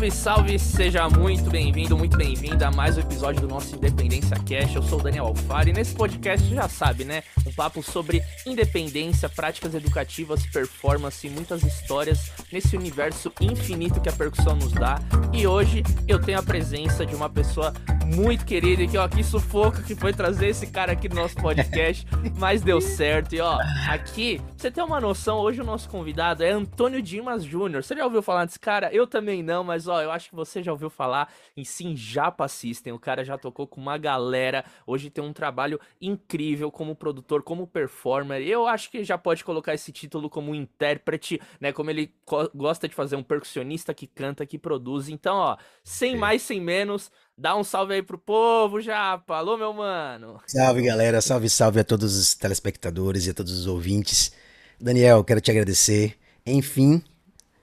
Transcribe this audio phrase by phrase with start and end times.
[0.00, 4.74] Salve, salve, seja muito bem-vindo, muito bem-vinda a mais um episódio do nosso Independência Cash.
[4.74, 7.22] Eu sou o Daniel Alfaro e nesse podcast já sabe, né?
[7.46, 14.12] Um papo sobre independência, práticas educativas, performance e muitas histórias nesse universo infinito que a
[14.12, 14.98] percussão nos dá.
[15.34, 17.74] E hoje eu tenho a presença de uma pessoa
[18.10, 22.04] muito querida que, ó, que sufoco que foi trazer esse cara aqui no nosso podcast,
[22.38, 23.34] mas deu certo.
[23.34, 23.58] E ó,
[23.88, 27.84] aqui, pra você ter uma noção, hoje o nosso convidado é Antônio Dimas Júnior.
[27.84, 28.92] Você já ouviu falar desse cara?
[28.92, 32.48] Eu também não, mas ó, eu acho que você já ouviu falar em Sim Japa
[32.48, 32.92] System.
[32.92, 34.64] O cara já tocou com uma galera.
[34.84, 38.42] Hoje tem um trabalho incrível como produtor, como performer.
[38.42, 41.72] Eu acho que já pode colocar esse título como intérprete, né?
[41.72, 42.12] Como ele
[42.54, 45.08] gosta de fazer um percussionista que canta, que produz.
[45.08, 47.10] Então, ó, sem mais, sem menos.
[47.40, 49.36] Dá um salve aí pro povo, Japa.
[49.36, 50.38] Alô, meu mano.
[50.46, 51.22] Salve, galera.
[51.22, 54.30] Salve, salve a todos os telespectadores e a todos os ouvintes.
[54.78, 56.18] Daniel, quero te agradecer.
[56.44, 57.02] Enfim,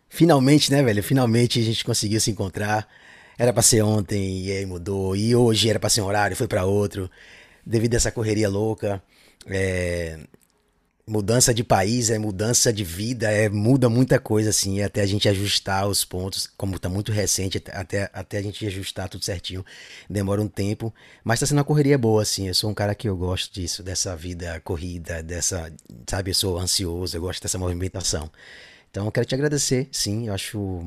[0.09, 1.03] finalmente, né, velho?
[1.03, 2.87] Finalmente a gente conseguiu se encontrar.
[3.37, 5.15] Era pra ser ontem e aí mudou.
[5.15, 7.07] E hoje era pra ser um horário, foi para outro.
[7.63, 8.99] Devido a essa correria louca.
[9.45, 10.17] É,
[11.07, 15.29] mudança de país, é mudança de vida, é muda muita coisa assim, até a gente
[15.29, 19.65] ajustar os pontos, como tá muito recente, até, até a gente ajustar tudo certinho,
[20.09, 23.07] demora um tempo, mas tá sendo uma correria boa assim, eu sou um cara que
[23.07, 25.71] eu gosto disso, dessa vida corrida, dessa,
[26.09, 28.29] sabe, eu sou ansioso, eu gosto dessa movimentação.
[28.91, 30.83] Então eu quero te agradecer, sim, eu acho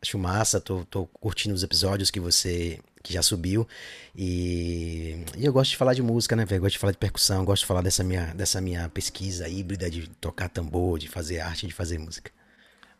[0.00, 3.68] acho massa, tô, tô curtindo os episódios que você que já subiu.
[4.16, 6.62] E, e eu gosto de falar de música, né, velho?
[6.62, 10.08] Gosto de falar de percussão, gosto de falar dessa minha, dessa minha pesquisa híbrida de
[10.08, 12.32] tocar tambor, de fazer arte, de fazer música.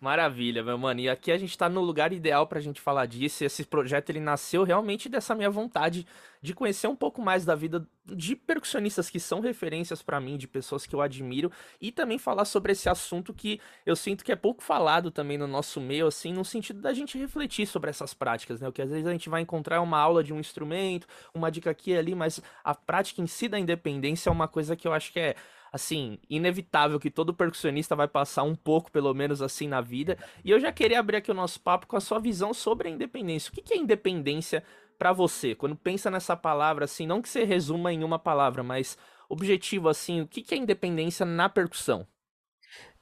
[0.04, 1.00] Maravilha, meu mano.
[1.00, 3.42] E aqui a gente tá no lugar ideal pra gente falar disso.
[3.42, 6.06] Esse projeto ele nasceu realmente dessa minha vontade
[6.42, 10.46] de conhecer um pouco mais da vida de percussionistas que são referências para mim, de
[10.46, 14.36] pessoas que eu admiro, e também falar sobre esse assunto que eu sinto que é
[14.36, 18.60] pouco falado também no nosso meio, assim, no sentido da gente refletir sobre essas práticas,
[18.60, 18.68] né?
[18.68, 21.70] O que às vezes a gente vai encontrar uma aula de um instrumento, uma dica
[21.70, 24.92] aqui e ali, mas a prática em si da independência é uma coisa que eu
[24.92, 25.34] acho que é
[25.74, 30.16] assim, inevitável que todo percussionista vai passar um pouco, pelo menos assim, na vida.
[30.44, 32.90] E eu já queria abrir aqui o nosso papo com a sua visão sobre a
[32.92, 33.50] independência.
[33.50, 34.62] O que é independência
[34.96, 35.52] para você?
[35.52, 38.96] Quando pensa nessa palavra, assim, não que você resuma em uma palavra, mas
[39.28, 42.06] objetivo, assim, o que é independência na percussão?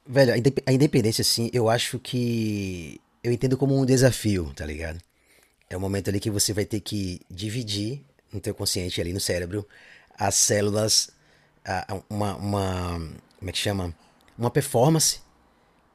[0.03, 0.33] Velho,
[0.65, 2.99] a independência, assim, eu acho que.
[3.23, 4.99] Eu entendo como um desafio, tá ligado?
[5.69, 9.19] É o momento ali que você vai ter que dividir no teu consciente ali no
[9.19, 9.65] cérebro
[10.17, 11.11] as células
[12.09, 12.99] uma, uma.
[13.39, 13.93] Como é que chama?
[14.37, 15.21] Uma performance.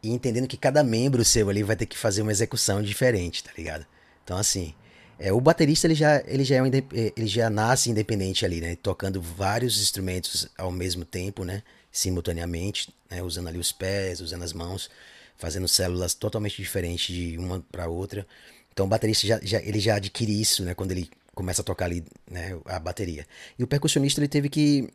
[0.02, 3.50] E entendendo que cada membro seu ali vai ter que fazer uma execução diferente, tá
[3.56, 3.86] ligado?
[4.24, 4.74] Então, assim.
[5.20, 8.76] É, o baterista ele já, ele, já é um, ele já nasce independente ali, né?
[8.76, 11.64] Tocando vários instrumentos ao mesmo tempo, né?
[11.90, 13.20] Simultaneamente, né?
[13.20, 14.88] usando ali os pés, usando as mãos,
[15.36, 18.24] fazendo células totalmente diferentes de uma para outra.
[18.72, 20.72] Então o baterista já, já, ele já adquire isso, né?
[20.72, 22.56] Quando ele começa a tocar ali né?
[22.64, 23.26] a bateria.
[23.58, 24.88] E o percussionista ele teve que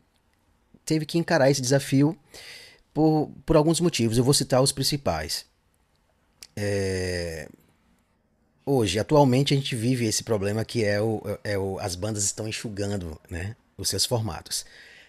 [0.84, 2.16] teve que encarar esse desafio
[2.92, 4.16] por, por alguns motivos.
[4.16, 5.44] Eu vou citar os principais.
[6.56, 7.48] É...
[8.66, 12.48] Hoje, atualmente, a gente vive esse problema que é o, é o as bandas estão
[12.48, 14.64] enxugando né, os seus formatos.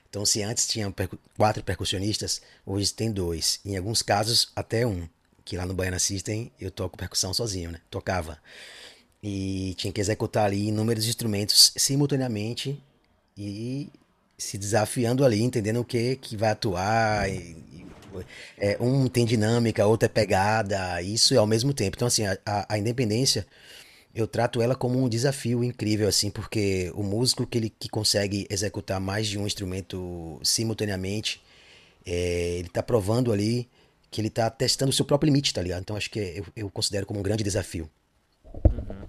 [0.09, 3.59] Então, se antes tinham percu quatro percussionistas, hoje tem dois.
[3.65, 5.07] Em alguns casos, até um.
[5.43, 7.79] Que lá no Baiana System eu toco percussão sozinho, né?
[7.89, 8.39] Tocava.
[9.21, 12.81] E tinha que executar ali inúmeros instrumentos simultaneamente.
[13.37, 13.89] E
[14.37, 17.29] se desafiando ali, entendendo o que que vai atuar.
[17.29, 17.85] E, e,
[18.57, 21.95] é, um tem dinâmica, outro é pegada, isso é ao mesmo tempo.
[21.95, 23.45] Então, assim, a, a, independência,
[24.13, 28.47] eu trato ela como um desafio incrível, assim, porque o músico que ele que consegue
[28.49, 31.41] executar mais de um instrumento simultaneamente,
[32.05, 33.69] é, ele está provando ali
[34.09, 35.81] que ele está testando o seu próprio limite, tá ligado?
[35.81, 37.89] Então, acho que eu, eu considero como um grande desafio.
[38.53, 39.05] Uhum.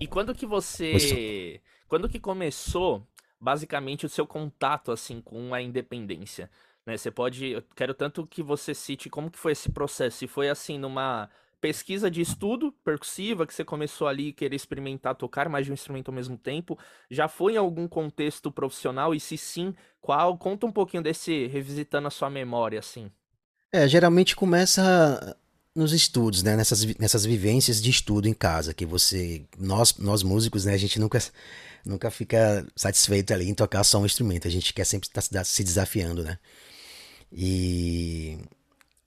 [0.00, 1.60] E quando que você.
[1.86, 3.06] Quando que começou
[3.42, 6.48] basicamente o seu contato assim com a independência,
[6.86, 6.96] né?
[6.96, 10.48] Você pode, eu quero tanto que você cite como que foi esse processo, se foi
[10.48, 11.28] assim numa
[11.60, 16.08] pesquisa de estudo percussiva que você começou ali querer experimentar tocar mais de um instrumento
[16.08, 16.78] ao mesmo tempo,
[17.10, 20.38] já foi em algum contexto profissional e se sim, qual?
[20.38, 23.10] Conta um pouquinho desse revisitando a sua memória assim.
[23.72, 25.36] É, geralmente começa
[25.74, 30.66] nos estudos, né, nessas, nessas vivências de estudo em casa, que você, nós, nós músicos,
[30.66, 31.18] né, a gente nunca
[31.84, 34.48] nunca fica satisfeito ali em tocar só um instrumento.
[34.48, 36.38] A gente quer sempre estar tá se desafiando, né?
[37.30, 38.38] E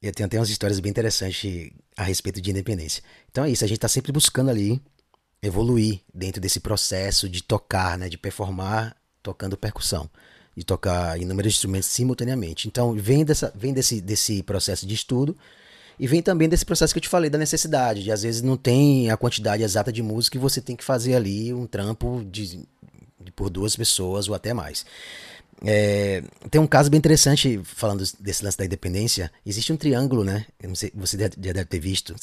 [0.01, 3.03] eu tenho até umas histórias bem interessantes a respeito de independência.
[3.31, 4.81] Então é isso, a gente está sempre buscando ali
[5.41, 8.09] evoluir dentro desse processo de tocar, né?
[8.09, 10.09] De performar tocando percussão.
[10.55, 12.67] De tocar inúmeros instrumentos simultaneamente.
[12.67, 15.37] Então vem, dessa, vem desse, desse processo de estudo
[15.99, 18.57] E vem também desse processo que eu te falei, da necessidade, de às vezes não
[18.57, 22.67] tem a quantidade exata de música e você tem que fazer ali um trampo de,
[23.19, 24.85] de por duas pessoas ou até mais.
[25.63, 26.21] É,
[26.51, 29.31] tem um caso bem interessante falando desse lance da independência.
[29.45, 30.45] Existe um triângulo, né?
[30.73, 32.13] Sei, você já deve ter visto,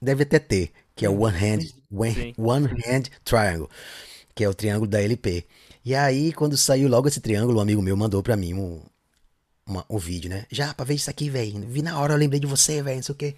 [0.00, 3.70] deve até ter, que é o One Hand, one, one Hand Triangle,
[4.34, 5.46] que é o triângulo da LP.
[5.84, 8.80] E aí, quando saiu logo esse triângulo, um amigo meu mandou pra mim um,
[9.66, 10.46] uma, um vídeo, né?
[10.50, 11.60] Já, pra ver isso aqui, velho.
[11.68, 13.36] Vi na hora, eu lembrei de você, velho, não sei o quê.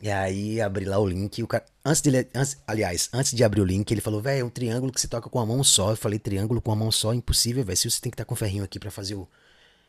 [0.00, 1.42] E aí, abri lá o link.
[1.42, 4.44] O cara, antes dele, antes, aliás, antes de abrir o link, ele falou, velho, é
[4.44, 5.90] um triângulo que você toca com a mão só.
[5.90, 7.76] Eu falei, triângulo com a mão só, impossível, velho.
[7.76, 9.26] Se você tem que estar tá com ferrinho aqui pra fazer o.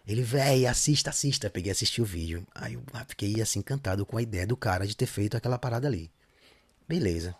[0.08, 1.50] Ele, velho, assista, assista.
[1.50, 2.48] Peguei assisti o vídeo.
[2.56, 5.58] Aí eu ah, fiquei assim, encantado com a ideia do cara de ter feito aquela
[5.58, 6.10] parada ali.
[6.88, 7.36] Beleza.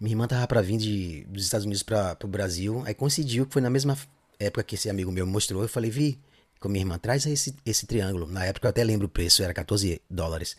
[0.00, 2.82] Minha irmã tava pra vir de, dos Estados Unidos pra, pro Brasil.
[2.86, 3.96] Aí coincidiu que foi na mesma
[4.40, 5.62] época que esse amigo meu mostrou.
[5.62, 6.18] Eu falei, vi,
[6.60, 8.26] com minha irmã, traz esse, esse triângulo.
[8.26, 10.56] Na época eu até lembro o preço, era 14 dólares.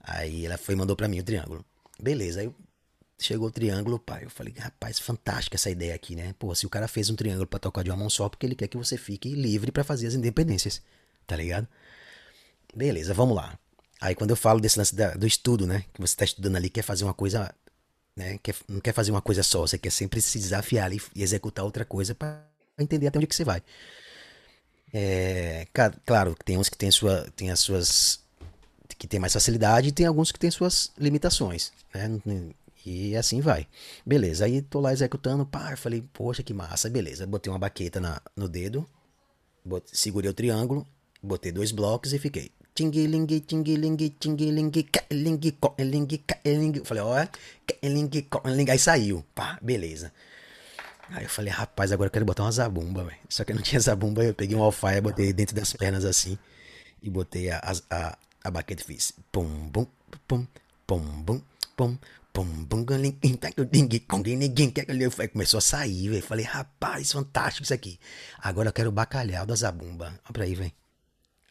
[0.00, 1.64] Aí ela foi e mandou para mim o triângulo.
[2.00, 2.50] Beleza, aí
[3.18, 4.24] chegou o triângulo, pai.
[4.24, 6.34] Eu falei, rapaz, fantástica essa ideia aqui, né?
[6.38, 8.54] Pô, se o cara fez um triângulo para tocar de uma mão só, porque ele
[8.54, 10.82] quer que você fique livre para fazer as independências,
[11.26, 11.68] tá ligado?
[12.74, 13.58] Beleza, vamos lá.
[14.00, 15.84] Aí quando eu falo desse lance da, do estudo, né?
[15.92, 17.54] Que você tá estudando ali, quer fazer uma coisa,
[18.14, 18.38] né?
[18.42, 21.64] Quer, não quer fazer uma coisa só, você quer sempre se desafiar ali e executar
[21.64, 22.42] outra coisa para
[22.78, 23.62] entender até onde que você vai.
[24.92, 25.66] É,
[26.04, 28.20] claro, tem uns que tem, sua, tem as suas.
[28.98, 31.72] que tem mais facilidade e tem alguns que tem suas limitações.
[31.94, 32.52] Né?
[32.86, 33.66] E assim vai.
[34.06, 37.26] Beleza, aí tô lá executando, pá, falei, poxa, que massa, beleza.
[37.26, 38.88] Botei uma baqueta na, no dedo,
[39.64, 40.86] botei, segurei o triângulo,
[41.20, 42.52] botei dois blocos e fiquei.
[42.76, 46.84] Tingiling, tingiling, tingiling, kaling, koeling, kaeling.
[46.84, 47.26] Falei, ó,
[47.66, 48.70] kaeling, koeling.
[48.70, 50.12] Aí saiu, pá, beleza.
[51.10, 53.16] Aí eu falei, rapaz, agora eu quero botar uma zabumba, velho.
[53.28, 56.38] Só que não tinha zabumba, eu peguei um alfaia, botei dentro das pernas assim.
[57.02, 57.60] E botei a,
[57.90, 59.12] a, a baqueta e fiz.
[59.30, 59.86] Pum, bum,
[60.26, 60.46] pum,
[60.86, 61.40] pum, bum,
[61.76, 61.98] pum,
[62.32, 62.84] pum, bum,
[65.32, 66.22] Começou a sair, velho.
[66.22, 67.98] Falei, rapaz, fantástico isso aqui.
[68.38, 70.06] Agora eu quero o bacalhau da zabumba.
[70.24, 70.72] Olha pra aí, velho.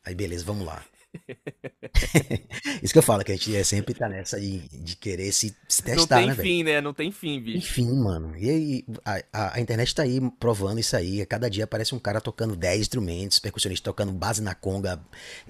[0.03, 0.83] Aí beleza, vamos lá.
[2.81, 5.55] Isso que eu falo, que a gente é sempre tá nessa de, de querer se,
[5.67, 6.81] se testar, né, Não tem fim, né?
[6.81, 7.57] Não tem fim, bicho.
[7.57, 8.35] Enfim, mano.
[8.37, 11.25] E aí, a, a, a, internet tá aí provando isso aí.
[11.25, 14.99] Cada dia aparece um cara tocando 10 instrumentos, percussionista tocando base na conga,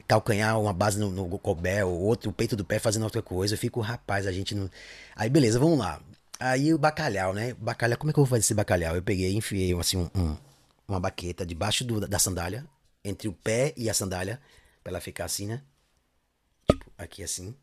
[0.08, 3.56] calcanhar uma base no, no cobel, outro, o peito do pé fazendo outra coisa.
[3.56, 4.70] Eu fico, rapaz, a gente não.
[5.16, 6.02] Aí, beleza, vamos lá.
[6.40, 7.54] Aí o bacalhau, né?
[7.60, 8.96] Bacalhau, como é que eu vou fazer esse bacalhau?
[8.96, 10.38] Eu peguei e enfiei assim, um, um,
[10.88, 12.66] uma baqueta debaixo do, da sandália,
[13.04, 14.40] entre o pé e a sandália
[14.86, 15.64] Pra ela ficar assim, né?
[16.70, 17.56] Tipo, aqui assim.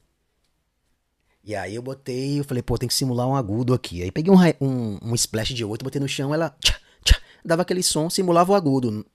[1.44, 4.02] E aí eu botei, eu falei, pô, tem que simular um agudo aqui.
[4.02, 7.62] Aí peguei um, um, um splash de 8, botei no chão, ela tchá, tchá, dava
[7.62, 9.06] aquele som, simulava o agudo.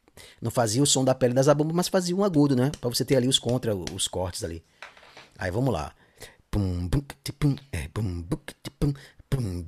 [0.42, 2.72] Não fazia o som da pele das abumbas, mas fazia um agudo, né?
[2.80, 4.64] Pra você ter ali os contra, os cortes ali.
[5.38, 5.94] Aí vamos lá.
[6.50, 7.02] Pum, bum,
[7.38, 8.38] pum, é, pum, bum,
[8.80, 8.94] pum,
[9.30, 9.66] pum,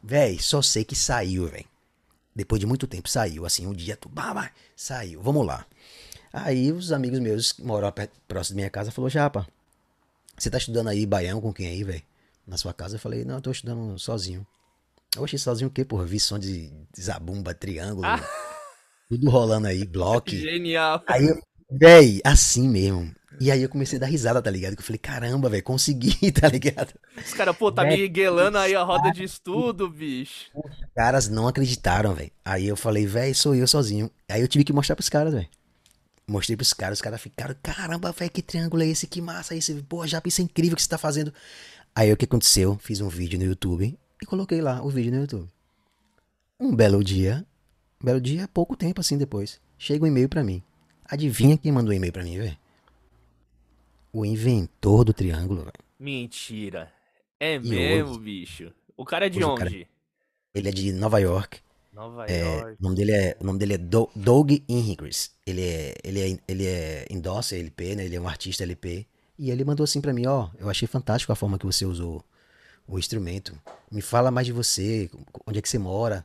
[0.00, 1.71] Véi, só sei que saiu, velho.
[2.34, 5.66] Depois de muito tempo saiu, assim, um dia, tu, bah, saiu, vamos lá.
[6.32, 7.92] Aí os amigos meus que moram
[8.26, 9.46] próximo da minha casa falou, Japa,
[10.36, 12.02] você tá estudando aí baião com quem aí, velho?
[12.46, 12.96] Na sua casa?
[12.96, 14.46] Eu falei, não, eu tô estudando sozinho.
[15.18, 16.06] Oxe, sozinho o quê, porra?
[16.06, 18.18] Vi som de zabumba, triângulo, ah.
[19.10, 20.30] tudo rolando aí, bloco.
[20.32, 21.02] Genial.
[21.06, 21.38] Aí,
[21.70, 23.14] véi, assim mesmo.
[23.40, 24.74] E aí eu comecei a dar risada, tá ligado?
[24.74, 26.92] Que eu falei, caramba, velho, consegui, tá ligado?
[27.16, 30.50] Os caras, pô, tá me miguelando aí a roda de estudo, bicho.
[30.54, 32.30] Os caras não acreditaram, velho.
[32.44, 34.10] Aí eu falei, velho, sou eu sozinho.
[34.30, 35.48] Aí eu tive que mostrar pros caras, velho.
[36.26, 39.06] Mostrei pros caras, os caras ficaram, caramba, velho, que triângulo é esse?
[39.06, 39.74] Que massa esse?
[39.82, 41.32] Pô, já isso é incrível que você tá fazendo.
[41.94, 42.78] Aí o que aconteceu?
[42.80, 45.48] Fiz um vídeo no YouTube e coloquei lá o vídeo no YouTube.
[46.60, 47.44] Um belo dia,
[48.00, 50.62] um belo dia, pouco tempo assim depois, chega um e-mail pra mim.
[51.04, 52.61] Adivinha quem mandou um e-mail pra mim, velho?
[54.12, 55.72] O inventor do triângulo, velho.
[55.98, 56.92] Mentira.
[57.40, 58.72] É e mesmo, hoje, bicho.
[58.96, 59.58] O cara é de onde?
[59.58, 59.88] Cara,
[60.54, 61.60] ele é de Nova York.
[61.92, 62.76] Nova é, York.
[62.78, 65.32] O nome dele é, o nome dele é Doug Ingris.
[65.46, 68.04] Ele é, ele é, ele é endosser LP, né?
[68.04, 69.06] Ele é um artista LP.
[69.38, 72.24] E ele mandou assim para mim, ó, eu achei fantástico a forma que você usou
[72.86, 73.58] o instrumento.
[73.90, 75.10] Me fala mais de você,
[75.46, 76.22] onde é que você mora.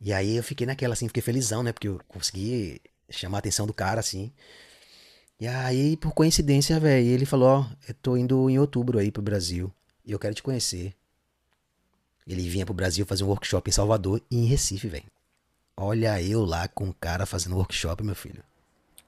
[0.00, 1.72] E aí eu fiquei naquela assim, fiquei felizão, né?
[1.72, 2.80] Porque eu consegui
[3.10, 4.32] chamar a atenção do cara assim.
[5.38, 9.22] E aí, por coincidência, velho, ele falou: Ó, eu tô indo em outubro aí pro
[9.22, 9.72] Brasil
[10.04, 10.94] e eu quero te conhecer.
[12.26, 15.04] Ele vinha pro Brasil fazer um workshop em Salvador e em Recife, velho.
[15.76, 18.42] Olha eu lá com o cara fazendo workshop, meu filho.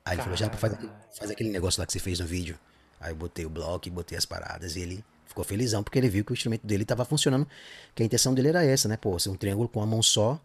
[0.04, 0.74] Aí ele falou: Já faz,
[1.18, 2.58] faz aquele negócio lá que você fez no vídeo.
[3.00, 6.24] Aí eu botei o bloco, botei as paradas e ele ficou felizão porque ele viu
[6.24, 7.48] que o instrumento dele tava funcionando.
[7.94, 8.98] Que a intenção dele era essa, né?
[8.98, 10.38] Pô, ser um triângulo com uma mão só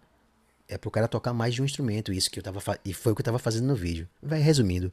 [0.67, 3.15] é pro cara tocar mais de um instrumento, isso que eu tava e foi o
[3.15, 4.07] que eu tava fazendo no vídeo.
[4.21, 4.91] Vai resumindo,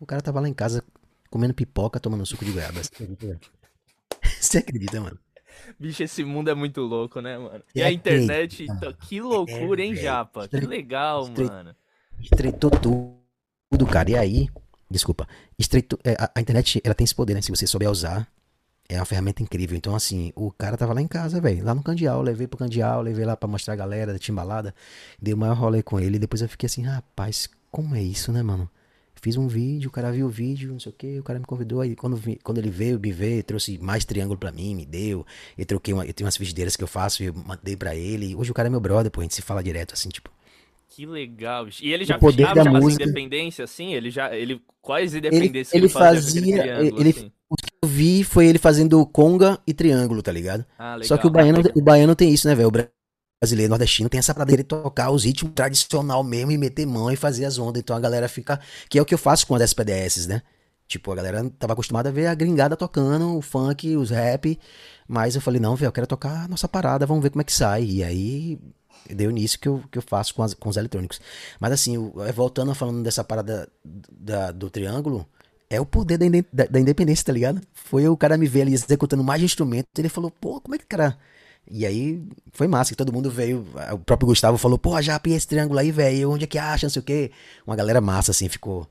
[0.00, 0.82] o cara tava lá em casa
[1.30, 2.80] comendo pipoca, tomando suco de goiaba.
[4.40, 5.18] Você acredita, mano?
[5.78, 7.62] Bicho, esse mundo é muito louco, né, mano?
[7.74, 10.48] E é a internet, então, que loucura, hein, Japa?
[10.48, 11.76] Que legal, mano.
[12.18, 14.10] Estreitou tudo, cara.
[14.10, 14.48] E aí,
[14.90, 15.28] desculpa,
[15.58, 17.42] estreitou, é, a, a, internet, ela tem esse poder, né?
[17.42, 18.26] Se você souber usar,
[18.88, 19.76] é uma ferramenta incrível.
[19.76, 23.02] Então, assim, o cara tava lá em casa, velho, lá no Candial, levei pro Candial,
[23.02, 24.74] levei lá pra mostrar a galera da timbalada,
[25.20, 28.32] dei o maior rolê com ele, e depois eu fiquei assim, rapaz, como é isso,
[28.32, 28.68] né, mano?
[29.20, 31.44] Fiz um vídeo, o cara viu o vídeo, não sei o que, o cara me
[31.44, 34.86] convidou, aí quando, vi, quando ele veio, me veio, trouxe mais triângulo pra mim, me
[34.86, 35.26] deu,
[35.58, 38.50] eu troquei uma, eu tenho umas frigideiras que eu faço, eu mandei pra ele, hoje
[38.50, 40.30] o cara é meu brother, pô, a gente se fala direto, assim, tipo...
[40.88, 41.84] Que legal, bicho.
[41.84, 43.04] E ele já fechava já música...
[43.04, 43.94] independência, assim?
[43.94, 47.32] Ele já, ele, quais independências ele, ele fazia, ele, assim?
[47.48, 50.64] o que eu vi foi ele fazendo conga e triângulo, tá ligado?
[50.76, 52.72] Ah, legal, Só que o baiano, o baiano tem isso, né, velho?
[53.40, 57.16] Brasileiro nordestino tem essa pradeira de tocar os ritmos tradicional mesmo e meter mão e
[57.16, 57.80] fazer as ondas.
[57.80, 58.60] Então a galera fica.
[58.88, 60.42] Que é o que eu faço com as PDS, né?
[60.86, 64.58] Tipo, a galera tava acostumada a ver a gringada tocando o funk, os rap.
[65.08, 67.44] Mas eu falei, não, velho, eu quero tocar a nossa parada, vamos ver como é
[67.44, 67.84] que sai.
[67.84, 68.58] E aí
[69.08, 71.20] deu nisso que eu, que eu faço com, as, com os eletrônicos.
[71.58, 71.96] Mas assim,
[72.34, 75.26] voltando falando dessa parada da, do triângulo,
[75.70, 77.62] é o poder da, da, independência, tá ligado?
[77.72, 80.84] Foi o cara me ver ali executando mais instrumentos, ele falou, pô, como é que
[80.84, 81.16] o cara
[81.68, 83.66] e aí foi massa, que todo mundo veio.
[83.92, 86.30] O próprio Gustavo falou, pô, já apiei esse triângulo aí, velho.
[86.30, 86.86] Onde é que acha?
[86.86, 87.30] Não sei o quê.
[87.66, 88.88] Uma galera massa, assim, ficou.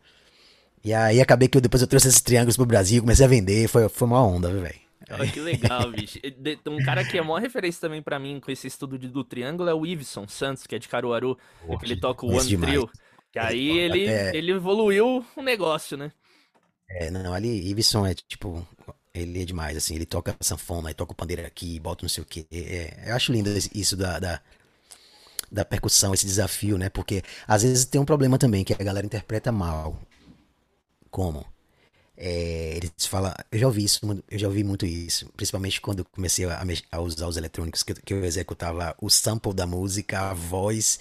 [0.83, 3.67] E aí acabei que eu, depois eu trouxe esses triângulos pro Brasil, comecei a vender,
[3.67, 4.79] foi, foi uma onda, velho.
[5.11, 6.19] Oh, que legal, bicho.
[6.67, 9.69] Um cara que é maior referência também para mim com esse estudo de, do triângulo
[9.69, 11.37] é o Iveson Santos, que é de Caruaru.
[11.65, 12.71] Poxa, ele toca o One demais.
[12.71, 12.89] Trio.
[13.31, 14.35] Que aí ele, é...
[14.35, 16.11] ele evoluiu o negócio, né?
[16.89, 18.65] É, não, ali, Iveson é tipo
[19.13, 22.23] ele é demais, assim, ele toca sanfona, e toca o pandeiro aqui, bota não sei
[22.23, 22.45] o que.
[22.51, 24.41] É, eu acho lindo isso da, da,
[25.51, 26.89] da, percussão, esse desafio, né?
[26.89, 29.99] Porque às vezes tem um problema também, que a galera interpreta mal.
[31.09, 31.45] Como?
[32.21, 36.45] É, eles falam, eu já ouvi isso, eu já ouvi muito isso, principalmente quando comecei
[36.45, 36.61] a,
[36.91, 40.99] a usar os eletrônicos, que, que eu executava o sample da música, a voz,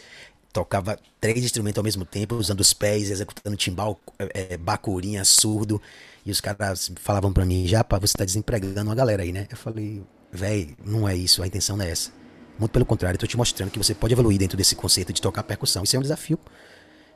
[0.53, 5.81] tocava três instrumentos ao mesmo tempo, usando os pés, executando timbal, é, é bacurinha, surdo.
[6.25, 9.47] E os caras falavam para mim, já, pá, você tá desempregando uma galera aí, né?
[9.51, 12.11] Eu falei, véi, não é isso, a intenção não é essa.
[12.59, 15.23] Muito pelo contrário, eu tô te mostrando que você pode evoluir dentro desse conceito de
[15.23, 15.85] tocar percussão.
[15.85, 16.39] Isso é um desafio.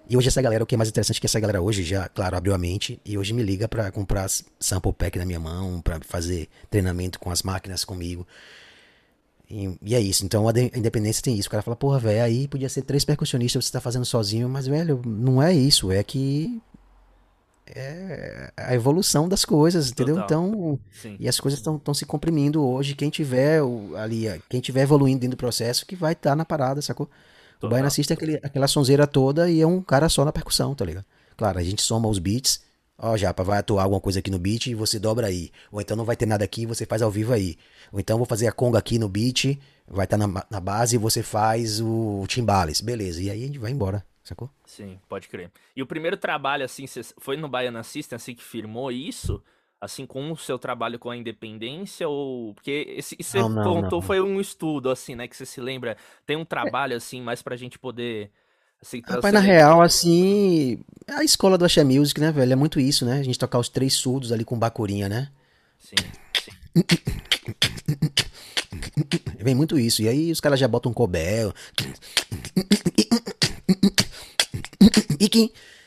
[0.09, 2.09] E hoje essa galera, o que é mais interessante é que essa galera hoje já,
[2.09, 5.81] claro, abriu a mente e hoje me liga para comprar sample pack na minha mão,
[5.81, 8.27] para fazer treinamento com as máquinas comigo.
[9.53, 10.25] E, e, é isso.
[10.25, 11.47] Então a, de, a independência tem isso.
[11.47, 14.67] O cara fala, porra, velho, aí podia ser três percussionistas, você tá fazendo sozinho, mas,
[14.67, 15.93] velho, não é isso.
[15.93, 16.59] É que
[17.67, 20.17] é a evolução das coisas, entendeu?
[20.17, 20.47] Total.
[20.47, 21.17] Então, Sim.
[21.21, 22.95] e as coisas estão se comprimindo hoje.
[22.95, 23.61] Quem tiver
[23.99, 27.07] ali, quem tiver evoluindo dentro do processo, que vai estar tá na parada, sacou?
[27.07, 27.69] Total.
[27.69, 30.85] O Baiano assiste aquele, aquela sonzeira toda e é um cara só na percussão, tá
[30.85, 31.05] ligado?
[31.37, 32.63] Claro, a gente soma os beats.
[32.99, 35.51] Ó, Japa, vai atuar alguma coisa aqui no beat e você dobra aí.
[35.71, 37.57] Ou então não vai ter nada aqui você faz ao vivo aí.
[37.91, 39.59] Ou então vou fazer a conga aqui no beat,
[39.89, 42.81] vai estar tá na, na base e você faz o timbales.
[42.81, 44.51] Beleza, e aí a gente vai embora sacou?
[44.65, 45.51] Sim, pode crer.
[45.77, 46.85] E o primeiro trabalho, assim,
[47.19, 49.43] foi no Baiana System, assim, que firmou isso?
[49.81, 52.09] Assim, com o seu trabalho com a independência?
[52.09, 52.55] Ou.
[52.55, 54.07] Porque esse, isso não, não, contou não.
[54.07, 55.27] foi um estudo, assim, né?
[55.27, 55.97] Que você se lembra.
[56.25, 58.31] Tem um trabalho, assim, mais pra gente poder.
[59.07, 60.81] Rapaz, na real, assim.
[61.09, 62.53] A escola do Axé Music, né, velho?
[62.53, 63.19] É muito isso, né?
[63.19, 65.29] A gente tocar os três surdos ali com bacurinha, né?
[65.79, 65.97] Sim,
[66.43, 66.53] sim.
[69.39, 70.03] Vem muito isso.
[70.03, 71.53] E aí os caras já botam um cobel.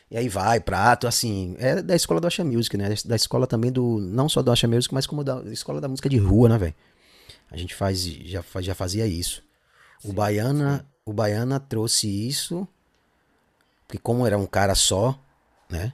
[0.10, 2.94] E aí vai, prato, assim, é da escola do Asha Music, né?
[3.06, 6.08] Da escola também do, não só do Asha Music, mas como da escola da música
[6.08, 6.76] de rua, né, velho?
[7.52, 9.44] A gente faz, já, já fazia isso.
[10.00, 10.86] Sim, o Baiana, sim.
[11.06, 12.68] o Baiana trouxe isso,
[13.88, 15.20] porque como era um cara só,
[15.70, 15.94] né?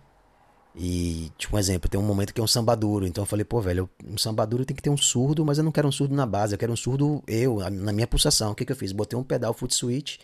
[0.75, 3.05] E, tipo, um exemplo, tem um momento que é um samba duro.
[3.05, 5.63] Então eu falei, pô, velho, um samba duro tem que ter um surdo, mas eu
[5.63, 8.51] não quero um surdo na base, eu quero um surdo eu, na minha pulsação.
[8.51, 8.91] O que, que eu fiz?
[8.91, 10.17] Botei um pedal foot switch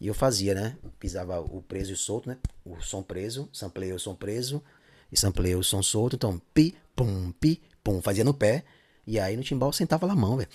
[0.00, 0.76] e eu fazia, né?
[0.98, 2.36] Pisava o preso e o solto, né?
[2.64, 4.62] O som preso, samplei o som preso
[5.10, 6.16] e samplei o som solto.
[6.16, 8.64] Então, pi, pum, pi, pum, fazia no pé.
[9.06, 10.48] E aí no timbal sentava lá a mão, velho.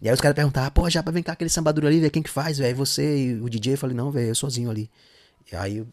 [0.00, 2.22] E aí os caras perguntavam, pô, já pra vem cá aquele sambaduro ali, velho, quem
[2.22, 2.76] que faz, velho?
[2.76, 3.74] Você e o DJ?
[3.74, 4.90] Eu falei, não, velho, eu sozinho ali.
[5.50, 5.84] E aí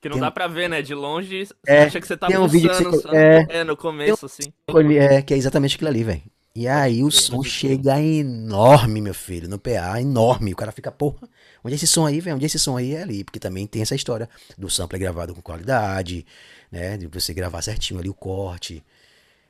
[0.00, 0.80] que não tem dá pra ver, né?
[0.80, 3.08] De longe, você é, acha que você tá tem um vídeo que você...
[3.08, 4.52] é, é, no começo, assim.
[4.98, 6.22] É, que é exatamente aquilo ali, velho.
[6.54, 10.52] E aí o som chega enorme, meu filho, no PA, enorme.
[10.52, 11.28] O cara fica, porra,
[11.64, 12.36] onde é esse som aí, velho?
[12.36, 12.94] Onde é esse som aí?
[12.94, 16.26] É ali, porque também tem essa história do sample gravado com qualidade,
[16.70, 16.96] né?
[16.96, 18.82] De você gravar certinho ali o corte.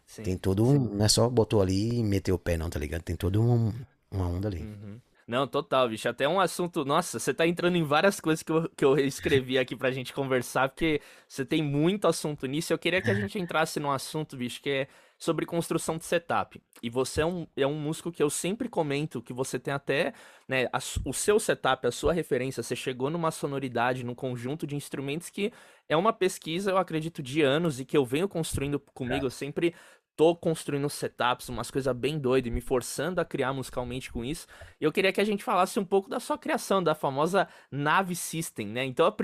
[0.08, 0.88] Sim, tem todo um.
[0.88, 0.96] Sim.
[0.96, 3.02] Não é só botou ali e meteu o pé, não, tá ligado?
[3.02, 3.72] Tem todo um,
[4.10, 4.62] uma onda ali.
[4.62, 4.98] Uhum.
[5.28, 6.08] Não, total, bicho.
[6.08, 6.86] Até um assunto.
[6.86, 10.14] Nossa, você tá entrando em várias coisas que eu, que eu escrevi aqui pra gente
[10.14, 12.72] conversar, porque você tem muito assunto nisso.
[12.72, 14.88] Eu queria que a gente entrasse num assunto, bicho, que é
[15.18, 16.62] sobre construção de setup.
[16.82, 20.14] E você é um, é um músico que eu sempre comento que você tem até
[20.46, 22.62] né, a, o seu setup, a sua referência.
[22.62, 25.52] Você chegou numa sonoridade, num conjunto de instrumentos que
[25.88, 29.24] é uma pesquisa, eu acredito, de anos e que eu venho construindo comigo.
[29.24, 29.26] É.
[29.26, 29.74] Eu sempre
[30.18, 34.48] tô construindo setups, umas coisas bem doidas, me forçando a criar musicalmente com isso.
[34.80, 38.16] E eu queria que a gente falasse um pouco da sua criação, da famosa Nave
[38.16, 38.84] System, né?
[38.84, 39.14] Então,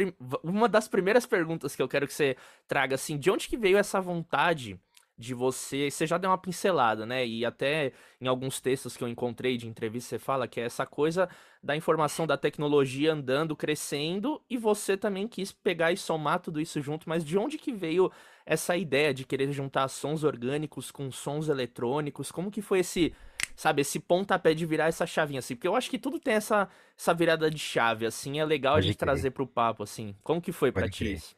[0.44, 2.36] uma das primeiras perguntas que eu quero que você
[2.68, 4.78] traga, assim, de onde que veio essa vontade
[5.18, 5.90] de você.
[5.90, 7.26] Você já deu uma pincelada, né?
[7.26, 10.86] E até em alguns textos que eu encontrei de entrevista, você fala que é essa
[10.86, 11.28] coisa
[11.62, 16.80] da informação da tecnologia andando, crescendo, e você também quis pegar e somar tudo isso
[16.80, 17.08] junto.
[17.08, 18.12] Mas de onde que veio
[18.46, 22.30] essa ideia de querer juntar sons orgânicos com sons eletrônicos?
[22.30, 23.12] Como que foi esse.
[23.56, 26.68] Sabe, esse pontapé de virar essa chavinha, assim, porque eu acho que tudo tem essa,
[26.98, 29.06] essa virada de chave, assim, é legal Pode a gente crer.
[29.06, 30.16] trazer pro papo, assim.
[30.24, 30.90] Como que foi crer.
[30.90, 31.36] ti isso?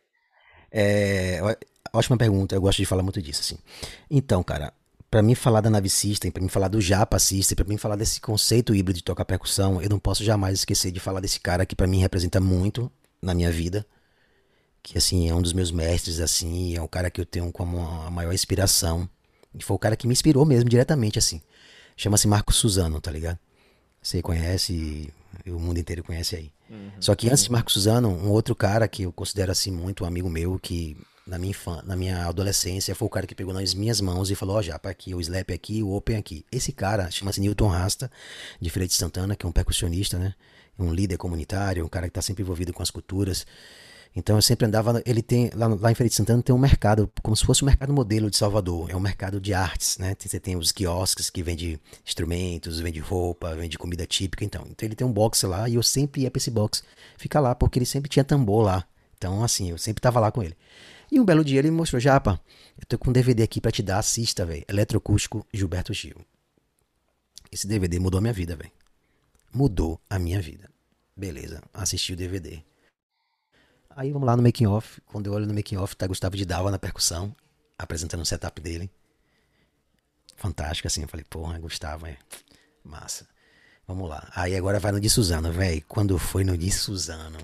[0.72, 1.40] É,
[1.92, 3.58] Ótima pergunta, eu gosto de falar muito disso, assim.
[4.10, 4.72] Então, cara,
[5.10, 7.96] para mim falar da nave system, para mim falar do Japa system, para mim falar
[7.96, 11.64] desse conceito híbrido de tocar percussão, eu não posso jamais esquecer de falar desse cara
[11.64, 12.90] que para mim representa muito
[13.22, 13.86] na minha vida,
[14.86, 17.80] que assim é um dos meus mestres assim, é um cara que eu tenho como
[17.80, 19.08] a maior inspiração,
[19.52, 21.42] e foi o cara que me inspirou mesmo diretamente assim.
[21.96, 23.36] Chama-se Marco Suzano, tá ligado?
[24.00, 25.12] Você conhece,
[25.44, 26.52] o mundo inteiro conhece aí.
[26.70, 30.04] Uhum, Só que antes de Marco Suzano, um outro cara que eu considero assim muito
[30.04, 33.52] um amigo meu que na minha, infância, na minha adolescência, foi o cara que pegou
[33.52, 36.46] nas minhas mãos e falou, ó, oh, já, aqui, o slap aqui, o open aqui.
[36.52, 38.08] Esse cara chama-se Newton Rasta,
[38.60, 40.32] de Feira de Santana, que é um percussionista, né?
[40.78, 43.44] Um líder comunitário, um cara que está sempre envolvido com as culturas.
[44.18, 47.12] Então eu sempre andava, ele tem, lá, lá em Feira de Santana tem um mercado,
[47.22, 50.16] como se fosse o um mercado modelo de Salvador, é um mercado de artes, né?
[50.18, 54.66] Você tem os quiosques que vende instrumentos, vende roupa, vende comida típica, então.
[54.70, 56.82] Então ele tem um box lá e eu sempre ia pra esse box,
[57.18, 58.86] ficar lá, porque ele sempre tinha tambor lá.
[59.18, 60.56] Então assim, eu sempre tava lá com ele.
[61.12, 62.40] E um belo dia ele me mostrou, Japa,
[62.78, 64.64] eu tô com um DVD aqui para te dar, assista, velho.
[64.66, 66.16] Eletroacústico Gilberto Gil.
[67.52, 68.72] Esse DVD mudou a minha vida, velho.
[69.52, 70.70] Mudou a minha vida.
[71.14, 72.62] Beleza, assisti o DVD.
[73.96, 75.00] Aí vamos lá no making off.
[75.06, 77.34] Quando eu olho no making off, tá Gustavo de Dalva na percussão,
[77.78, 78.90] apresentando o setup dele.
[80.36, 81.00] Fantástico, assim.
[81.00, 82.18] Eu falei, porra, Gustavo, é
[82.84, 83.26] massa.
[83.88, 84.30] Vamos lá.
[84.34, 85.82] Aí agora vai no de Suzano, velho.
[85.88, 87.38] Quando foi no de Suzano,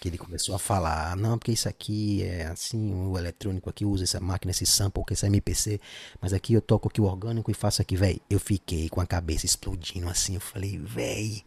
[0.00, 4.02] que ele começou a falar, não, porque isso aqui é assim, o eletrônico aqui usa
[4.02, 5.80] essa máquina, esse sample, que esse é MPC,
[6.20, 8.20] mas aqui eu toco aqui o orgânico e faço aqui, velho.
[8.28, 11.40] Eu fiquei com a cabeça explodindo assim, eu falei, velho,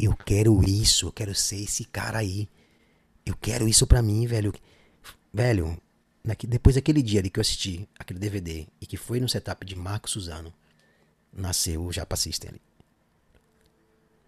[0.00, 2.48] eu quero isso, eu quero ser esse cara aí.
[3.26, 4.54] Eu quero isso pra mim, velho.
[5.34, 5.76] Velho,
[6.48, 9.76] depois daquele dia ali que eu assisti aquele DVD e que foi no setup de
[9.76, 10.54] Marco Suzano,
[11.32, 12.60] nasceu o Japa System ali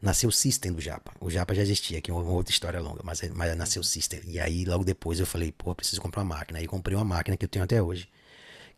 [0.00, 1.12] nasceu o System do Japa.
[1.20, 4.20] O Japa já existia, que é uma outra história longa, mas, mas nasceu o System.
[4.24, 6.58] E aí, logo depois, eu falei, pô, preciso comprar uma máquina.
[6.58, 8.08] Aí comprei uma máquina que eu tenho até hoje,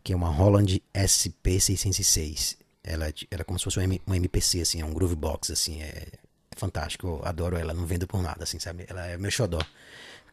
[0.03, 2.57] que é uma Holland SP606.
[2.83, 5.81] Ela, é ela é como se fosse uma MPC, assim, é um Groove Box, assim,
[5.81, 6.07] é,
[6.49, 7.07] é fantástico.
[7.07, 8.85] Eu adoro ela, não vendo por nada, assim, sabe?
[8.87, 9.59] Ela é meu xodó.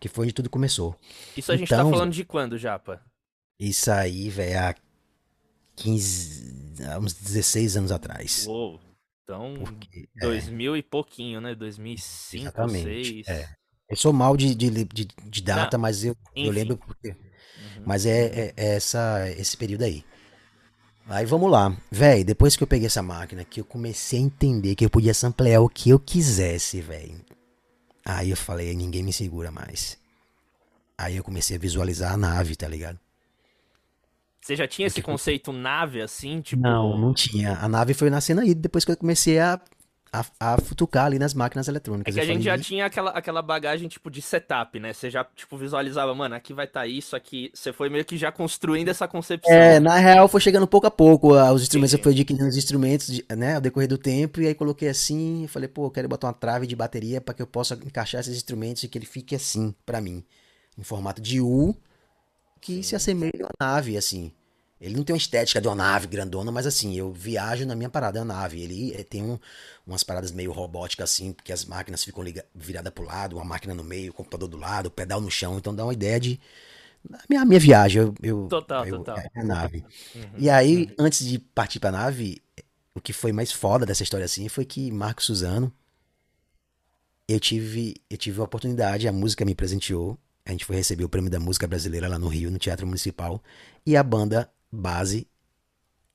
[0.00, 0.96] Que foi onde tudo começou.
[1.36, 3.02] Isso a gente tá então, tá falando de quando, Japa?
[3.58, 4.74] Isso aí, velho, há
[5.76, 8.46] 15, há uns 16 anos atrás.
[8.46, 8.80] Uou.
[9.24, 10.78] Então, Porque, 2000 é.
[10.78, 11.54] e pouquinho, né?
[11.54, 12.84] 2005, Exatamente.
[12.84, 13.28] 2006.
[13.28, 13.48] É.
[13.90, 17.08] Eu sou mal de, de, de, de data, Não, mas eu, eu lembro porque.
[17.08, 17.82] Uhum.
[17.84, 20.04] Mas é, é, é, essa, esse período aí.
[21.08, 21.74] Aí vamos lá.
[21.90, 25.14] Véi, depois que eu peguei essa máquina, que eu comecei a entender que eu podia
[25.14, 27.18] samplear o que eu quisesse, velho.
[28.08, 29.98] Aí eu falei, ninguém me segura mais.
[30.96, 32.98] Aí eu comecei a visualizar a nave, tá ligado?
[34.40, 36.62] Você já tinha esse conceito nave assim, tipo?
[36.62, 37.58] Não, não tinha.
[37.58, 39.60] A nave foi nascendo aí depois que eu comecei a,
[40.12, 42.16] a, a futucar ali nas máquinas eletrônicas.
[42.16, 44.92] É que a gente já tinha aquela, aquela bagagem tipo de setup, né?
[44.92, 47.50] Você já tipo visualizava, mano, aqui vai estar tá isso, aqui.
[47.54, 49.52] Você foi meio que já construindo essa concepção.
[49.52, 51.34] É, na real foi chegando pouco a pouco.
[51.34, 51.98] Os instrumentos, Sim.
[51.98, 55.48] eu fui adquirindo os instrumentos, né, ao decorrer do tempo, e aí coloquei assim, e
[55.48, 58.36] falei, pô, eu quero botar uma trave de bateria para que eu possa encaixar esses
[58.36, 60.24] instrumentos e que ele fique assim, para mim.
[60.76, 61.74] Em formato de U,
[62.60, 62.82] que Sim.
[62.82, 64.32] se assemelha à nave, assim.
[64.80, 67.88] Ele não tem uma estética de uma nave grandona, mas assim, eu viajo na minha
[67.88, 68.62] parada, é uma nave.
[68.62, 69.38] Ele, ele tem um,
[69.84, 73.82] umas paradas meio robóticas assim, porque as máquinas ficam viradas pro lado, uma máquina no
[73.82, 76.40] meio, o computador do lado, o pedal no chão, então dá uma ideia de.
[77.12, 79.18] A minha, minha viagem, eu, eu, total, eu, total.
[79.18, 79.84] É a nave.
[80.14, 80.94] Uhum, e aí, uhum.
[80.98, 82.40] antes de partir pra nave,
[82.94, 85.72] o que foi mais foda dessa história assim foi que Marco Suzano,
[87.26, 90.18] eu tive, eu tive a oportunidade, a música me presenteou.
[90.44, 93.42] A gente foi receber o prêmio da música brasileira lá no Rio, no Teatro Municipal.
[93.84, 95.26] E a banda base,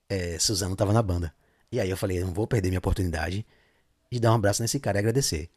[0.10, 1.34] é, Suzano tava na banda.
[1.72, 3.46] E aí eu falei, não vou perder minha oportunidade.
[4.12, 5.50] de dar um abraço nesse cara e agradecer.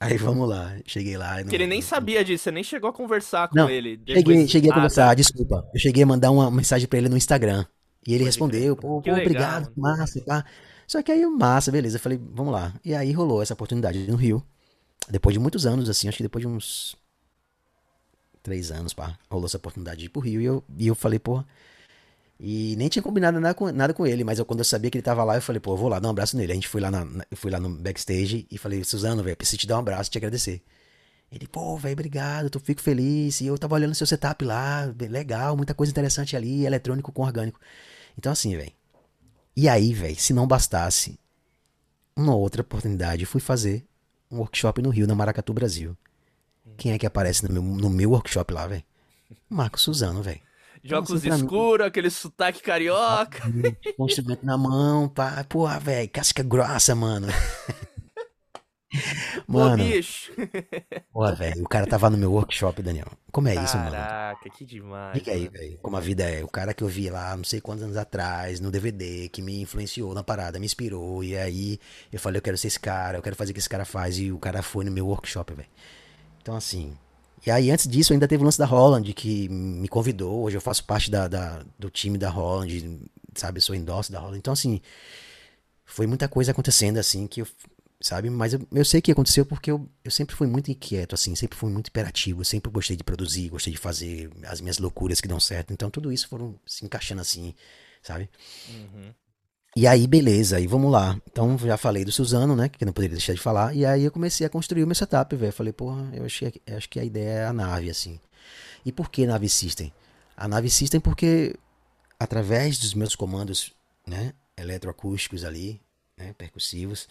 [0.00, 1.42] Aí vamos lá, cheguei lá.
[1.42, 3.96] Não, ele nem sabia disso, você nem chegou a conversar com não, ele.
[3.96, 4.24] Depois...
[4.24, 5.68] Cheguei, cheguei a conversar, desculpa.
[5.74, 7.66] Eu cheguei a mandar uma mensagem para ele no Instagram.
[8.06, 10.44] E ele Pode respondeu, pô, pô obrigado, massa, pá.
[10.86, 11.96] Só que aí, massa, beleza.
[11.96, 12.72] Eu falei, vamos lá.
[12.84, 14.42] E aí rolou essa oportunidade no Rio.
[15.10, 16.96] Depois de muitos anos, assim, acho que depois de uns
[18.42, 20.40] três anos, pá, rolou essa oportunidade de ir pro Rio.
[20.40, 21.44] E eu, e eu falei, pô.
[22.40, 24.96] E nem tinha combinado nada com, nada com ele, mas eu, quando eu sabia que
[24.96, 26.52] ele tava lá, eu falei, pô, eu vou lá dar um abraço nele.
[26.52, 29.58] A gente foi lá, na, eu fui lá no backstage e falei, Suzano, velho, preciso
[29.58, 30.62] te dar um abraço te agradecer.
[31.32, 33.40] Ele, pô, velho, obrigado, eu fico feliz.
[33.40, 37.60] E eu tava olhando seu setup lá, legal, muita coisa interessante ali, eletrônico com orgânico.
[38.16, 38.72] Então, assim, velho.
[39.56, 41.18] E aí, velho, se não bastasse,
[42.16, 43.84] uma outra oportunidade, fui fazer
[44.30, 45.96] um workshop no Rio, na Maracatu, Brasil.
[46.76, 48.84] Quem é que aparece no meu, no meu workshop lá, velho?
[49.50, 50.40] Marco Suzano, velho.
[50.88, 53.42] De óculos escuros, aquele sotaque carioca.
[53.96, 55.44] Com instrumento na mão, pá.
[55.48, 57.28] Porra, velho, casca grossa, mano.
[59.46, 59.76] Mano.
[59.76, 60.32] Pô, bicho.
[61.12, 63.08] Pô, velho, o cara tava no meu workshop, Daniel.
[63.30, 63.90] Como é isso, mano?
[63.90, 65.18] Caraca, que demais.
[65.18, 65.78] Fica aí, velho.
[65.82, 66.42] Como a vida é.
[66.42, 69.60] O cara que eu vi lá, não sei quantos anos atrás, no DVD, que me
[69.60, 71.22] influenciou na parada, me inspirou.
[71.22, 71.78] E aí
[72.10, 74.18] eu falei, eu quero ser esse cara, eu quero fazer o que esse cara faz.
[74.18, 75.68] E o cara foi no meu workshop, velho.
[76.40, 76.96] Então, assim.
[77.48, 80.42] E aí, antes disso, ainda teve o lance da Holland, que me convidou.
[80.42, 83.00] Hoje eu faço parte da, da do time da Holland,
[83.34, 83.56] sabe?
[83.56, 84.36] Eu sou endorse da Holland.
[84.38, 84.82] Então, assim.
[85.86, 87.48] Foi muita coisa acontecendo, assim, que eu
[88.02, 88.28] sabe?
[88.28, 91.56] Mas eu, eu sei que aconteceu porque eu, eu sempre fui muito inquieto, assim, sempre
[91.56, 95.40] fui muito imperativo, sempre gostei de produzir, gostei de fazer as minhas loucuras que dão
[95.40, 95.72] certo.
[95.72, 97.54] Então tudo isso foram se encaixando assim,
[98.02, 98.28] sabe?
[98.68, 99.14] Uhum.
[99.78, 101.16] E aí, beleza, aí vamos lá.
[101.30, 102.68] Então já falei do Suzano, né?
[102.68, 103.76] Que não poderia deixar de falar.
[103.76, 105.52] E aí eu comecei a construir o meu setup, velho.
[105.52, 108.18] Falei, porra, eu achei, acho que a ideia é a nave, assim.
[108.84, 109.92] E por que nave system?
[110.36, 111.54] A nave system porque
[112.18, 113.72] através dos meus comandos,
[114.04, 114.32] né?
[114.56, 115.80] Eletroacústicos ali,
[116.16, 116.34] né?
[116.36, 117.06] Percussivos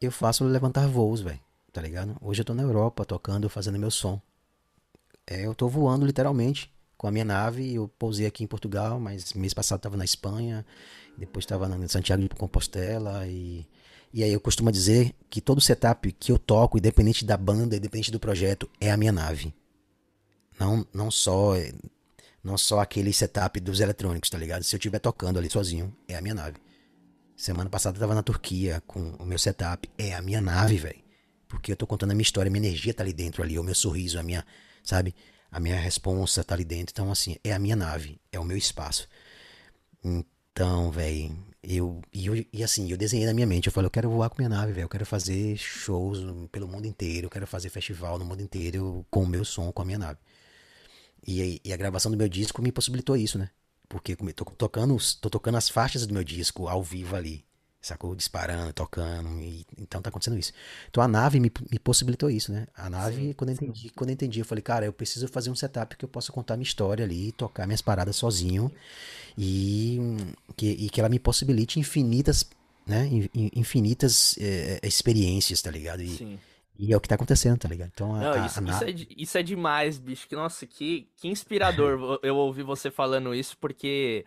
[0.00, 1.40] eu faço levantar voos, velho.
[1.70, 2.16] Tá ligado?
[2.18, 4.18] Hoje eu tô na Europa tocando, fazendo meu som.
[5.26, 6.72] É, eu tô voando literalmente
[7.04, 7.74] com a minha nave.
[7.74, 10.64] Eu pousei aqui em Portugal, mas mês passado tava na Espanha.
[11.18, 13.26] Depois tava em Santiago de Compostela.
[13.26, 13.68] E,
[14.10, 18.10] e aí eu costumo dizer que todo setup que eu toco, independente da banda, independente
[18.10, 19.54] do projeto, é a minha nave.
[20.58, 21.52] Não, não só
[22.42, 24.62] não só aquele setup dos eletrônicos, tá ligado?
[24.62, 26.56] Se eu estiver tocando ali sozinho, é a minha nave.
[27.36, 29.90] Semana passada eu tava na Turquia com o meu setup.
[29.98, 31.04] É a minha nave, velho.
[31.48, 33.62] Porque eu tô contando a minha história, a minha energia tá ali dentro ali, o
[33.62, 34.42] meu sorriso, a minha,
[34.82, 35.14] sabe?
[35.54, 36.92] A minha responsa tá ali dentro.
[36.92, 39.08] Então, assim, é a minha nave, é o meu espaço.
[40.02, 43.68] Então, velho, eu eu e, assim, eu desenhei na minha mente.
[43.68, 44.86] Eu falei, eu quero voar com minha nave, velho.
[44.86, 46.18] Eu quero fazer shows
[46.50, 47.26] pelo mundo inteiro.
[47.26, 50.18] Eu quero fazer festival no mundo inteiro com o meu som, com a minha nave.
[51.26, 53.48] E, e a gravação do meu disco me possibilitou isso, né?
[53.88, 57.44] Porque tô tocando, tô tocando as faixas do meu disco ao vivo ali.
[57.84, 58.16] Sacou?
[58.16, 59.28] Disparando, tocando.
[59.40, 60.54] E, então tá acontecendo isso.
[60.88, 62.66] Então a nave me, me possibilitou isso, né?
[62.74, 65.50] A nave, sim, quando, eu entendi, quando eu entendi, eu falei, cara, eu preciso fazer
[65.50, 68.72] um setup que eu possa contar minha história ali, tocar minhas paradas sozinho.
[69.36, 69.98] E
[70.56, 72.48] que, e que ela me possibilite infinitas,
[72.86, 73.06] né?
[73.54, 76.00] Infinitas é, experiências, tá ligado?
[76.00, 76.38] E, Sim.
[76.78, 77.90] E é o que tá acontecendo, tá ligado?
[77.94, 78.62] Então, Não, a, isso, a...
[78.62, 80.26] Isso, é, isso, é, demais, bicho.
[80.26, 84.24] Que, nossa, que, que inspirador eu ouvir você falando isso, porque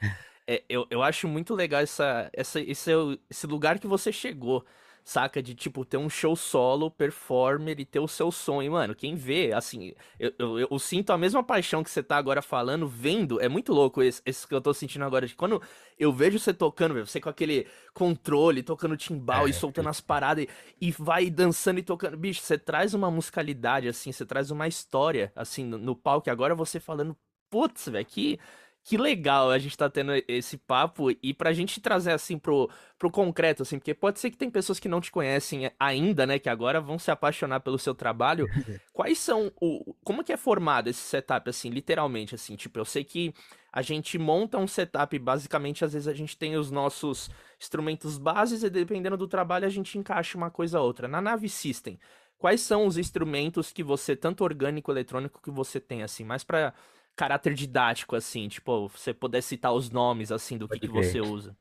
[0.47, 2.91] é, eu, eu acho muito legal essa, essa, esse,
[3.29, 4.65] esse lugar que você chegou
[5.07, 5.41] saca?
[5.41, 8.61] De, tipo, ter um show solo, performer e ter o seu som.
[8.61, 12.17] E, mano, quem vê, assim, eu, eu, eu sinto a mesma paixão que você tá
[12.17, 13.39] agora falando, vendo.
[13.39, 15.25] É muito louco esse, esse que eu tô sentindo agora.
[15.25, 15.61] De quando
[15.97, 19.91] eu vejo você tocando, você com aquele controle, tocando timbal é, e soltando é.
[19.91, 22.17] as paradas e, e, vai dançando e tocando.
[22.17, 26.27] Bicho, você traz uma musicalidade, assim, você traz uma história, assim, no, no palco.
[26.27, 27.15] E agora você falando,
[27.49, 28.37] putz, velho, que
[28.87, 33.11] que legal a gente tá tendo esse papo e pra gente trazer assim pro, pro
[33.11, 36.47] concreto, assim, porque pode ser que tem pessoas que não te conhecem ainda, né, que
[36.47, 38.47] agora vão se apaixonar pelo seu trabalho.
[38.93, 39.93] Quais são o.
[40.05, 42.55] Como que é formado esse setup, assim, literalmente, assim?
[42.55, 43.33] Tipo, eu sei que
[43.73, 48.63] a gente monta um setup, basicamente, às vezes a gente tem os nossos instrumentos bases
[48.63, 51.09] e dependendo do trabalho a gente encaixa uma coisa ou outra.
[51.09, 51.99] Na nave System,
[52.37, 56.73] quais são os instrumentos que você, tanto orgânico eletrônico, que você tem, assim, mais pra
[57.17, 61.57] caráter didático, assim, tipo, você puder citar os nomes, assim, do que, que você usa.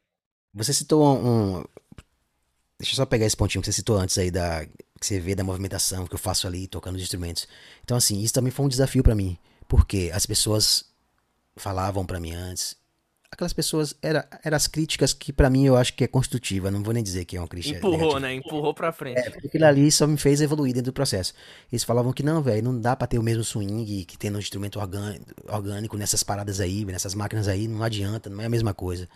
[0.54, 1.64] Você citou um.
[2.78, 4.66] Deixa eu só pegar esse pontinho que você citou antes aí, da,
[5.00, 7.48] que você vê da movimentação que eu faço ali, tocando os instrumentos.
[7.82, 9.38] Então, assim, isso também foi um desafio para mim.
[9.66, 10.84] Porque as pessoas
[11.56, 12.76] falavam para mim antes,
[13.36, 16.82] aquelas pessoas era, eram as críticas que para mim eu acho que é construtiva, não
[16.82, 17.78] vou nem dizer que é uma crítica.
[17.78, 18.20] Empurrou, negativa.
[18.20, 18.34] né?
[18.34, 19.18] Empurrou para frente.
[19.18, 21.34] É, porque aquilo ali só me fez evoluir dentro do processo.
[21.70, 24.38] Eles falavam que não, velho, não dá para ter o mesmo swing que tem no
[24.38, 24.80] instrumento
[25.48, 29.08] orgânico nessas paradas aí, nessas máquinas aí, não adianta, não é a mesma coisa.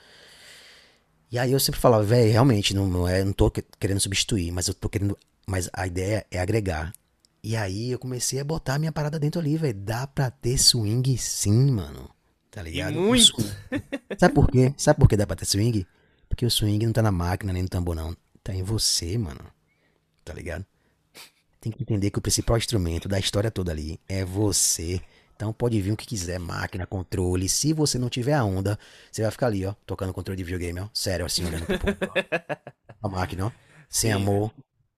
[1.32, 4.68] E aí eu sempre falava, velho, realmente, não, não, é, não tô querendo substituir, mas
[4.68, 5.16] eu tô querendo.
[5.46, 6.92] Mas a ideia é agregar.
[7.42, 9.74] E aí eu comecei a botar a minha parada dentro ali, velho.
[9.74, 12.10] Dá pra ter swing sim, mano.
[12.50, 12.94] Tá ligado?
[12.94, 13.36] E muito.
[14.18, 14.74] Sabe por quê?
[14.76, 15.86] Sabe por que dá pra ter swing?
[16.28, 18.16] Porque o swing não tá na máquina nem no tambor, não.
[18.42, 19.40] Tá em você, mano.
[20.24, 20.64] Tá ligado?
[21.60, 25.00] Tem que entender que o principal instrumento da história toda ali é você.
[25.36, 27.48] Então pode vir o que quiser, máquina, controle.
[27.48, 28.78] Se você não tiver a onda,
[29.10, 30.88] você vai ficar ali, ó, tocando controle de videogame, ó.
[30.92, 31.96] Sério, assim, olhando pro povo,
[33.02, 33.50] A máquina, ó.
[33.88, 34.16] Sem Sim.
[34.16, 34.52] amor.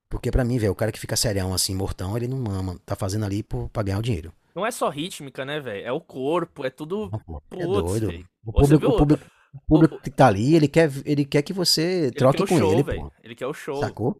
[0.09, 2.77] Porque pra mim, velho, o cara que fica serião assim, mortão, ele não ama.
[2.85, 4.33] Tá fazendo ali por, pra ganhar o dinheiro.
[4.55, 5.85] Não é só rítmica, né, velho?
[5.85, 7.09] É o corpo, é tudo.
[7.51, 8.25] É doido.
[8.45, 12.11] O público, o público, o público que tá ali, ele quer, ele quer que você
[12.11, 13.11] troque ele com show, ele, pô.
[13.23, 13.77] Ele quer o show.
[13.77, 14.17] Sacou?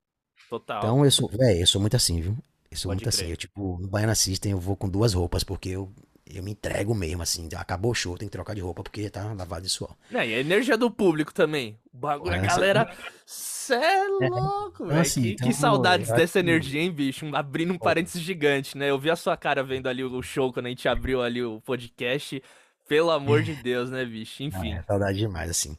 [0.50, 0.80] Total.
[0.80, 2.38] Então eu sou, velho, eu sou muito assim, viu?
[2.70, 3.26] Eu sou Pode muito crer.
[3.26, 3.32] assim.
[3.32, 5.92] Eu, tipo, no Baiana System eu vou com duas roupas, porque eu,
[6.38, 7.48] eu me entrego mesmo, assim.
[7.56, 9.96] Acabou o show, tem que trocar de roupa, porque tá lavado de suor.
[10.12, 11.78] É, e a energia do público também.
[11.94, 12.92] O bagulho, a galera.
[13.26, 15.00] Cê é, é louco, velho.
[15.00, 17.26] Assim, que, então, que saudades dessa energia, hein, bicho?
[17.36, 18.90] Abrindo um parênteses gigante, né?
[18.90, 21.62] Eu vi a sua cara vendo ali o show quando a gente abriu ali o
[21.62, 22.42] podcast.
[22.88, 24.44] Pelo amor de Deus, né, bicho?
[24.44, 24.74] Enfim.
[24.74, 25.78] É, saudade demais, assim.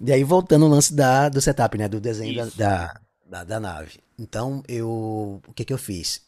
[0.00, 1.88] E aí, voltando ao lance da, do setup, né?
[1.88, 4.00] Do desenho da, da, da, da nave.
[4.18, 5.40] Então, eu.
[5.46, 6.22] O que que eu fiz?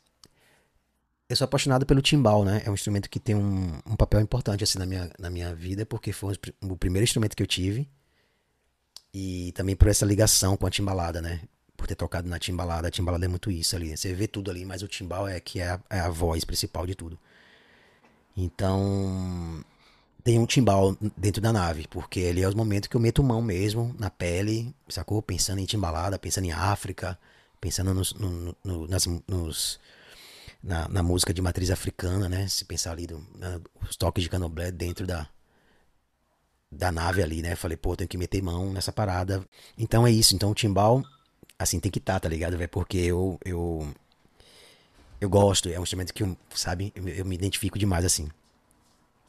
[1.29, 2.63] Eu sou apaixonado pelo timbal, né?
[2.67, 5.87] É um instrumento que tem um, um papel importante assim na minha, na minha vida,
[5.87, 7.89] porque foi o primeiro instrumento que eu tive.
[9.13, 11.41] E também por essa ligação com a timbalada, né?
[11.77, 12.89] Por ter tocado na timbalada.
[12.89, 13.97] A timbalada é muito isso ali.
[13.97, 16.87] Você vê tudo ali, mas o timbal é que é a, é a voz principal
[16.87, 17.19] de tudo.
[18.37, 19.65] Então,
[20.25, 23.41] tem um timbal dentro da nave, porque ali é os momentos que eu meto mão
[23.43, 25.23] mesmo na pele, sacou?
[25.23, 27.19] Pensando em timbalada, pensando em África,
[27.61, 29.79] pensando nos, no, no, nas, nos,
[30.64, 32.48] na, na, música de matriz africana, né?
[32.48, 35.29] Se pensar ali do, na, os toques de canoblé dentro da,
[36.72, 37.55] da nave ali, né?
[37.55, 39.44] Falei, pô, tenho que meter mão nessa parada.
[39.77, 40.35] Então é isso.
[40.35, 41.05] Então o timbal,
[41.59, 42.68] assim, tem que estar, tá, tá ligado, velho?
[42.70, 43.94] Porque eu, eu,
[45.20, 48.29] eu gosto, é um instrumento que, eu, sabe, eu, eu me identifico demais, assim.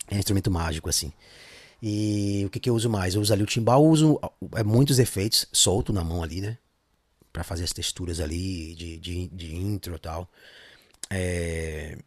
[0.08, 1.12] É um instrumento mágico, assim.
[1.82, 3.16] E o que, que eu uso mais?
[3.16, 4.20] Eu uso ali o timbal, uso
[4.56, 6.58] é, muitos efeitos solto na mão ali, né?
[7.34, 10.30] Pra fazer as texturas ali de, de, de intro e tal.
[11.10, 11.98] É...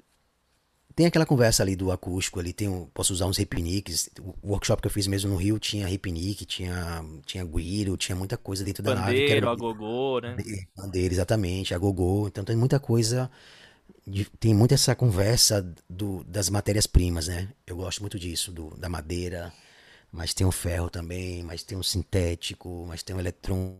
[0.94, 4.10] Tem aquela conversa ali do acústico ali, tem posso usar uns repiniques.
[4.42, 8.36] O workshop que eu fiz mesmo no Rio tinha repinique, tinha, tinha guiro, tinha muita
[8.36, 9.12] coisa dentro da nave.
[9.12, 10.36] Bandeiro, agogô, né?
[10.76, 12.26] Bandeira, exatamente, agogô.
[12.26, 13.30] Então tem muita coisa
[14.40, 17.48] tem muito essa conversa do, das matérias-primas, né?
[17.66, 19.52] Eu gosto muito disso, do, da madeira,
[20.10, 23.78] mas tem o ferro também, mas tem o sintético, mas tem o eletrônico,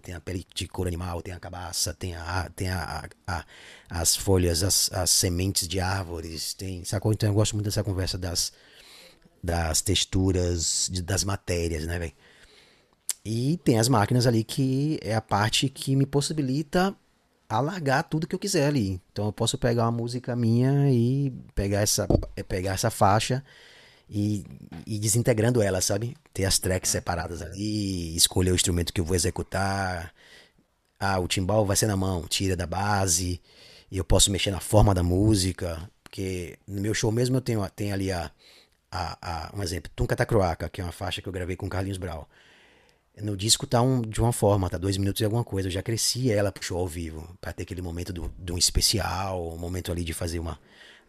[0.00, 3.44] tem a pele de couro animal, tem a cabaça, tem, a, tem a, a, a
[3.90, 7.12] as folhas, as, as sementes de árvores, tem, sacou?
[7.12, 8.52] Então eu gosto muito dessa conversa das,
[9.42, 12.12] das texturas, de, das matérias, né, velho?
[13.24, 16.96] E tem as máquinas ali que é a parte que me possibilita
[17.48, 19.00] alargar tudo que eu quiser ali.
[19.12, 23.44] Então eu posso pegar uma música minha e pegar essa, é, pegar essa faixa
[24.08, 24.44] e
[24.86, 26.16] ir desintegrando ela, sabe?
[26.32, 30.12] Ter as tracks separadas ali, escolher o instrumento que eu vou executar.
[30.98, 33.40] Ah, o timbal vai ser na mão, tira da base.
[33.90, 35.90] E eu posso mexer na forma da música.
[36.02, 38.30] Porque no meu show mesmo eu tenho, tenho ali a,
[38.90, 41.98] a, a um exemplo, Tunca Tacroaca, que é uma faixa que eu gravei com Carlinhos
[41.98, 42.28] Brau.
[43.20, 45.68] No disco tá um, de uma forma, tá dois minutos e alguma coisa.
[45.68, 48.58] Eu já cresci ela pro show ao vivo, para ter aquele momento do, de um
[48.58, 50.58] especial, um momento ali de fazer uma,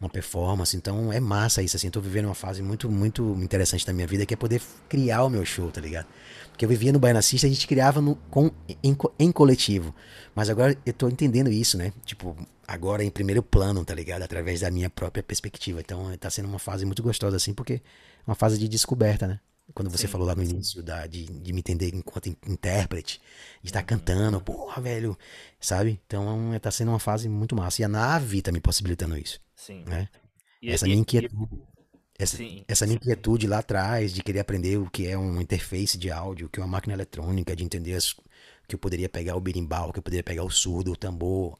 [0.00, 0.76] uma performance.
[0.76, 1.90] Então é massa isso, assim.
[1.90, 5.28] Tô vivendo uma fase muito, muito interessante da minha vida, que é poder criar o
[5.28, 6.06] meu show, tá ligado?
[6.50, 8.50] Porque eu vivia no Baiana Assista, a gente criava no, com,
[8.82, 9.94] em, em coletivo.
[10.34, 11.92] Mas agora eu tô entendendo isso, né?
[12.04, 12.36] Tipo,
[12.66, 14.22] agora em primeiro plano, tá ligado?
[14.22, 15.80] Através da minha própria perspectiva.
[15.80, 17.80] Então tá sendo uma fase muito gostosa, assim, porque é
[18.26, 19.40] uma fase de descoberta, né?
[19.72, 23.20] Quando você sim, falou lá no início da, de, de me entender enquanto intérprete,
[23.62, 23.86] de estar uhum.
[23.86, 25.16] cantando, porra, velho,
[25.60, 26.00] sabe?
[26.06, 27.82] Então tá sendo uma fase muito massa.
[27.82, 29.40] E a nave tá me possibilitando isso.
[29.60, 29.84] Sim.
[29.86, 30.08] Né?
[30.62, 31.62] E, essa e, minha inquietude.
[32.18, 35.96] Essa, sim, essa minha inquietude lá atrás de querer aprender o que é um interface
[35.96, 38.14] de áudio, o que é uma máquina eletrônica, de entender as,
[38.68, 41.58] que eu poderia pegar o berimbau, que eu poderia pegar o surdo, o tambor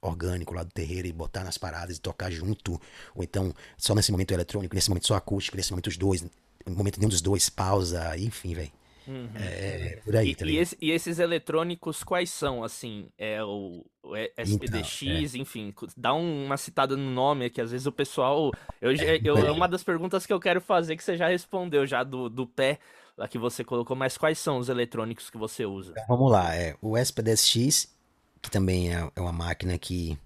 [0.00, 2.80] orgânico lá do terreiro e botar nas paradas e tocar junto,
[3.14, 6.22] ou então só nesse momento eletrônico, nesse momento só acústico, nesse momento os dois,
[6.66, 8.72] no momento nenhum dos dois pausa, enfim, velho.
[9.06, 9.28] Uhum.
[9.36, 13.08] É, por aí, e, tá e, esse, e, esses eletrônicos quais são, assim?
[13.18, 15.42] É o, o SPDX, então, é.
[15.42, 18.52] enfim, dá uma citada no nome que às vezes o pessoal.
[18.80, 21.86] Eu, é, eu, é uma das perguntas que eu quero fazer que você já respondeu
[21.86, 22.78] já do, do pé
[23.16, 25.92] lá que você colocou, mas quais são os eletrônicos que você usa?
[25.92, 27.94] Então, vamos lá, é o SPDX,
[28.40, 30.16] que também é, é uma máquina que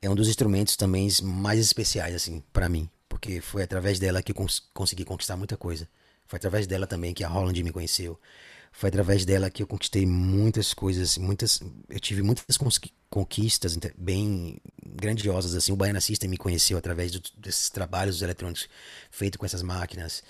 [0.00, 4.32] é um dos instrumentos também mais especiais, assim, para mim porque foi através dela que
[4.32, 5.88] cons consegui conquistar muita coisa.
[6.28, 8.18] Foi através dela também que a Holland me conheceu.
[8.70, 12.56] Foi através dela que eu conquistei muitas coisas, muitas, eu tive muitas
[13.08, 15.72] conquistas bem grandiosas assim.
[15.72, 18.68] O Baiana System me conheceu através do, desses trabalhos eletrônicos
[19.10, 20.22] feitos com essas máquinas.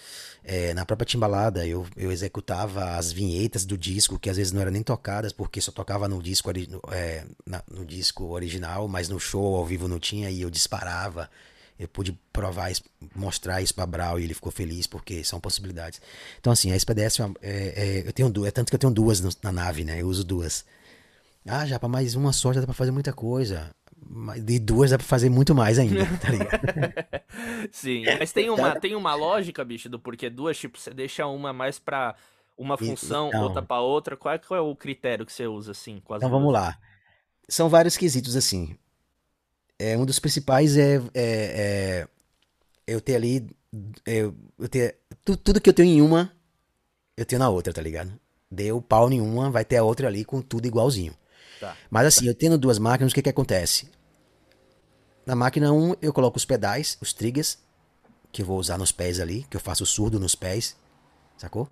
[0.44, 4.62] É, na própria timbalada eu, eu executava as vinhetas do disco que às vezes não
[4.62, 6.50] eram nem tocadas porque só tocava no disco
[6.92, 11.28] é, na, no disco original, mas no show ao vivo não tinha e eu disparava
[11.79, 12.73] eu pude provar,
[13.14, 16.01] mostrar isso para Brau e ele ficou feliz porque são possibilidades.
[16.41, 19.21] Então, assim, a SPDS, é, é, eu tenho duas, é tanto que eu tenho duas
[19.43, 20.03] na nave, né?
[20.03, 20.64] Eu uso duas.
[21.47, 23.71] Ah, já para mais uma só já dá para fazer muita coisa.
[24.43, 26.61] De duas dá pra fazer muito mais ainda, tá ligado?
[27.71, 31.53] Sim, mas tem uma, tem uma lógica, bicho, do porquê duas, tipo, você deixa uma
[31.53, 32.17] mais pra
[32.57, 34.17] uma função, então, outra pra outra.
[34.17, 36.03] Qual é, qual é o critério que você usa, assim?
[36.05, 36.31] então duas?
[36.31, 36.77] vamos lá.
[37.49, 38.77] São vários quesitos, assim.
[39.79, 42.09] É, um dos principais é, é, é
[42.87, 43.47] eu ter ali.
[44.05, 46.33] Eu, eu ter, tu, tudo que eu tenho em uma,
[47.17, 48.12] eu tenho na outra, tá ligado?
[48.51, 51.14] Deu pau em uma, vai ter a outra ali com tudo igualzinho.
[51.61, 51.77] Tá.
[51.91, 53.91] Mas assim, eu tendo duas máquinas, o que que acontece?
[55.27, 57.59] Na máquina 1, eu coloco os pedais, os triggers,
[58.33, 60.75] que eu vou usar nos pés ali, que eu faço surdo nos pés,
[61.37, 61.69] sacou?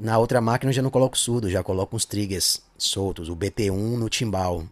[0.00, 3.96] Na outra máquina eu já não coloco surdo, já coloco uns triggers soltos, o BT1
[3.98, 4.64] no timbal,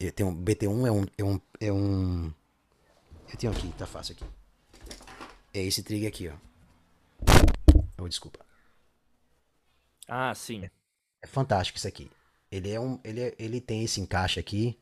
[0.00, 2.32] eu tenho, BT1 é um, é um, é um.
[3.30, 4.24] Eu tenho aqui, tá fácil aqui.
[5.52, 6.34] É esse trigger aqui, ó.
[7.98, 8.38] Oh, desculpa.
[10.06, 10.64] Ah, sim.
[10.64, 10.70] É,
[11.22, 12.10] é fantástico isso aqui.
[12.50, 14.78] Ele é um, ele, é, ele tem esse encaixe aqui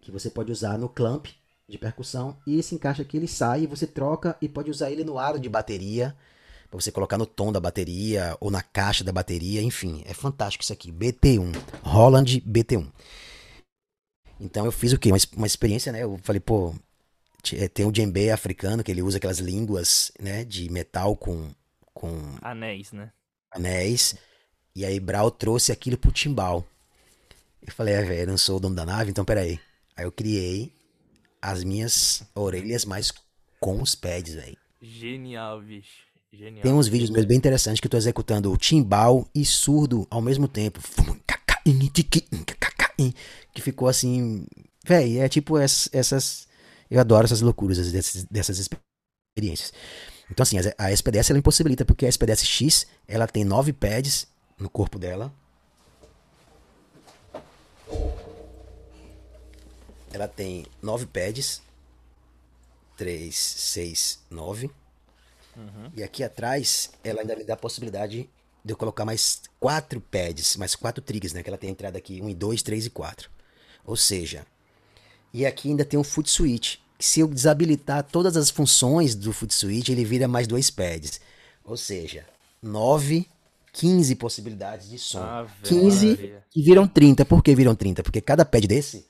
[0.00, 1.26] que você pode usar no clamp
[1.68, 5.04] de percussão e esse encaixe aqui ele sai e você troca e pode usar ele
[5.04, 6.16] no aro de bateria
[6.70, 10.64] para você colocar no tom da bateria ou na caixa da bateria, enfim, é fantástico
[10.64, 10.90] isso aqui.
[10.90, 12.90] BT1, Holland BT1.
[14.40, 15.10] Então eu fiz o quê?
[15.12, 16.02] Uma, uma experiência, né?
[16.02, 16.74] Eu falei, pô,
[17.54, 21.50] é, tem o djembe africano, que ele usa aquelas línguas, né, de metal com...
[21.92, 22.08] com
[22.40, 23.12] anéis, né?
[23.50, 24.14] Anéis.
[24.74, 26.66] E aí Brau trouxe aquilo pro timbal.
[27.60, 29.60] Eu falei, é, velho, eu não sou o dono da nave, então peraí.
[29.96, 30.72] Aí eu criei
[31.42, 33.12] as minhas orelhas, mas
[33.58, 34.56] com os pads, velho.
[34.80, 36.08] Genial, bicho.
[36.32, 36.62] Genial.
[36.62, 40.22] Tem uns vídeos meus bem interessantes que eu tô executando o timbal e surdo ao
[40.22, 40.80] mesmo tempo
[43.52, 44.46] que ficou assim.
[44.84, 46.48] Véi, é tipo essas, essas.
[46.90, 49.72] Eu adoro essas loucuras dessas, dessas experiências.
[50.30, 54.26] Então, assim, a SPDS ela impossibilita, porque a SPDS X ela tem nove pads
[54.58, 55.32] no corpo dela.
[60.12, 61.62] Ela tem nove pads.
[62.96, 64.70] três seis nove
[65.56, 65.90] Uhum.
[65.94, 68.28] E aqui atrás, ela ainda me dá a possibilidade
[68.64, 71.42] de eu colocar mais quatro pads, mais quatro triggers, né?
[71.42, 73.30] Que ela tem a entrada aqui, um e dois, três e quatro.
[73.84, 74.46] Ou seja,
[75.32, 76.76] e aqui ainda tem um foot switch.
[76.98, 81.20] Se eu desabilitar todas as funções do foot switch, ele vira mais dois pads.
[81.64, 82.26] Ou seja,
[82.62, 83.26] 9,
[83.72, 85.20] 15 possibilidades de som.
[85.20, 87.24] Ah, 15 que viram 30.
[87.24, 88.02] Por que viram 30?
[88.02, 89.06] Porque cada pad desse,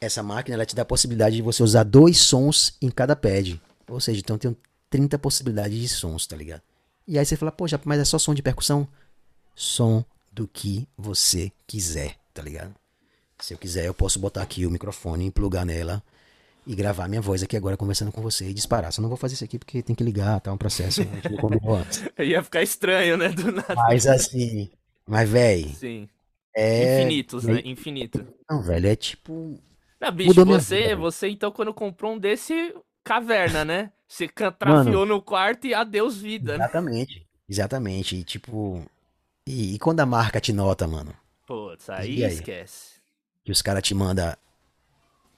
[0.00, 3.60] essa máquina ela te dá a possibilidade de você usar dois sons em cada pad.
[3.88, 4.56] Ou seja, então tem
[4.90, 6.62] 30 possibilidades de sons, tá ligado?
[7.06, 8.88] E aí você fala, poxa, mas é só som de percussão?
[9.54, 12.74] Som do que você quiser, tá ligado?
[13.38, 16.02] Se eu quiser, eu posso botar aqui o microfone, plugar nela
[16.66, 18.92] e gravar minha voz aqui agora conversando com você e disparar.
[18.92, 20.52] Só não vou fazer isso aqui porque tem que ligar, tá?
[20.52, 21.02] Um processo.
[22.18, 23.28] Ia ficar estranho, né?
[23.28, 23.74] Do nada.
[23.74, 24.70] Mas assim.
[25.06, 25.68] Mas, velho.
[25.74, 26.08] Sim.
[26.56, 27.00] É...
[27.00, 27.60] Infinitos, né?
[27.64, 28.26] Infinito.
[28.48, 29.60] Não, velho, é tipo.
[30.00, 33.92] Não, bicho, você, você então, quando comprou um desse, caverna, né?
[34.08, 36.56] Você trafiou no quarto e adeus vida.
[36.56, 36.64] Né?
[36.64, 37.18] Exatamente.
[37.20, 37.26] Né?
[37.48, 38.16] Exatamente.
[38.16, 38.84] E tipo.
[39.46, 41.14] E, e, quando a marca te nota, mano?
[41.46, 42.32] Putz, aí, aí?
[42.32, 42.94] esquece.
[43.44, 44.34] Que os caras te mandam.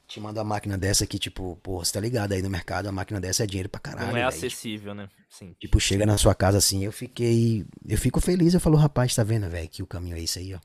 [0.06, 2.92] Te manda uma máquina dessa que, tipo, pô, você tá ligado aí no mercado, a
[2.92, 4.06] máquina dessa é dinheiro pra caralho.
[4.06, 4.28] Não é véio.
[4.28, 5.08] acessível, né?
[5.28, 5.52] Sim.
[5.58, 7.66] Tipo, chega na sua casa assim, eu fiquei.
[7.84, 10.54] Eu fico feliz, eu falo, rapaz, tá vendo, velho, que o caminho é isso aí,
[10.54, 10.60] ó.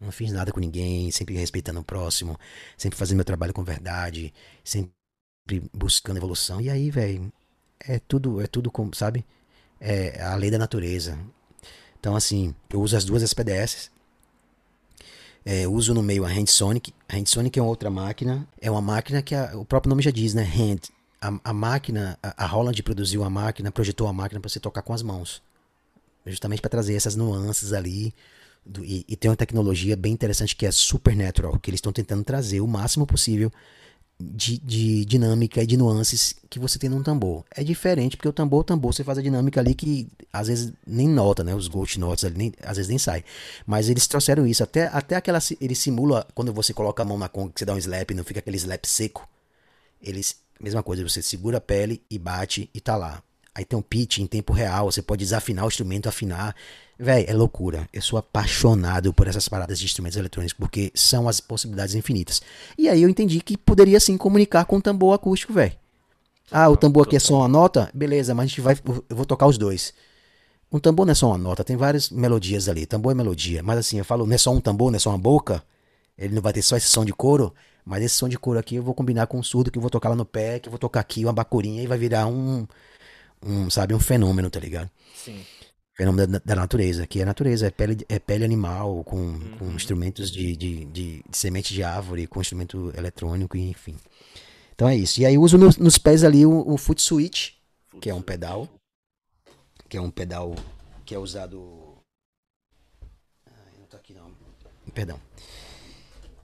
[0.00, 2.36] Não fiz nada com ninguém, sempre respeitando o próximo,
[2.76, 4.32] sempre fazendo meu trabalho com verdade,
[4.64, 4.92] sempre
[5.72, 6.60] buscando evolução.
[6.60, 7.32] E aí, velho,
[7.80, 9.24] é tudo, é tudo como, sabe?
[9.80, 11.18] É a lei da natureza.
[11.98, 13.90] Então, assim, eu uso as duas SPDS.
[15.44, 16.92] É, uso no meio a Handsonic.
[17.08, 18.46] A Handsonic é uma outra máquina.
[18.60, 20.42] É uma máquina que a, o próprio nome já diz, né?
[20.42, 20.90] Hand.
[21.20, 24.82] A, a máquina, a, a Holland produziu a máquina, projetou a máquina para você tocar
[24.82, 25.42] com as mãos.
[26.26, 28.14] Justamente para trazer essas nuances ali.
[28.64, 32.22] Do, e, e, tem uma tecnologia bem interessante que é Supernatural, que eles estão tentando
[32.22, 33.50] trazer o máximo possível
[34.20, 37.44] de, de, dinâmica e de nuances que você tem num tambor.
[37.50, 40.72] É diferente, porque o tambor, o tambor, você faz a dinâmica ali que às vezes
[40.86, 41.54] nem nota, né?
[41.54, 43.24] Os ghost notes ali, nem, às vezes nem sai.
[43.66, 45.38] Mas eles trouxeram isso, até, até aquela.
[45.60, 48.24] Ele simula quando você coloca a mão na conga, que você dá um slap, não
[48.24, 49.28] fica aquele slap seco.
[50.02, 53.22] Eles, mesma coisa, você segura a pele e bate e tá lá.
[53.54, 56.54] Aí tem um pitch em tempo real, você pode desafinar o instrumento, afinar.
[56.98, 57.88] Véi, é loucura.
[57.92, 62.40] Eu sou apaixonado por essas paradas de instrumentos eletrônicos, porque são as possibilidades infinitas.
[62.78, 65.72] E aí eu entendi que poderia sim comunicar com o tambor acústico, velho.
[66.50, 67.90] Ah, o tambor aqui é só uma nota?
[67.94, 68.76] Beleza, mas a gente vai.
[69.08, 69.94] Eu vou tocar os dois.
[70.72, 72.86] Um tambor não é só uma nota, tem várias melodias ali.
[72.86, 73.62] Tambor é melodia.
[73.62, 75.62] Mas assim, eu falo, não é só um tambor, não é só uma boca.
[76.18, 77.52] Ele não vai ter só esse som de couro.
[77.84, 79.90] Mas esse som de couro aqui eu vou combinar com um surdo que eu vou
[79.90, 82.66] tocar lá no pé, que eu vou tocar aqui uma bacurinha e vai virar um,
[83.42, 84.90] um sabe, um fenômeno, tá ligado?
[85.14, 85.44] Sim.
[85.96, 89.56] Fenômeno da, da natureza, que é natureza, é pele, é pele animal, com, uhum.
[89.58, 93.96] com instrumentos de, de, de, de, semente de árvore, com instrumento eletrônico, enfim.
[94.74, 95.20] Então é isso.
[95.20, 97.52] E aí eu uso nos, nos pés ali o, o foot switch,
[98.00, 98.68] que é um pedal,
[99.88, 100.54] que é um pedal
[101.04, 101.98] que é usado...
[103.46, 104.30] Ah, não tá aqui não.
[104.94, 105.20] Perdão.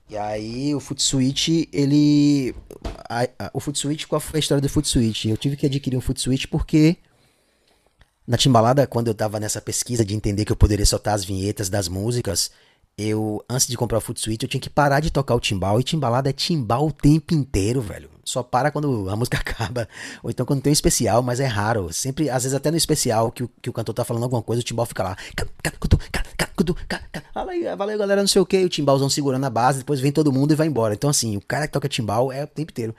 [0.09, 2.55] E aí o Foot Switch, ele.
[3.09, 5.25] A, a, o Foot Switch, qual foi a história do Foot Switch?
[5.25, 6.97] Eu tive que adquirir um Foot Switch porque
[8.27, 11.69] na Timbalada, quando eu tava nessa pesquisa de entender que eu poderia soltar as vinhetas
[11.69, 12.51] das músicas,
[12.97, 15.79] eu, antes de comprar o Foot eu tinha que parar de tocar o timbal.
[15.79, 18.09] E timbalada é timbal o tempo inteiro, velho.
[18.25, 19.87] Só para quando a música acaba.
[20.23, 21.93] Ou então quando tem um especial, mas é raro.
[21.93, 24.61] Sempre, às vezes até no especial que o, que o cantor tá falando alguma coisa,
[24.61, 25.15] o timbal fica lá.
[27.77, 28.65] Valeu, galera, não sei o que.
[28.65, 30.95] O timbalzão segurando a base, depois vem todo mundo e vai embora.
[30.95, 32.95] Então, assim, o cara que toca timbal é o tempo inteiro.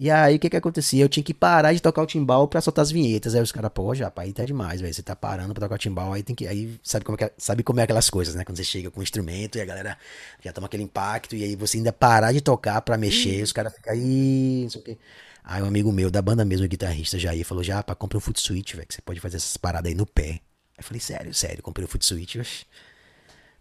[0.00, 1.02] E aí, o que que acontecia?
[1.02, 3.34] Eu tinha que parar de tocar o timbal pra soltar as vinhetas.
[3.34, 4.94] Aí os caras, pô, já, aí tá demais, velho.
[4.94, 6.46] Você tá parando pra tocar o timbal, aí tem que.
[6.46, 8.44] Aí sabe como, é que, sabe como é aquelas coisas, né?
[8.44, 9.98] Quando você chega com o instrumento e a galera
[10.40, 13.74] já toma aquele impacto, e aí você ainda parar de tocar pra mexer, os caras
[13.74, 14.98] ficam aí, não sei o quê.
[15.42, 18.40] Aí um amigo meu da banda mesmo, guitarrista, Jair, falou: já, pá, compra um foot
[18.40, 20.28] switch, velho, que você pode fazer essas paradas aí no pé.
[20.30, 20.40] Aí
[20.78, 22.66] eu falei, sério, sério, comprei o foot switch, oxe.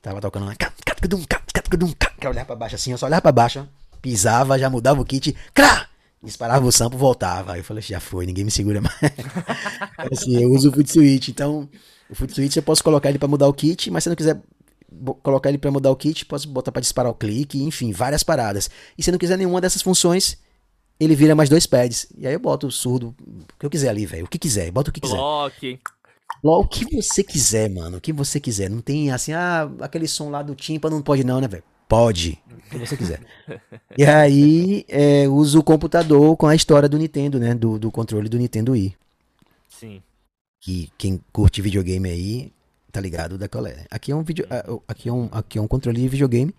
[0.03, 3.67] Tava tocando lá, quer olhar pra baixo assim, eu só olhava pra baixo,
[4.03, 5.89] pisava, já mudava o kit, crá!
[6.23, 7.53] Disparava o sampo, voltava.
[7.53, 8.97] Aí eu falei, já foi, ninguém me segura mais.
[10.11, 11.69] assim, eu uso o foot switch, então
[12.09, 14.41] o foot switch eu posso colocar ele para mudar o kit, mas se não quiser
[15.21, 18.69] colocar ele para mudar o kit, posso botar para disparar o clique, enfim, várias paradas.
[18.97, 20.37] E se não quiser nenhuma dessas funções,
[20.99, 22.07] ele vira mais dois pads.
[22.17, 24.71] E aí eu boto o surdo, o que eu quiser ali, velho, o que quiser,
[24.71, 25.17] bota o que quiser.
[26.43, 26.65] Block.
[26.65, 28.69] O que você quiser, mano, o que você quiser.
[28.69, 31.63] Não tem assim, ah, aquele som lá do timpa não pode não, né, velho?
[31.87, 33.21] Pode, o que você quiser.
[33.97, 37.55] e aí, é, uso o computador com a história do Nintendo, né?
[37.55, 38.95] Do, do controle do Nintendo Wii.
[39.69, 40.01] Sim.
[40.59, 42.51] Que quem curte videogame aí,
[42.91, 43.85] tá ligado da colé.
[43.89, 44.45] Aqui é um vídeo,
[44.87, 46.53] aqui é um, aqui é um controle de videogame.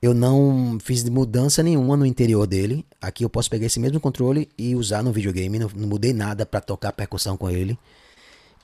[0.00, 2.84] Eu não fiz mudança nenhuma no interior dele.
[3.00, 5.58] Aqui eu posso pegar esse mesmo controle e usar no videogame.
[5.58, 7.78] Não, não mudei nada para tocar percussão com ele.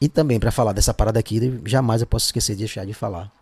[0.00, 3.32] E também para falar dessa parada aqui, jamais eu posso esquecer de deixar de falar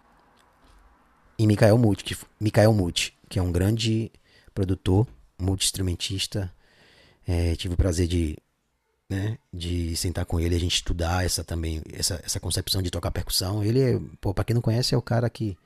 [1.39, 4.11] e Mikael Muti, que, Mikael Muti, que é um grande
[4.55, 5.07] produtor,
[5.39, 6.53] multi-instrumentista.
[7.27, 8.37] É, tive o prazer de,
[9.09, 13.11] né, de sentar com ele, a gente estudar essa também, essa, essa concepção de tocar
[13.11, 13.63] percussão.
[13.63, 15.57] Ele, é, pô, pra quem não conhece, é o cara que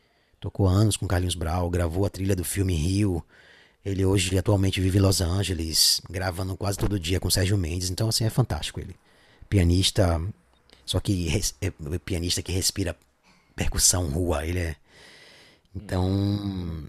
[0.41, 3.25] tocou anos com Carlinhos Brau, gravou a trilha do filme Rio.
[3.85, 7.91] Ele hoje atualmente vive em Los Angeles, gravando quase todo dia com Sérgio Mendes.
[7.91, 8.97] Então, assim, é fantástico ele.
[9.49, 10.21] Pianista,
[10.85, 11.29] só que
[11.61, 12.97] é, é pianista que respira
[13.55, 14.47] percussão rua.
[14.47, 14.77] Ele é
[15.75, 16.87] então,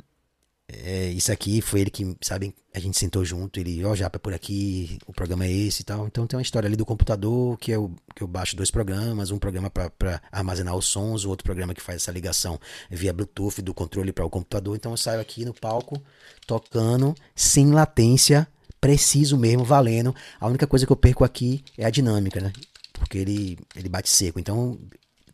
[0.67, 4.17] é, isso aqui foi ele que, sabe, a gente sentou junto, ele, ó, oh, Japa,
[4.17, 6.07] por aqui, o programa é esse e tal.
[6.07, 9.37] Então tem uma história ali do computador, que eu, que eu baixo dois programas, um
[9.37, 12.59] programa para armazenar os sons, o outro programa que faz essa ligação
[12.89, 14.75] via Bluetooth do controle para o computador.
[14.75, 16.01] Então eu saio aqui no palco,
[16.47, 18.47] tocando, sem latência,
[18.79, 20.15] preciso mesmo, valendo.
[20.39, 22.53] A única coisa que eu perco aqui é a dinâmica, né?
[22.93, 24.39] Porque ele, ele bate seco.
[24.39, 24.79] Então,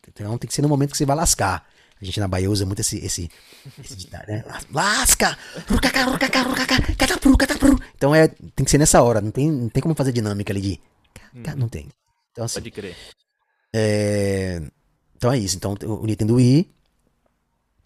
[0.08, 1.68] então tem que ser no momento que você vai lascar.
[2.00, 3.30] A gente na Bahia usa muito esse, esse,
[3.84, 4.44] esse ditado, né?
[4.72, 5.38] Lasca!
[7.96, 10.62] Então é, tem que ser nessa hora, não tem, não tem como fazer dinâmica ali
[10.62, 10.82] de.
[11.34, 11.44] Hum.
[11.58, 11.88] Não tem.
[12.32, 12.96] Então, assim, Pode crer.
[13.74, 14.62] É,
[15.16, 15.56] então é isso.
[15.58, 16.70] Então o Nintendo Wii.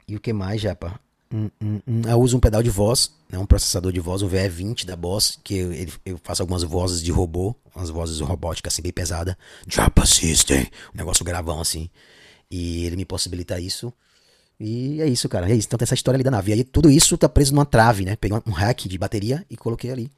[0.07, 0.99] E o que mais, Japa?
[1.34, 2.01] Hum, hum, hum.
[2.05, 5.39] Eu uso um pedal de voz, né, um processador de voz, um VE20 da Boss,
[5.41, 5.72] que eu,
[6.05, 9.38] eu faço algumas vozes de robô, umas vozes robóticas assim, bem pesada.
[9.66, 11.89] Japa System, um negócio gravão assim.
[12.51, 13.93] E ele me possibilita isso.
[14.59, 15.49] E é isso, cara.
[15.49, 15.67] É isso.
[15.67, 16.51] Então tem essa história ali da nave.
[16.51, 18.15] E aí tudo isso tá preso numa trave, né?
[18.15, 20.11] Peguei um rack de bateria e coloquei ali.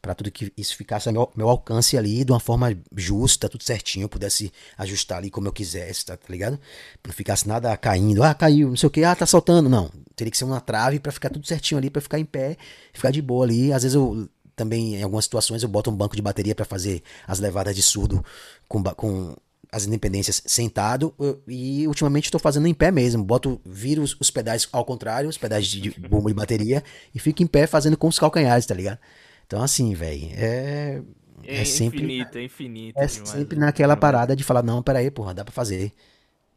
[0.00, 3.64] para tudo que isso ficasse ao meu, meu, alcance ali de uma forma justa, tudo
[3.64, 4.04] certinho.
[4.04, 6.58] Eu pudesse ajustar ali como eu quisesse, tá, tá ligado?
[7.04, 8.22] Não ficasse nada caindo.
[8.22, 9.02] Ah, caiu, não sei o que.
[9.04, 9.68] Ah, tá soltando.
[9.68, 9.90] Não.
[10.14, 12.56] Teria que ser uma trave para ficar tudo certinho ali, para ficar em pé,
[12.92, 13.72] ficar de boa ali.
[13.72, 17.02] Às vezes eu também, em algumas situações, eu boto um banco de bateria para fazer
[17.26, 18.24] as levadas de surdo
[18.68, 19.36] com, com
[19.70, 21.14] as independências sentado
[21.46, 23.22] e ultimamente estou fazendo em pé mesmo.
[23.22, 26.82] Boto, viro os, os, pedais ao contrário, os pedais de bomba de bateria
[27.14, 28.98] e fico em pé fazendo com os calcanhares, tá ligado?
[29.46, 31.02] Então assim, velho, é
[31.44, 32.98] É, é sempre, infinito, é infinito.
[32.98, 35.92] É demais, sempre naquela parada de falar, não, peraí, porra, dá pra fazer.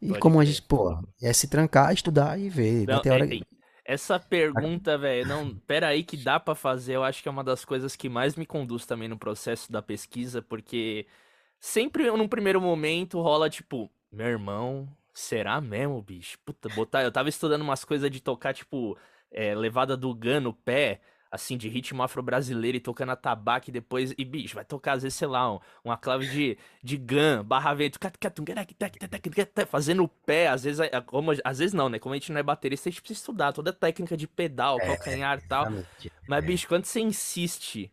[0.00, 2.86] E Pode como a gente, pô, é se trancar, estudar e ver.
[2.86, 3.34] Não, hora...
[3.34, 3.40] é,
[3.84, 7.44] essa pergunta, velho, não, pera aí que dá para fazer, eu acho que é uma
[7.44, 11.06] das coisas que mais me conduz também no processo da pesquisa, porque
[11.62, 16.36] sempre num primeiro momento rola tipo, meu irmão, será mesmo, bicho?
[16.44, 18.98] Puta, botar, eu tava estudando umas coisas de tocar tipo
[19.30, 21.00] é, levada do Gun no pé,
[21.30, 24.12] assim, de ritmo afro-brasileiro e tocando atabaque depois.
[24.18, 27.72] E, bicho, vai tocar, às vezes, sei lá, um, uma clave de, de gun, barra
[27.72, 27.98] vento,
[29.68, 32.00] fazendo o pé, às vezes, como, às vezes não, né?
[32.00, 34.78] Como a gente não é baterista, a gente precisa estudar toda a técnica de pedal,
[34.80, 35.66] é, calcanhar e tal.
[36.28, 36.46] Mas, é.
[36.46, 37.90] bicho, quando você insiste,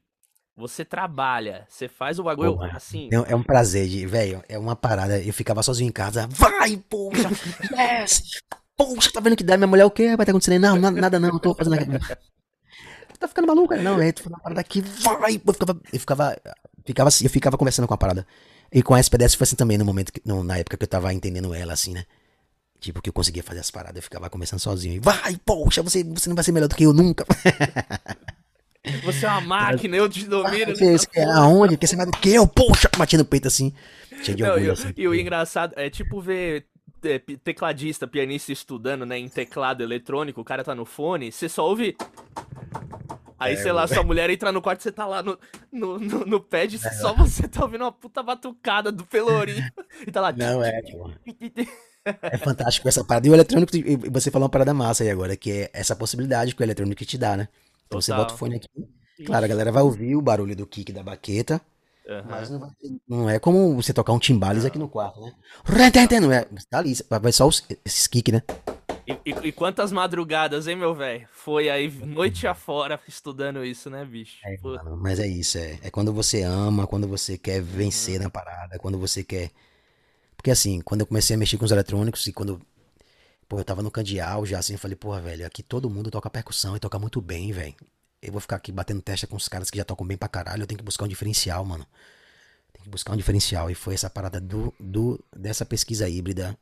[0.60, 3.10] você trabalha, você faz o bagulho Pô, assim.
[3.12, 4.44] É, é um prazer, de, velho.
[4.48, 5.20] É uma parada.
[5.20, 6.28] Eu ficava sozinho em casa.
[6.30, 7.30] Vai, poxa!
[7.72, 8.42] Yes!
[8.78, 9.58] Poxa, tá vendo que dá?
[9.58, 10.08] Minha mulher, o quê?
[10.08, 10.62] Vai estar acontecendo?
[10.62, 11.88] Não, nada não, eu tô fazendo aqui
[13.20, 13.76] tá ficando maluco?
[13.76, 15.40] Não, aí tu uma parada aqui, vai!
[15.46, 16.38] Eu ficava, eu ficava,
[16.86, 18.26] ficava assim, eu ficava conversando com a parada.
[18.72, 20.88] E com a SPDS foi assim também, no momento, que, no, na época que eu
[20.88, 22.06] tava entendendo ela, assim, né?
[22.80, 24.96] Tipo, que eu conseguia fazer as paradas, eu ficava conversando sozinho.
[24.96, 27.26] E, vai, poxa, você, você não vai ser melhor do que eu nunca.
[29.04, 30.76] Você é uma máquina, eu te domino.
[30.76, 31.78] Você, você é aonde?
[31.78, 32.48] Quer ser mais do que eu?
[32.48, 33.74] Poxa, batendo no peito assim.
[34.24, 34.94] Cheio de orgulho, não, assim.
[34.96, 36.66] E o engraçado é tipo ver
[37.04, 41.66] é, tecladista, pianista estudando, né, em teclado eletrônico, o cara tá no fone, você só
[41.66, 41.96] ouve.
[43.38, 45.40] Aí, é, sei lá, sua mulher entra no quarto, você tá lá no,
[45.72, 49.64] no, no, no pad, é, só você tá ouvindo uma puta batucada do Pelourinho.
[50.06, 50.34] e tá lá.
[50.34, 50.82] Não, é,
[52.24, 53.28] É fantástico essa parada.
[53.28, 53.72] E o eletrônico,
[54.12, 57.18] você falou uma parada massa aí agora, que é essa possibilidade que o eletrônico te
[57.18, 57.48] dá, né?
[57.90, 58.68] Então você bota o fone aqui.
[59.26, 61.60] Claro, a galera vai ouvir o barulho do kick da baqueta,
[62.10, 62.24] Uhum.
[62.28, 62.70] Mas não, vai,
[63.08, 65.32] não, é como você tocar um timbales aqui no quarto, né?
[66.20, 68.42] Não é, tá ali, vai só os, esses kick, né?
[69.08, 71.28] E, e, e, quantas madrugadas, hein, meu velho?
[71.32, 74.38] Foi aí noite afora estudando isso, né, bicho?
[74.44, 78.24] É, mano, mas é isso, é, é quando você ama, quando você quer vencer uhum.
[78.24, 79.52] na parada, quando você quer.
[80.36, 82.60] Porque assim, quando eu comecei a mexer com os eletrônicos e quando.
[83.50, 86.30] Pô, eu tava no candial já assim, eu falei, porra, velho, aqui todo mundo toca
[86.30, 87.76] percussão e toca muito bem, velho
[88.22, 90.64] eu vou ficar aqui batendo testa com os caras que já tocam bem pra caralho.
[90.64, 91.86] Eu tenho que buscar um diferencial, mano.
[92.74, 93.70] Tem que buscar um diferencial.
[93.72, 96.58] E foi essa parada do, do dessa pesquisa híbrida.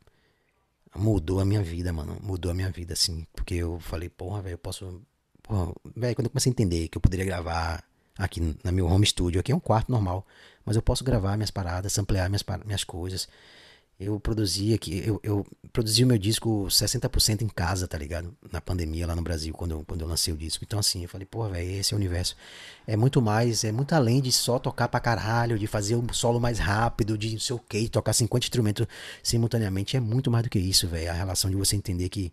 [0.95, 2.17] Mudou a minha vida, mano.
[2.21, 3.25] Mudou a minha vida, assim.
[3.33, 5.01] Porque eu falei, porra, velho, eu posso.
[5.41, 7.83] Porra, velho, quando eu comecei a entender que eu poderia gravar
[8.17, 10.25] aqui na meu home studio, aqui é um quarto normal.
[10.63, 13.27] Mas eu posso gravar minhas paradas, ampliar minhas, minhas coisas.
[13.99, 15.43] Eu produzi aqui, eu, eu
[15.73, 18.31] produzi o meu disco 60% em casa, tá ligado?
[18.51, 20.63] Na pandemia lá no Brasil, quando eu, quando eu lancei o disco.
[20.63, 22.35] Então, assim, eu falei, pô, velho, esse é o universo.
[22.85, 26.39] É muito mais, é muito além de só tocar pra caralho, de fazer um solo
[26.39, 28.85] mais rápido, de não sei o que, tocar 50 instrumentos
[29.23, 29.97] simultaneamente.
[29.97, 31.09] É muito mais do que isso, velho.
[31.09, 32.31] A relação de você entender que,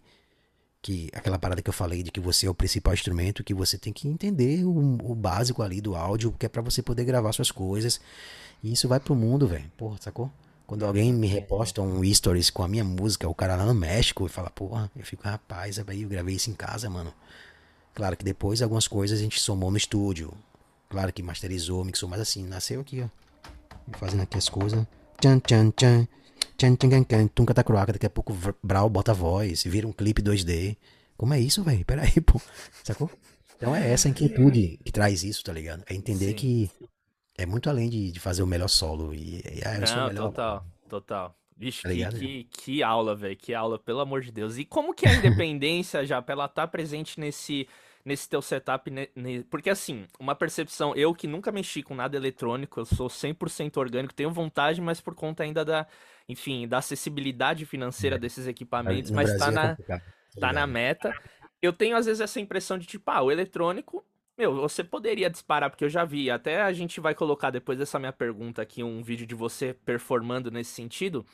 [0.82, 3.78] que aquela parada que eu falei de que você é o principal instrumento, que você
[3.78, 7.32] tem que entender o, o básico ali do áudio, que é para você poder gravar
[7.32, 8.02] suas coisas.
[8.62, 9.70] E isso vai pro mundo, velho.
[9.78, 10.30] Porra, sacou?
[10.66, 14.24] Quando alguém me reposta um stories com a minha música, o cara lá no México,
[14.24, 17.12] e fala, porra, eu fico, rapaz, aí eu gravei isso em casa, mano.
[17.94, 20.32] Claro que depois algumas coisas a gente somou no estúdio.
[20.88, 23.08] Claro que masterizou, mixou, mas assim, nasceu aqui, ó.
[23.98, 24.86] Fazendo aqui as coisas.
[25.20, 26.08] Tchan, tchan, tchan.
[26.56, 29.92] Tchan, tchan, tchan, tunca tá croaca, daqui a pouco Brau bota a voz, vira um
[29.92, 30.76] clipe 2D.
[31.16, 31.84] Como é isso, velho?
[31.84, 32.40] Peraí, pô.
[32.82, 33.10] Sacou?
[33.56, 35.84] Então é essa inquietude que traz isso, tá ligado?
[35.86, 36.34] É entender Sim.
[36.34, 36.70] que
[37.36, 39.12] é muito além de, de fazer o melhor solo.
[39.12, 40.28] E, e ah, eu Não, melhor...
[40.28, 41.36] total, total.
[41.56, 43.36] Vixe, tá que, que, que, aula, velho.
[43.36, 44.58] Que aula, pelo amor de Deus.
[44.58, 47.68] E como que a independência, já, ela tá presente nesse,
[48.04, 48.90] nesse teu setup?
[48.90, 49.42] Ne, ne...
[49.44, 54.14] Porque, assim, uma percepção, eu que nunca mexi com nada eletrônico, eu sou 100% orgânico,
[54.14, 55.86] tenho vontade, mas por conta ainda da,
[56.28, 58.18] enfim, da acessibilidade financeira é.
[58.18, 60.02] desses equipamentos, no mas tá, é na, tá,
[60.40, 61.14] tá na meta.
[61.62, 64.04] Eu tenho, às vezes, essa impressão de, tipo, ah, o eletrônico
[64.36, 66.30] meu, você poderia disparar, porque eu já vi.
[66.30, 70.50] Até a gente vai colocar depois dessa minha pergunta aqui um vídeo de você performando
[70.50, 71.24] nesse sentido.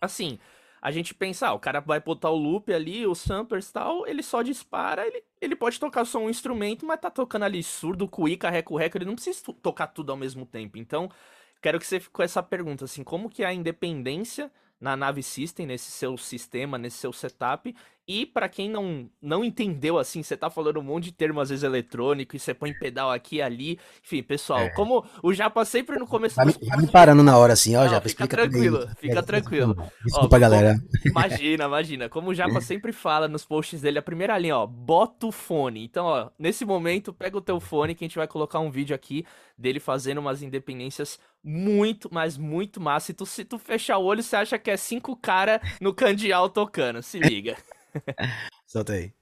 [0.00, 0.38] Assim,
[0.80, 4.06] a gente pensa, ah, o cara vai botar o loop ali, o samplers e tal,
[4.06, 8.06] ele só dispara, ele, ele pode tocar só um instrumento, mas tá tocando ali surdo,
[8.08, 10.78] cuíca, reco-reco, ele não precisa tocar tudo ao mesmo tempo.
[10.78, 11.10] Então,
[11.60, 15.66] quero que você com essa pergunta, assim, como que é a independência na nave System,
[15.66, 17.74] nesse seu sistema, nesse seu setup.
[18.08, 21.50] E para quem não, não entendeu assim, você tá falando um monte de termo às
[21.50, 23.78] vezes eletrônico e você põe pedal aqui e ali.
[24.02, 24.70] Enfim, pessoal, é.
[24.70, 26.34] como o Japa sempre no começo.
[26.34, 29.76] Vai, vai me parando na hora assim, ó, não, Japa, fica tranquilo, fica tranquilo.
[30.02, 30.74] Desculpa, ó, galera.
[31.02, 32.08] Como, imagina, imagina.
[32.08, 35.84] Como o Japa sempre fala nos posts dele, a primeira linha, ó, bota o fone.
[35.84, 38.96] Então, ó, nesse momento, pega o teu fone que a gente vai colocar um vídeo
[38.96, 43.10] aqui dele fazendo umas independências muito, mas muito massa.
[43.10, 46.48] E tu, se tu fechar o olho, você acha que é cinco cara no candial
[46.48, 47.02] tocando.
[47.02, 47.54] Se liga.
[48.66, 49.12] Solta aí.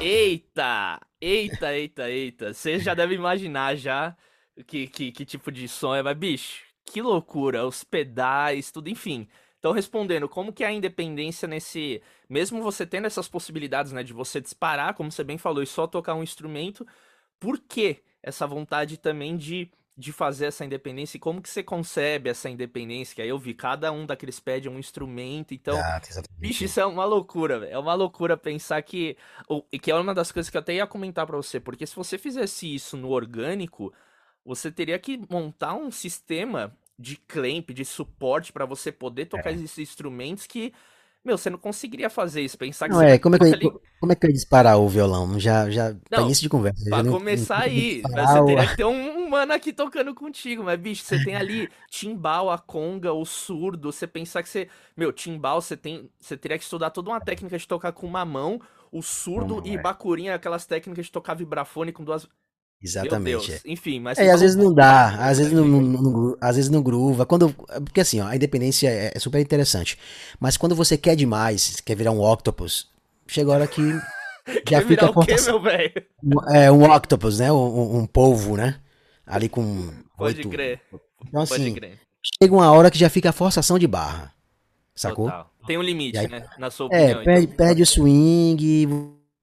[0.00, 1.00] Eita!
[1.20, 2.54] Eita, eita, eita.
[2.54, 4.16] Você já deve imaginar já
[4.66, 9.28] que, que, que tipo de som é, mas bicho, que loucura, os pedais, tudo, enfim.
[9.58, 12.00] Então, respondendo, como que é a independência nesse.
[12.28, 15.86] Mesmo você tendo essas possibilidades, né, de você disparar, como você bem falou, e só
[15.86, 16.86] tocar um instrumento,
[17.40, 21.16] por que essa vontade também de, de fazer essa independência?
[21.16, 23.16] E como que você concebe essa independência?
[23.16, 25.76] Que aí eu vi, cada um daqueles pads é um instrumento, então.
[25.76, 26.00] Ah,
[26.38, 27.72] bicho, isso é uma loucura, véio.
[27.72, 29.16] É uma loucura pensar que.
[29.72, 31.96] E que é uma das coisas que eu até ia comentar para você, porque se
[31.96, 33.92] você fizesse isso no orgânico
[34.48, 39.54] você teria que montar um sistema de clamp, de suporte para você poder tocar é.
[39.54, 40.72] esses instrumentos que,
[41.22, 42.56] meu, você não conseguiria fazer isso.
[42.56, 43.70] Pensar que não, é, como é que, ali...
[44.00, 45.38] como é que eu ia disparar o violão?
[45.38, 46.82] Já, já, não, início de conversa.
[46.88, 50.80] Pra começar não, aí, você teria que ter um, um mano aqui tocando contigo, mas,
[50.80, 55.60] bicho, você tem ali timbal, a conga, o surdo, você pensar que você, meu, timbal,
[55.60, 58.58] você tem, você teria que estudar toda uma técnica de tocar com uma mão,
[58.90, 59.78] o surdo e é.
[59.78, 62.26] bacurinha, aquelas técnicas de tocar vibrafone com duas
[62.82, 63.52] Exatamente.
[63.52, 63.60] É.
[63.64, 64.18] Enfim, mas.
[64.18, 67.26] É, às vezes não dá, às vezes não, não, não, às vezes não gruva.
[67.26, 67.52] Quando,
[67.84, 69.98] porque assim, ó, a independência é, é, super interessante.
[70.38, 72.88] Mas quando você quer demais, quer virar um octopus,
[73.26, 73.82] chega a hora que.
[74.70, 75.92] já fica a quê, meu velho?
[76.52, 77.52] É, um octopus, né?
[77.52, 78.80] Um, um polvo, né?
[79.26, 79.92] Ali com.
[80.16, 80.48] Pode 8...
[80.48, 80.80] crer.
[81.26, 81.98] Então, assim, Pode crer.
[82.40, 84.32] chega uma hora que já fica a forçação de barra.
[84.94, 85.26] Sacou?
[85.26, 85.50] Total.
[85.66, 86.46] Tem um limite, aí, né?
[86.58, 87.20] Na sua é, opinião.
[87.20, 87.56] É, perde, então.
[87.56, 88.88] perde o swing,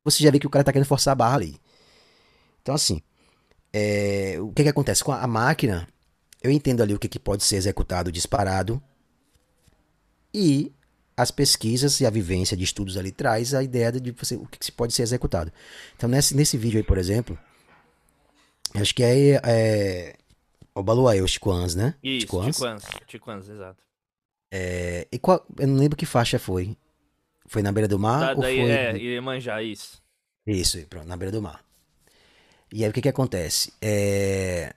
[0.03, 1.55] você já vê que o cara tá querendo forçar a barra ali.
[2.61, 3.01] Então, assim
[3.77, 5.03] é, o que, que acontece?
[5.03, 5.85] Com a máquina,
[6.41, 8.81] eu entendo ali o que, que pode ser executado disparado
[10.33, 10.71] e
[11.17, 14.59] as pesquisas e a vivência de estudos ali traz a ideia de você, o que,
[14.59, 15.51] que pode ser executado.
[15.93, 17.37] Então, nesse, nesse vídeo aí, por exemplo,
[18.75, 20.15] acho que é, é
[20.73, 21.95] o Baluaê, o Chicoans, né?
[22.01, 23.83] Isso, Chicoans, Chicoans, exato.
[24.49, 26.77] É, e qual, eu não lembro que faixa foi.
[27.45, 28.21] Foi na beira do mar?
[28.21, 28.71] Da, ou daí, foi...
[28.71, 30.01] É, Iemanjá, isso.
[30.47, 31.65] Isso, pronto, na beira do mar.
[32.75, 33.71] E aí o que, que acontece?
[33.81, 34.75] É...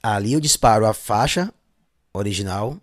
[0.00, 1.52] Ali eu disparo a faixa
[2.14, 2.80] original.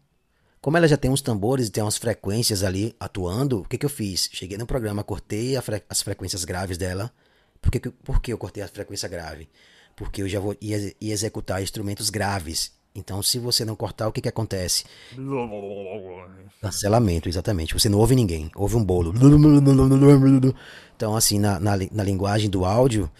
[0.59, 3.85] Como ela já tem uns tambores e tem umas frequências ali atuando, o que, que
[3.85, 4.29] eu fiz?
[4.33, 5.81] Cheguei no programa, cortei fre...
[5.87, 7.09] as frequências graves dela.
[7.61, 9.47] Por que, por que eu cortei a frequência grave?
[9.95, 12.73] Porque eu já vou ia, ia executar instrumentos graves.
[12.95, 14.85] Então, se você não cortar, o que, que acontece?
[16.61, 17.73] Cancelamento, exatamente.
[17.73, 19.13] Você não ouve ninguém, ouve um bolo.
[20.95, 23.11] Então, assim, na, na, na, linguagem do áudio,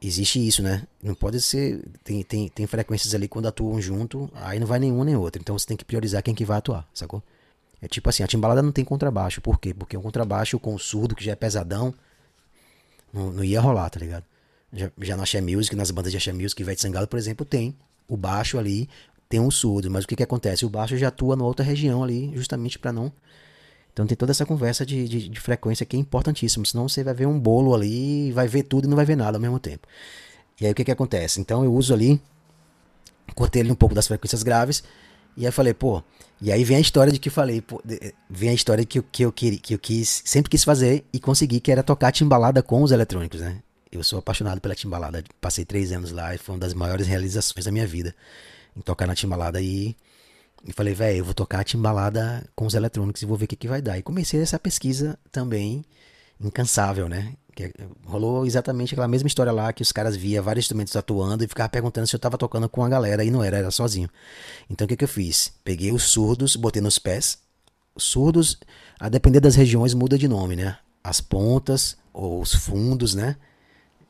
[0.00, 0.84] existe isso, né?
[1.02, 1.84] Não pode ser.
[2.02, 5.40] Tem, tem, tem frequências ali quando atuam junto, aí não vai nenhum nem outro.
[5.42, 7.22] Então você tem que priorizar quem que vai atuar, sacou?
[7.82, 9.42] É tipo assim, a timbalada não tem contrabaixo.
[9.42, 9.74] Por quê?
[9.74, 11.94] Porque um contrabaixo com surdo, que já é pesadão,
[13.12, 14.24] não, não ia rolar, tá ligado?
[14.72, 17.76] Já, já na Axé Music, nas bandas de Axé Music, Ivete Sangalo, por exemplo, tem
[18.08, 18.88] o baixo ali
[19.28, 20.64] tem um surdo, mas o que, que acontece?
[20.64, 23.12] O baixo já atua numa outra região ali, justamente para não.
[23.92, 27.14] Então tem toda essa conversa de, de, de, frequência que é importantíssimo, senão você vai
[27.14, 29.88] ver um bolo ali, vai ver tudo e não vai ver nada ao mesmo tempo.
[30.60, 31.40] E aí o que, que acontece?
[31.40, 32.20] Então eu uso ali,
[33.34, 34.84] cortei ele um pouco das frequências graves,
[35.34, 36.02] e aí falei, pô,
[36.40, 37.82] e aí vem a história de que falei, pô,
[38.28, 41.58] vem a história que, que, eu, que, que eu quis, sempre quis fazer e consegui,
[41.58, 43.62] que era tocar timbalada com os eletrônicos, né?
[43.96, 45.24] Eu sou apaixonado pela timbalada.
[45.40, 48.14] Passei três anos lá e foi uma das maiores realizações da minha vida.
[48.76, 49.96] Em tocar na timbalada e,
[50.64, 53.48] e falei, velho, eu vou tocar a timbalada com os eletrônicos e vou ver o
[53.48, 53.98] que, que vai dar.
[53.98, 55.84] E comecei essa pesquisa também
[56.40, 57.34] incansável, né?
[57.54, 57.72] Que
[58.04, 61.70] rolou exatamente aquela mesma história lá que os caras via vários instrumentos atuando e ficavam
[61.70, 64.10] perguntando se eu tava tocando com a galera e não era, era sozinho.
[64.68, 65.52] Então o que, que eu fiz?
[65.64, 67.38] Peguei os surdos, botei nos pés.
[67.94, 68.58] Os surdos,
[69.00, 70.76] a depender das regiões, muda de nome, né?
[71.02, 73.36] As pontas ou os fundos, né?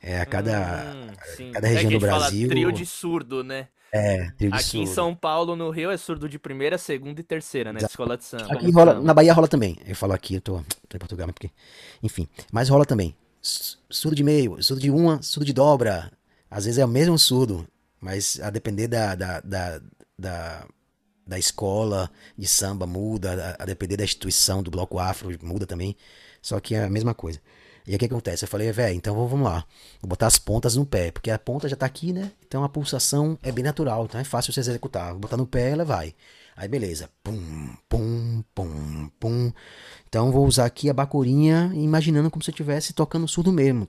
[0.02, 2.48] É, a cada, hum, cada região é do Brasil.
[2.48, 3.68] Trio de surdo, né?
[3.92, 4.82] É, trio de Aqui surdo.
[4.82, 7.80] em São Paulo, no Rio, é surdo de primeira, segunda e terceira, né?
[7.82, 8.52] Escola de samba.
[8.52, 9.76] Aqui rola, na Bahia rola também.
[9.86, 11.50] Eu falo aqui, eu tô, tô em Portugal, mas porque.
[12.02, 12.28] Enfim.
[12.52, 13.14] Mas rola também.
[13.40, 16.10] Surdo de meio, surdo de uma, surdo de dobra.
[16.50, 17.66] Às vezes é o mesmo surdo,
[18.00, 19.80] mas a depender da, da, da,
[20.18, 20.66] da,
[21.26, 25.96] da escola de samba muda, a, a depender da instituição do bloco afro muda também.
[26.42, 27.40] Só que é a mesma coisa.
[27.86, 28.44] E aí o que acontece?
[28.44, 29.64] Eu falei, velho, então vamos lá.
[30.00, 32.32] Vou botar as pontas no pé, porque a ponta já tá aqui, né?
[32.46, 35.12] Então a pulsação é bem natural, então é fácil você executar.
[35.12, 36.14] Vou botar no pé, ela vai.
[36.56, 37.08] Aí beleza.
[37.22, 39.52] Pum, pum, pum, pum.
[40.08, 43.86] Então vou usar aqui a bacurinha, imaginando como se eu estivesse tocando surdo mesmo.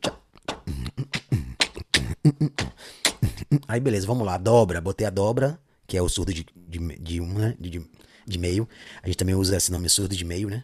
[3.67, 4.37] Aí beleza, vamos lá.
[4.37, 7.55] Dobra, botei a dobra, que é o surdo de, de, de um, né?
[7.59, 7.81] De,
[8.27, 8.67] de meio.
[9.01, 10.63] A gente também usa esse nome surdo de meio, né?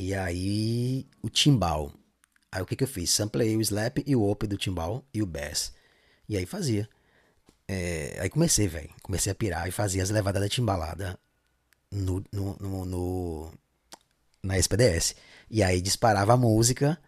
[0.00, 1.92] E aí, o timbal.
[2.50, 3.10] Aí o que que eu fiz?
[3.10, 5.74] Samplei o slap e o op do timbal e o bass.
[6.26, 6.88] E aí fazia.
[7.68, 8.88] É, aí comecei, velho.
[9.02, 11.18] Comecei a pirar e fazia as levadas da timbalada
[11.92, 13.52] no, no, no, no,
[14.42, 15.16] na SPDS.
[15.50, 16.98] E aí disparava a música,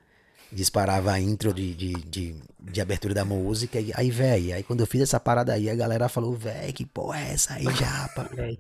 [0.53, 3.81] disparava a intro de, de, de, de abertura da música.
[3.81, 6.85] E aí, velho, aí quando eu fiz essa parada aí, a galera falou, velho, que
[6.85, 8.59] porra é essa aí, japa, velho?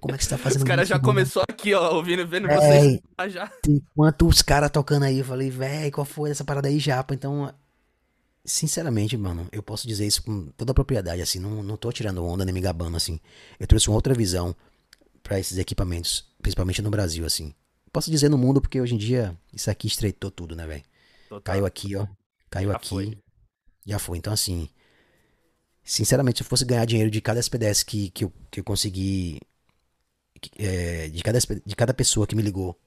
[0.00, 2.48] Como é que você tá fazendo Os caras já mano?" começou aqui, ó, ouvindo, vendo
[2.48, 3.00] É, vocês.
[3.16, 3.50] Ah, já.
[3.68, 7.14] Enquanto os caras tocando aí, eu falei, véi, qual foi essa parada aí, japa?
[7.14, 7.52] Então,
[8.44, 12.24] sinceramente, mano, eu posso dizer isso com toda a propriedade, assim, não, não tô tirando
[12.24, 13.18] onda nem me gabando, assim.
[13.58, 14.54] Eu trouxe uma outra visão
[15.22, 17.52] pra esses equipamentos, principalmente no Brasil, assim.
[17.92, 20.82] Posso dizer no mundo, porque hoje em dia isso aqui estreitou tudo, né, velho?
[21.42, 22.06] Caiu aqui, ó.
[22.50, 22.88] Caiu Já aqui.
[22.88, 23.18] foi.
[23.84, 24.18] Já foi.
[24.18, 24.68] Então, assim.
[25.82, 29.40] Sinceramente, se eu fosse ganhar dinheiro de cada SPDS que, que, eu, que eu consegui.
[30.58, 32.78] É, de, cada, de cada pessoa que me ligou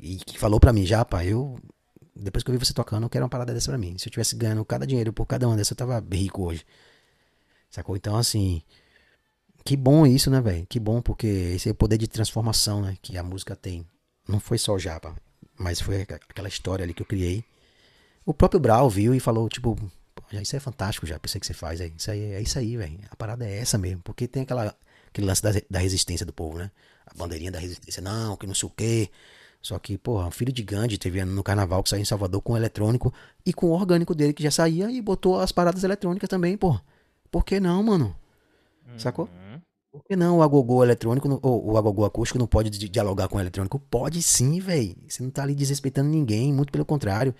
[0.00, 1.58] e que falou pra mim, já, eu.
[2.14, 3.98] Depois que eu vi você tocando, eu quero uma parada dessa pra mim.
[3.98, 6.64] Se eu tivesse ganhando cada dinheiro por cada uma dessas, eu tava rico hoje.
[7.70, 7.96] Sacou?
[7.96, 8.62] Então, assim.
[9.64, 10.64] Que bom isso, né, velho?
[10.66, 12.96] Que bom, porque esse é o poder de transformação, né?
[13.02, 13.84] Que a música tem.
[14.28, 15.14] Não foi só o Japa,
[15.58, 17.44] mas foi aqu- aquela história ali que eu criei.
[18.24, 19.76] O próprio Brau viu e falou, tipo,
[20.14, 21.92] "Pô, já isso é fantástico já, pensei que você faz aí.
[21.96, 22.98] Isso aí é isso aí, velho.
[23.10, 24.00] A parada é essa mesmo.
[24.02, 24.74] Porque tem aquela,
[25.16, 26.70] aquele lance da, da resistência do povo, né?
[27.06, 29.10] A bandeirinha da resistência, não, que não sei o quê.
[29.62, 32.52] Só que, porra, o filho de Gandhi teve no carnaval que saiu em Salvador com
[32.52, 33.12] o eletrônico
[33.44, 36.82] e com o orgânico dele que já saía e botou as paradas eletrônicas também, porra.
[37.30, 38.14] Por que não, mano?
[38.96, 39.26] Sacou?
[39.26, 39.60] Uhum.
[39.90, 43.38] Por que não o agogô eletrônico ou o agogô acústico não pode di- dialogar com
[43.38, 43.78] o eletrônico?
[43.78, 44.94] Pode sim, velho.
[45.08, 47.34] Você não tá ali desrespeitando ninguém, muito pelo contrário.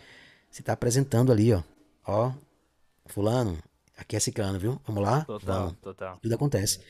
[0.50, 1.62] Você tá apresentando ali, ó.
[2.06, 2.32] Ó,
[3.06, 3.58] fulano,
[3.96, 4.80] aqui é ciclano, viu?
[4.86, 5.24] Vamos lá?
[5.24, 5.74] Total, Vamos.
[5.82, 6.18] total.
[6.22, 6.80] Tudo acontece.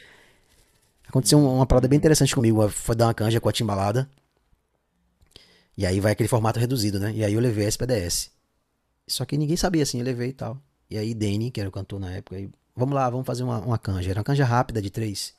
[1.08, 2.68] Aconteceu um- uma parada bem interessante comigo.
[2.68, 4.08] Foi dar uma canja com a timbalada.
[5.76, 7.12] E aí vai aquele formato reduzido, né?
[7.14, 8.30] E aí eu levei SPDS.
[9.06, 10.60] Só que ninguém sabia assim, eu levei e tal.
[10.90, 13.58] E aí Danny, que era o cantor na época, aí, vamos lá, vamos fazer uma,
[13.60, 14.10] uma canja.
[14.10, 15.34] Era uma canja rápida de três,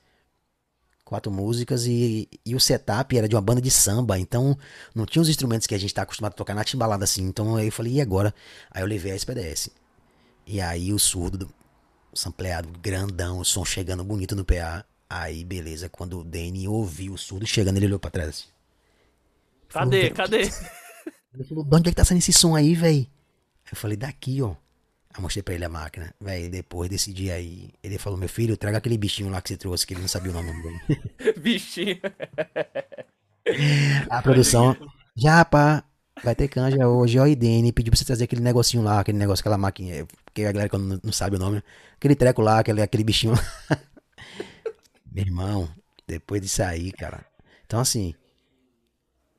[1.03, 4.57] quatro músicas e, e o setup era de uma banda de samba, então
[4.93, 7.24] não tinha os instrumentos que a gente tá acostumado a tocar na timbalada assim.
[7.24, 8.34] Então aí eu falei, e agora?
[8.72, 9.70] Aí eu levei a SPDS.
[10.45, 11.53] E aí o surdo, do-
[12.13, 14.86] sampleado, grandão, o som chegando bonito no PA.
[15.09, 18.29] Aí beleza, quando o Danny ouviu o surdo chegando, ele olhou pra trás.
[18.29, 18.45] assim.
[19.69, 20.01] Falou, Cadê?
[20.01, 20.41] "Velho, Cadê?
[21.33, 23.09] ele falou, de onde é que tá saindo esse som aí, véi?
[23.65, 24.55] Aí eu falei, daqui, ó.
[25.13, 26.13] Aí mostrei pra ele a máquina.
[26.19, 29.57] Véi, depois desse dia aí, ele falou, meu filho, traga aquele bichinho lá que você
[29.57, 30.79] trouxe, que ele não sabia o nome dele.
[31.39, 31.99] Bichinho.
[34.09, 34.75] A produção,
[35.15, 35.83] já, pá,
[36.23, 39.17] vai ter canja hoje, ó, e Dene pediu pra você trazer aquele negocinho lá, aquele
[39.17, 41.63] negócio, aquela máquina, porque a galera não- não sabe o nome,
[41.95, 43.79] aquele treco lá, aquele, aquele bichinho lá.
[45.18, 45.70] Meu irmão,
[46.07, 47.26] depois disso aí, cara.
[47.65, 48.15] Então, assim,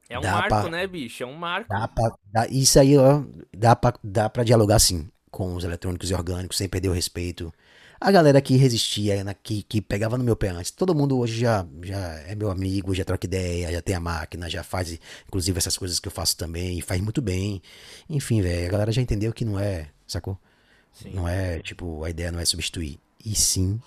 [0.09, 1.23] É um marco, pra- né, bicho?
[1.23, 1.71] É um marco.
[1.71, 3.23] Dá pra, dá- isso aí, ó,
[3.57, 7.53] dá pra, dá pra dialogar sim com os eletrônicos e orgânicos, sem perder o respeito.
[8.01, 11.41] A galera que resistia, né, que, que pegava no meu pé antes, todo mundo hoje
[11.41, 11.99] já, já
[12.29, 16.01] é meu amigo, já troca ideia, já tem a máquina, já faz, inclusive, essas coisas
[16.01, 17.63] que eu faço também, faz muito bem.
[18.09, 20.39] Enfim, velho, a galera já entendeu que não é, sacou?
[20.93, 21.13] Sim.
[21.13, 23.81] Não é, tipo, a ideia não é substituir, e sim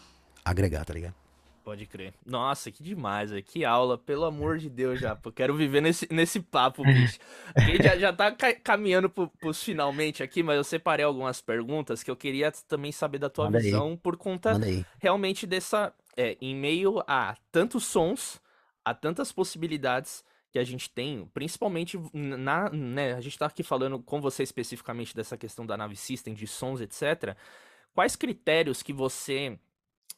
[0.45, 1.15] agregar, tá ligado?
[1.63, 2.13] Pode crer.
[2.25, 3.43] Nossa, que demais, velho.
[3.43, 5.17] Que aula, pelo amor de Deus, já.
[5.23, 7.19] Eu quero viver nesse, nesse papo, bicho.
[7.55, 11.39] A gente já, já tá ca- caminhando pro, pros finalmente aqui, mas eu separei algumas
[11.41, 13.65] perguntas que eu queria também saber da tua Manda aí.
[13.65, 14.85] visão por conta aí.
[14.99, 15.93] realmente dessa.
[16.17, 18.41] É, em meio a tantos sons,
[18.83, 22.69] a tantas possibilidades que a gente tem, principalmente na.
[22.69, 26.45] Né, a gente tá aqui falando com você especificamente dessa questão da nave system, de
[26.47, 27.35] sons, etc.
[27.93, 29.57] Quais critérios que você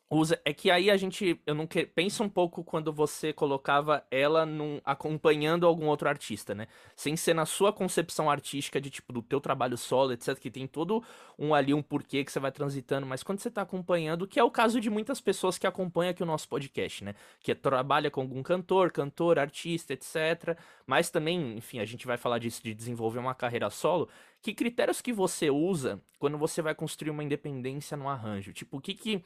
[0.09, 4.05] usa é que aí a gente eu não que, pensa um pouco quando você colocava
[4.11, 6.67] ela num, acompanhando algum outro artista, né?
[6.95, 10.67] Sem ser na sua concepção artística de tipo do teu trabalho solo, etc, que tem
[10.67, 11.03] todo
[11.37, 14.43] um ali um porquê que você vai transitando, mas quando você tá acompanhando, que é
[14.43, 17.15] o caso de muitas pessoas que acompanham aqui o nosso podcast, né?
[17.39, 22.39] Que trabalha com algum cantor, cantor, artista, etc, mas também, enfim, a gente vai falar
[22.39, 24.07] disso de desenvolver uma carreira solo.
[24.41, 28.51] Que critérios que você usa quando você vai construir uma independência no arranjo?
[28.51, 29.23] Tipo, o que que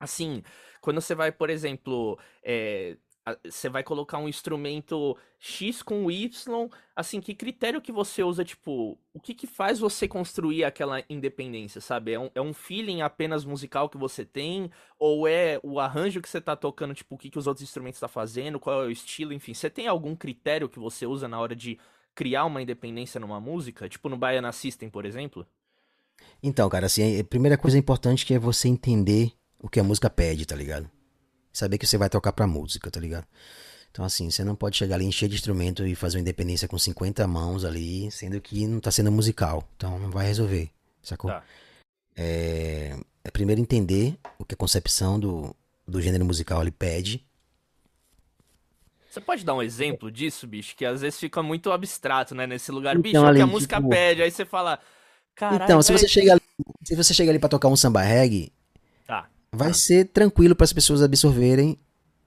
[0.00, 0.42] Assim,
[0.80, 2.96] quando você vai, por exemplo, é,
[3.48, 8.98] você vai colocar um instrumento X com Y, assim, que critério que você usa, tipo,
[9.12, 12.12] o que que faz você construir aquela independência, sabe?
[12.12, 14.70] É um, é um feeling apenas musical que você tem?
[14.98, 18.00] Ou é o arranjo que você tá tocando, tipo, o que que os outros instrumentos
[18.00, 19.54] tá fazendo, qual é o estilo, enfim.
[19.54, 21.78] Você tem algum critério que você usa na hora de
[22.14, 23.88] criar uma independência numa música?
[23.88, 25.46] Tipo no Baiana System, por exemplo?
[26.42, 30.08] Então, cara, assim, a primeira coisa importante que é você entender o que a música
[30.08, 30.90] pede, tá ligado?
[31.52, 33.26] Saber que você vai tocar pra música, tá ligado?
[33.90, 36.78] Então, assim, você não pode chegar ali, encher de instrumento e fazer uma independência com
[36.78, 39.68] 50 mãos ali, sendo que não tá sendo musical.
[39.76, 40.70] Então, não vai resolver,
[41.02, 41.30] sacou?
[41.30, 41.42] Tá.
[42.16, 45.54] É, é primeiro entender o que a concepção do,
[45.86, 47.24] do gênero musical ele pede.
[49.10, 50.76] Você pode dar um exemplo disso, bicho?
[50.76, 52.46] Que às vezes fica muito abstrato, né?
[52.46, 53.88] Nesse lugar, então, bicho, ali, que a música tipo...
[53.88, 54.78] pede, aí você fala.
[55.34, 56.42] Caralho, então, se você, chega ali,
[56.84, 58.52] se você chega ali pra tocar um samba reggae.
[59.52, 61.78] Vai ser tranquilo para as pessoas absorverem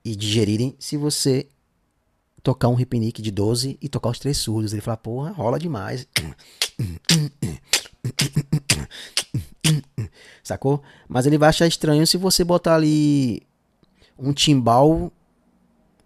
[0.03, 1.47] e digerirem se você
[2.41, 4.73] tocar um repinique de 12 e tocar os três surdos.
[4.73, 6.05] Ele fala, porra, rola demais.
[10.43, 10.83] Sacou?
[11.07, 13.41] Mas ele vai achar estranho se você botar ali
[14.19, 15.11] um timbal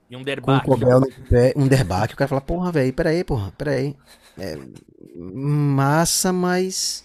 [0.10, 0.66] e um derbaque.
[0.66, 2.14] Com um cobel no pé, um derbaque.
[2.14, 3.96] O cara fala, porra, velho, peraí, porra, peraí.
[4.38, 4.58] É,
[5.16, 7.04] massa, mas.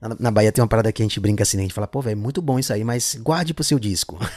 [0.00, 1.62] Na, na Bahia tem uma parada que a gente brinca assim, né?
[1.62, 4.18] A gente fala, pô, velho, muito bom isso aí, mas guarde pro seu disco.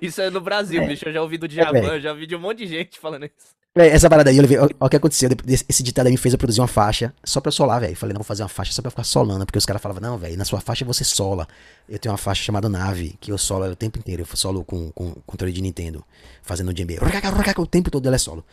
[0.00, 0.86] Isso é no Brasil, é.
[0.86, 1.08] bicho.
[1.08, 3.60] Eu já ouvi do Djavan, é, já ouvi de um monte de gente falando isso.
[3.74, 4.58] É, essa parada aí, eu levei.
[4.58, 5.30] Olha o que aconteceu.
[5.68, 7.94] Esse ditado aí me fez eu produzir uma faixa só pra solar, velho.
[7.96, 9.46] Falei, não, vou fazer uma faixa só pra ficar solando.
[9.46, 11.46] Porque os caras falavam, não, velho, na sua faixa você sola.
[11.88, 14.26] Eu tenho uma faixa chamada Nave, que eu solo o tempo inteiro.
[14.28, 16.04] Eu solo com, com, controle de Nintendo,
[16.42, 16.98] fazendo djembe.
[17.56, 18.44] O tempo todo ela é solo.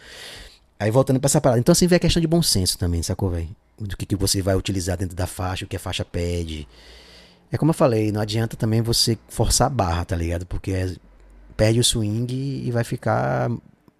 [0.79, 1.59] Aí voltando pra essa parada.
[1.59, 3.49] Então, assim, vem a questão de bom senso também, sacou, velho?
[3.79, 6.67] Do que, que você vai utilizar dentro da faixa, o que a faixa pede.
[7.51, 10.45] É como eu falei, não adianta também você forçar a barra, tá ligado?
[10.45, 10.95] Porque é,
[11.55, 13.49] perde o swing e vai ficar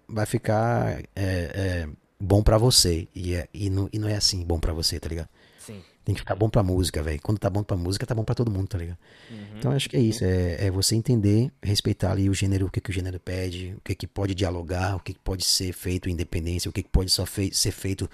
[0.08, 4.42] vai ficar é, é, bom para você e, é, e, não, e não é assim
[4.42, 5.28] bom para você, tá ligado?
[5.58, 5.82] Sim.
[6.04, 7.20] Tem que ficar bom pra música, velho.
[7.22, 8.96] Quando tá bom pra música, tá bom pra todo mundo, tá ligado?
[9.30, 9.58] Uhum.
[9.58, 10.24] Então acho que é isso.
[10.24, 13.80] É, é, você entender, respeitar ali o gênero, o que, que o gênero pede, o
[13.82, 16.88] que, que pode dialogar, o que, que pode ser feito em independência, o que, que
[16.88, 18.08] pode só fei ser feito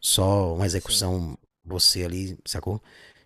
[0.00, 1.36] só uma execução, Sim.
[1.64, 2.82] você ali, sacou?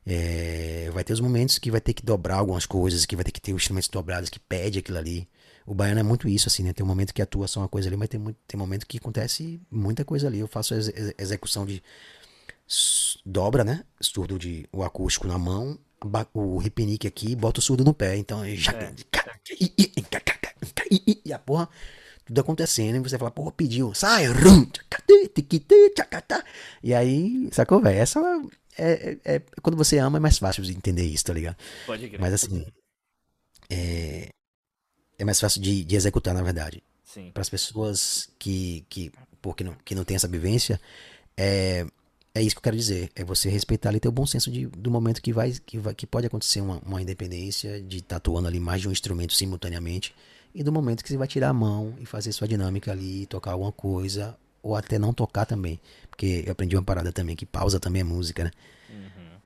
[0.07, 3.33] É, vai ter os momentos que vai ter que dobrar algumas coisas, que vai ter
[3.33, 5.29] que ter os instrumentos dobrados que pede aquilo ali.
[5.67, 6.75] O baiano é muito isso, assim, né?
[6.75, 8.87] Tem um momento que atua só uma coisa ali, mas tem, muito, tem um momento
[8.87, 10.41] que acontece muita coisa ali.
[10.41, 11.83] Eu faço ex execução de
[13.25, 13.85] dobra, né?
[14.01, 15.79] Surdo de o acústico na mão,
[16.35, 18.17] o ripinique aqui, bota o surdo no pé.
[18.17, 18.73] Então, já...
[18.73, 18.95] É.
[21.25, 21.69] e a porra,
[22.25, 24.25] tudo acontecendo, e você fala, porra, pediu, sai,
[26.83, 27.99] e aí, sacou, velho?
[27.99, 28.21] Essa
[28.77, 31.57] é, é, é, quando você ama é mais fácil de entender isso, tá ligado?
[31.87, 32.21] Pode crer.
[32.21, 32.67] Mas assim,
[33.71, 34.29] é,
[35.19, 36.83] é mais fácil de, de executar, na verdade.
[37.33, 40.81] Para as pessoas que, que, porque não, que não tem essa vivência,
[41.37, 41.87] é,
[42.35, 43.11] é isso que eu quero dizer.
[43.15, 45.95] É você respeitar ali ter o bom senso de, do momento que vai, que vai
[45.95, 50.13] que pode acontecer uma, uma independência, de estar atuando ali mais de um instrumento simultaneamente,
[50.55, 53.53] e do momento que você vai tirar a mão e fazer sua dinâmica ali, tocar
[53.53, 55.81] alguma coisa, ou até não tocar também.
[56.09, 58.51] Porque eu aprendi uma parada também, que pausa também é música, né?
[58.89, 59.41] Uhum.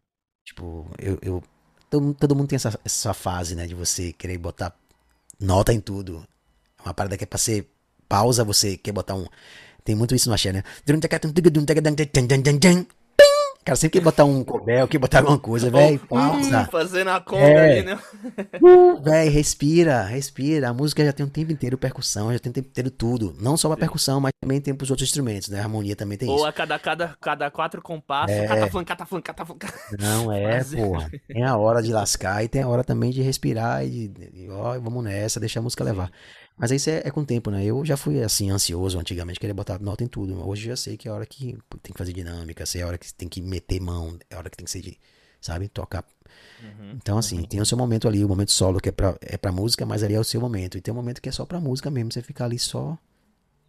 [0.45, 1.43] Tipo, eu, eu
[1.89, 4.77] todo, todo mundo tem essa, essa fase, né, de você querer botar
[5.41, 6.27] nota em tudo.
[6.79, 7.67] É uma parada que é pra ser
[8.09, 9.27] pausa, você quer botar um.
[9.85, 10.63] Tem muito isso no axé, né?
[13.69, 16.65] Cara, sempre que botar um cobel, que botar alguma coisa, velho, pausa.
[16.73, 17.79] Fazendo a conta é.
[17.79, 17.99] ali, né?
[18.63, 20.71] Uh, velho, respira, respira.
[20.71, 23.37] A música já tem um tempo inteiro percussão, já tem um tempo inteiro tudo.
[23.41, 25.61] Não só a percussão, mas também tem pros outros instrumentos, né?
[25.61, 26.45] A harmonia também tem Ou isso.
[26.45, 28.47] Ou a cada, cada, cada quatro compassos, é.
[28.47, 29.57] cataflan, cataflan, cataflan.
[29.99, 31.11] Não, é, porra.
[31.27, 34.79] Tem a hora de lascar e tem a hora também de respirar e, de, ó,
[34.81, 36.11] vamos nessa, deixar a música levar.
[36.59, 37.65] Mas isso é, é, com o tempo, né?
[37.65, 40.47] Eu já fui assim, ansioso antigamente, queria botar nota em tudo.
[40.47, 42.85] Hoje eu já sei que é a hora que tem que fazer dinâmica, sei é
[42.85, 44.99] a hora que tem que meter mão, é a hora que tem que ser de,
[45.41, 46.05] sabe, tocar.
[46.63, 47.45] Uhum, então, assim, uhum.
[47.45, 50.03] tem o seu momento ali, o momento solo que é pra, é pra música, mas
[50.03, 50.77] ali é o seu momento.
[50.77, 52.99] E tem um momento que é só pra música mesmo, você ficar ali só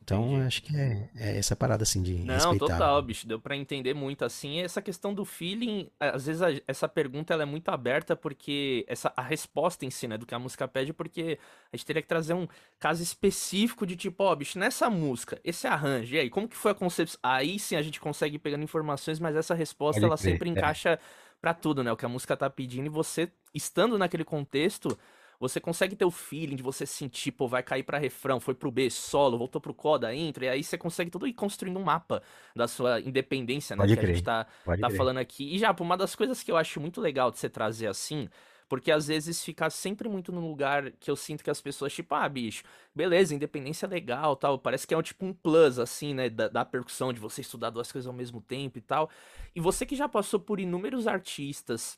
[0.10, 0.48] então, Entendi.
[0.48, 2.66] acho que é, é, essa parada, assim, de Não, respeitar.
[2.66, 6.88] total, bicho, deu para entender muito, assim, essa questão do feeling, às vezes a, essa
[6.90, 10.40] pergunta, ela é muito aberta, porque essa, a resposta em si, né, do que a
[10.40, 11.38] música pede, porque
[11.72, 12.48] a gente teria que trazer um
[12.80, 16.58] caso específico de tipo, ó, oh, bicho, nessa música, esse arranjo, e aí, como que
[16.58, 17.20] foi a concepção?
[17.22, 20.50] Aí sim a gente consegue ir pegando informações, mas essa resposta, Pode ela crer, sempre
[20.50, 20.52] é.
[20.52, 21.00] encaixa
[21.40, 24.98] para tudo, né, o que a música tá pedindo, e você, estando naquele contexto
[25.40, 28.72] você consegue ter o feeling de você sentir, pô, vai cair para refrão, foi pro
[28.72, 32.22] B solo, voltou pro coda, intro, e aí você consegue tudo ir construindo um mapa
[32.56, 33.84] da sua independência, né?
[33.84, 34.12] Pode que crer.
[34.12, 34.46] a gente tá,
[34.80, 35.56] tá falando aqui.
[35.56, 38.28] E já, uma das coisas que eu acho muito legal de você trazer assim,
[38.70, 42.14] porque às vezes fica sempre muito no lugar que eu sinto que as pessoas, tipo,
[42.14, 42.64] ah, bicho,
[42.94, 44.60] beleza, independência é legal tal.
[44.60, 46.30] Parece que é um tipo um plus, assim, né?
[46.30, 49.10] Da, da, percussão, de você estudar duas coisas ao mesmo tempo e tal.
[49.56, 51.98] E você que já passou por inúmeros artistas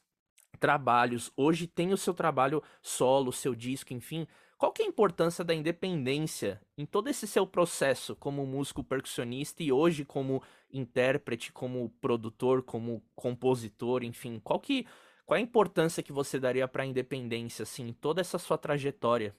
[0.61, 4.27] trabalhos, hoje tem o seu trabalho solo, seu disco, enfim.
[4.57, 9.63] Qual que é a importância da independência em todo esse seu processo como músico percussionista
[9.63, 14.39] e hoje como intérprete, como produtor, como compositor, enfim?
[14.43, 14.85] Qual que
[15.25, 18.57] qual é a importância que você daria para a independência assim, em toda essa sua
[18.57, 19.33] trajetória?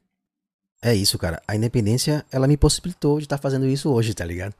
[0.82, 1.40] É isso, cara.
[1.46, 4.54] A independência, ela me possibilitou de estar tá fazendo isso hoje, tá ligado?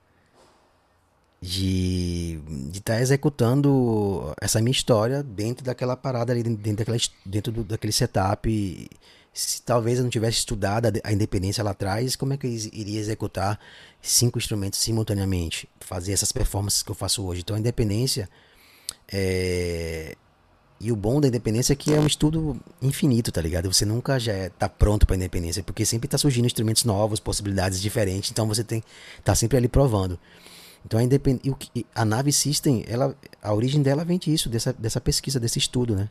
[1.43, 2.41] De
[2.73, 7.93] estar tá executando essa minha história dentro daquela parada ali, dentro, daquela, dentro do, daquele
[7.93, 8.89] setup.
[9.35, 13.01] Se talvez eu não tivesse estudado a, independência lá atrás, como é que eu iria
[13.01, 13.59] executar
[14.01, 15.69] cinco instrumentos simultaneamente?
[15.81, 17.41] Fazer essas performances que eu faço hoje.
[17.41, 18.29] Então a independência
[19.13, 20.15] é...
[20.79, 23.73] E o bom da independência é que é um estudo infinito, tá ligado?
[23.73, 27.81] Você nunca já é, tá pronto pra independência, porque sempre tá surgindo instrumentos novos, possibilidades
[27.81, 28.83] diferentes, então você tem
[29.23, 30.19] tá sempre ali provando.
[30.85, 31.41] Então a, independ...
[31.95, 36.09] a nave System, ela, a origem dela vem disso, dessa, dessa pesquisa, desse estudo, né?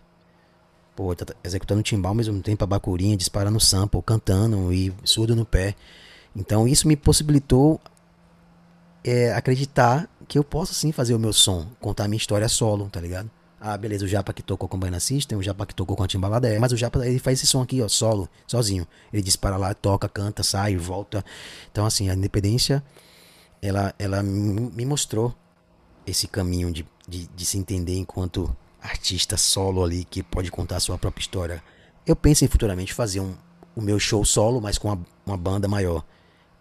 [0.95, 5.45] Pô, tá executando timbal ao mesmo tempo, a bacurinha, disparando sample, cantando e surdo no
[5.45, 5.76] pé.
[6.36, 7.80] Então isso me possibilitou
[9.03, 12.89] é, acreditar que eu posso sim fazer o meu som, contar a minha história solo,
[12.89, 13.30] tá ligado?
[13.59, 16.03] Ah, beleza, o Japa que tocou com o Banana System, o Japa que tocou com
[16.03, 18.88] a timbalada é, mas o Japa ele faz esse som aqui, ó, solo, sozinho.
[19.13, 21.24] Ele dispara lá, toca, canta, sai, volta.
[21.72, 22.84] Então assim, a independência
[23.62, 25.36] ela, ela me mostrou
[26.05, 30.80] esse caminho de, de, de se entender enquanto artista solo ali que pode contar a
[30.80, 31.64] sua própria história.
[32.05, 33.36] Eu penso em futuramente fazer um,
[33.76, 36.03] o meu show solo, mas com uma, uma banda maior.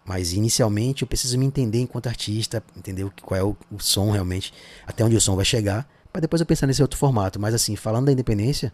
[0.05, 4.53] Mas inicialmente eu preciso me entender enquanto artista, entender qual é o, o som realmente,
[4.85, 7.39] até onde o som vai chegar, para depois eu pensar nesse outro formato.
[7.39, 8.71] Mas assim, falando da independência,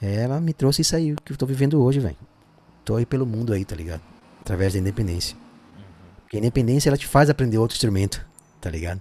[0.00, 2.16] ela me trouxe isso aí que eu tô vivendo hoje, velho.
[2.84, 4.02] Tô aí pelo mundo aí, tá ligado?
[4.40, 5.45] Através da independência.
[6.26, 8.26] Porque a independência ela te faz aprender outro instrumento,
[8.60, 9.00] tá ligado?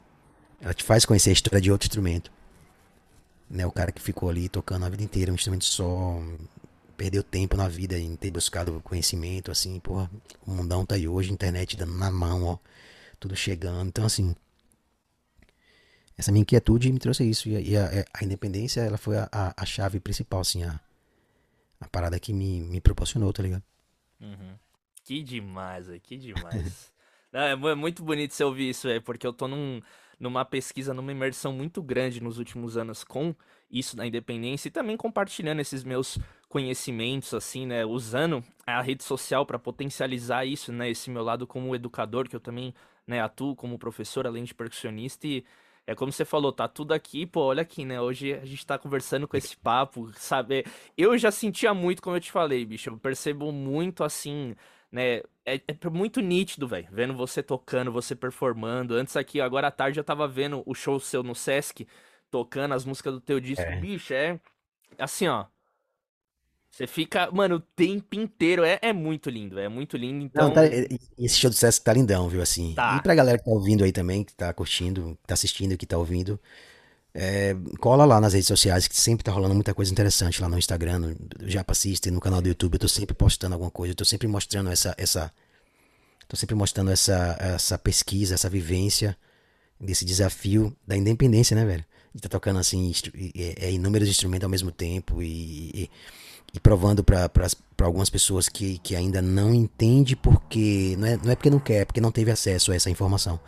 [0.61, 2.32] Ela te faz conhecer a história de outro instrumento.
[3.49, 6.21] Né, o cara que ficou ali tocando a vida inteira um instrumento só,
[6.95, 10.09] perdeu tempo na vida em ter buscado conhecimento, assim, porra,
[10.45, 12.57] o mundão tá aí hoje, internet dando na mão, ó,
[13.19, 13.88] tudo chegando.
[13.88, 14.36] Então, assim,
[16.15, 17.49] essa minha inquietude me trouxe isso.
[17.49, 20.80] E, e a, é, a, independência, ela foi a, a, a, chave principal, assim, a,
[21.82, 23.63] a parada que me, me proporcionou, tá ligado?
[24.21, 24.53] Uhum.
[25.03, 26.91] Que demais, que demais.
[27.36, 29.81] É, é muito bonito você ouvir isso, é porque eu tô num
[30.17, 33.36] numa pesquisa, numa imersão muito grande nos últimos anos com
[33.69, 36.17] isso da independência e também compartilhando esses meus
[36.47, 37.86] conhecimentos, assim, né?
[37.86, 40.89] Usando a rede social para potencializar isso, né?
[40.89, 42.73] Esse meu lado como educador, que eu também
[43.05, 45.27] né, atuo como professor, além de percussionista.
[45.27, 45.43] E
[45.86, 47.99] é como você falou, tá tudo aqui, pô, olha aqui, né?
[47.99, 50.65] Hoje a gente tá conversando com esse papo, sabe?
[50.97, 52.89] Eu já sentia muito, como eu te falei, bicho.
[52.89, 54.55] Eu percebo muito, assim,
[54.91, 55.21] né?
[55.45, 56.88] É, é muito nítido, velho.
[56.91, 58.95] Vendo você tocando, você performando.
[58.95, 61.88] Antes aqui, agora à tarde, eu tava vendo o show seu no Sesc,
[62.31, 63.61] tocando as músicas do teu disco.
[63.61, 63.75] É.
[63.75, 64.39] Bicho, é.
[64.97, 65.45] Assim, ó.
[66.71, 68.63] Você fica, mano, o tempo inteiro.
[68.63, 70.25] É, é muito lindo, é muito lindo.
[70.25, 70.47] Então.
[70.47, 70.63] Não, tá,
[71.17, 72.41] esse show do Sesc tá lindão, viu?
[72.41, 72.73] Assim.
[72.73, 72.97] Tá.
[72.97, 75.86] E pra galera que tá ouvindo aí também, que tá curtindo, que tá assistindo, que
[75.86, 76.39] tá ouvindo.
[77.18, 80.57] É, cola lá nas redes sociais, que sempre tá rolando muita coisa interessante lá no
[80.57, 81.16] Instagram, no
[81.49, 82.74] Japa System, no canal do YouTube.
[82.74, 84.93] Eu tô sempre postando alguma coisa, eu tô sempre mostrando essa.
[84.97, 85.32] essa
[86.28, 89.16] tô sempre mostrando essa, essa pesquisa, essa vivência
[89.80, 91.86] desse desafio da independência, né, velho?
[92.13, 92.91] De tá tocando assim,
[93.34, 95.89] é, é, inúmeros instrumentos ao mesmo tempo e, e,
[96.53, 97.30] e provando para
[97.80, 100.97] algumas pessoas que, que ainda não entende porque.
[100.99, 103.39] Não é, não é porque não quer, é porque não teve acesso a essa informação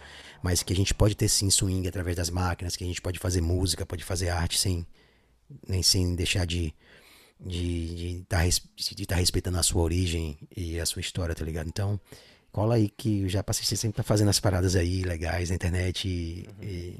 [0.41, 3.19] mas que a gente pode ter sim swing através das máquinas, que a gente pode
[3.19, 4.85] fazer música, pode fazer arte sem
[5.67, 6.73] nem sem deixar de
[7.39, 11.45] de estar de, de, de tá respeitando a sua origem e a sua história, tá
[11.45, 11.67] ligado?
[11.67, 11.99] Então,
[12.51, 16.47] cola aí que já passei sempre tá fazendo as paradas aí legais na internet e,
[16.47, 16.63] uhum.
[16.63, 16.99] e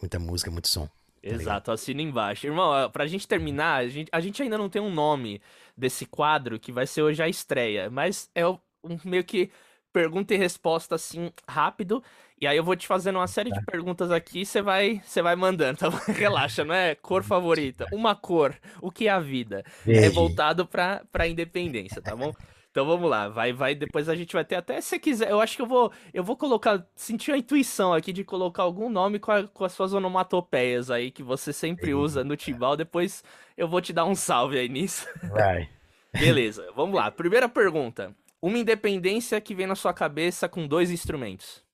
[0.00, 0.86] muita música, muito som.
[0.86, 2.46] Tá Exato, assina embaixo.
[2.46, 5.42] Irmão, pra gente terminar, a gente, a gente ainda não tem um nome
[5.76, 8.58] desse quadro que vai ser hoje a estreia, mas é um,
[9.04, 9.50] meio que
[9.92, 12.02] pergunta e resposta assim rápido.
[12.38, 13.70] E aí eu vou te fazendo uma série de tá.
[13.70, 15.88] perguntas aqui, você vai, você vai mandando, tá?
[16.12, 19.64] Relaxa, não é cor favorita, uma cor, o que é a vida?
[19.86, 22.34] É voltado para para independência, tá bom?
[22.70, 25.40] Então vamos lá, vai, vai, depois a gente vai ter até se você quiser, eu
[25.40, 29.18] acho que eu vou, eu vou colocar, sentir a intuição aqui de colocar algum nome
[29.18, 33.24] com, a, com as suas onomatopeias aí que você sempre usa no timbal, depois
[33.56, 35.08] eu vou te dar um salve aí nisso.
[35.30, 35.70] Vai.
[36.12, 37.10] Beleza, vamos lá.
[37.10, 38.14] Primeira pergunta.
[38.42, 41.65] Uma independência que vem na sua cabeça com dois instrumentos.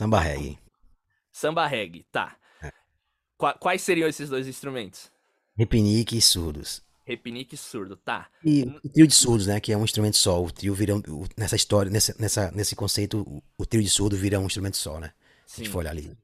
[0.00, 0.58] Samba reggae.
[1.30, 2.34] Samba reggae, tá.
[2.62, 2.72] É.
[3.36, 5.12] Quais seriam esses dois instrumentos?
[5.54, 6.82] Repinique e surdos.
[7.04, 8.30] Repinique e surdo, tá.
[8.42, 9.60] E o trio de surdos, né?
[9.60, 10.42] Que é um instrumento só.
[10.42, 10.94] O trio vira.
[11.36, 15.12] Nessa história, nessa, nessa, nesse conceito, o, trio de surdo vira um instrumento só, né?
[15.44, 15.56] Sim.
[15.56, 16.16] Se a gente for olhar ali.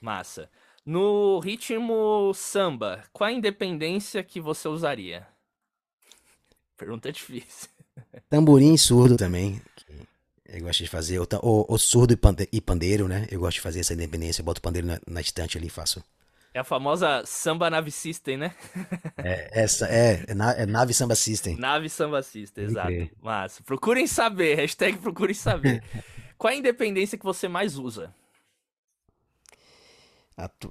[0.00, 0.50] Massa.
[0.84, 5.24] No ritmo samba, qual a independência que você usaria?
[6.76, 7.68] Pergunta difícil.
[8.28, 9.62] Tamborim e surdo também.
[10.52, 11.20] Eu gosto de fazer.
[11.20, 12.18] O, surdo
[12.52, 13.26] e pandeiro, né?
[13.30, 14.40] Eu gosto de fazer essa independência.
[14.40, 16.02] Eu boto o pandeiro na, na estante ali e faço.
[16.52, 18.54] É a famosa Samba Nave System, né?
[19.16, 21.56] é, essa, é, é, na, é Nave Samba System.
[21.56, 23.10] Nave Samba System, exato.
[23.22, 23.62] Massa.
[23.62, 25.82] Procurem saber, hashtag procurem saber.
[26.36, 28.12] Qual é a independência que você mais usa?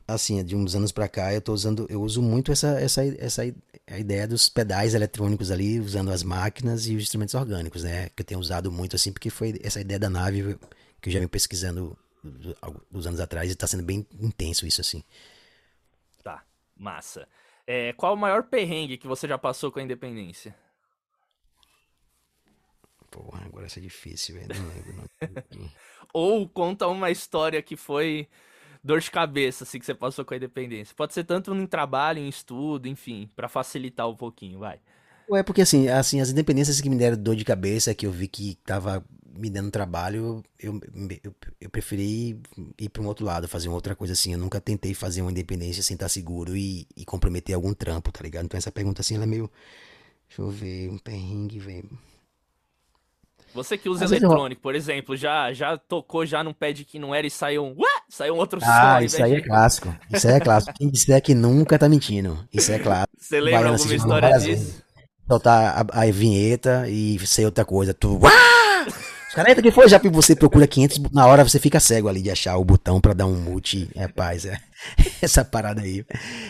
[0.08, 3.44] Assim, de uns anos para cá, eu tô usando, eu uso muito essa, essa, essa
[3.88, 8.10] a ideia dos pedais eletrônicos ali, usando as máquinas e os instrumentos orgânicos, né?
[8.10, 10.58] Que eu tenho usado muito assim, porque foi essa ideia da nave
[11.02, 11.98] que eu já venho pesquisando
[12.92, 15.04] dos anos atrás e tá sendo bem intenso isso assim.
[16.24, 16.44] Tá,
[16.76, 17.28] massa.
[17.66, 20.56] É, qual o maior perrengue que você já passou com a independência?
[23.10, 24.50] Porra, agora isso é difícil, velho.
[26.14, 28.28] Ou conta uma história que foi
[28.84, 30.96] dor de cabeça, assim, que você passou com a independência.
[30.96, 34.80] Pode ser tanto em trabalho, em estudo, enfim, para facilitar um pouquinho, vai.
[35.32, 38.28] É porque assim, assim, as independências que me deram dor de cabeça, que eu vi
[38.28, 40.80] que tava me dando trabalho, eu,
[41.24, 42.42] eu, eu preferi
[42.78, 44.34] ir para um outro lado, fazer uma outra coisa assim.
[44.34, 48.24] Eu nunca tentei fazer uma independência sem estar seguro e, e comprometer algum trampo, tá
[48.24, 48.46] ligado?
[48.46, 49.50] Então essa pergunta assim, ela é meio.
[50.28, 51.90] Deixa eu ver, um perrengue, velho.
[53.54, 54.64] Você que usa Às eletrônico, eu...
[54.64, 57.90] por exemplo, já já tocou já num pad que não era e saiu um, ué,
[58.10, 59.06] saiu um outro ah, som.
[59.06, 59.96] isso aí é clássico.
[60.14, 60.74] Isso aí é clássico.
[60.78, 62.38] Quem disser que nunca tá mentindo.
[62.54, 63.14] Isso é clássico.
[63.18, 64.84] Você lembra Baiana alguma história disso?
[65.28, 67.94] Soltar a, a, vinheta e ser outra coisa.
[67.94, 68.59] Tu, uá!
[69.40, 72.58] Caras, que foi, já você procura 500, na hora você fica cego ali de achar
[72.58, 73.90] o botão para dar um mute.
[73.96, 74.60] É paz, é.
[75.22, 76.06] Essa parada aí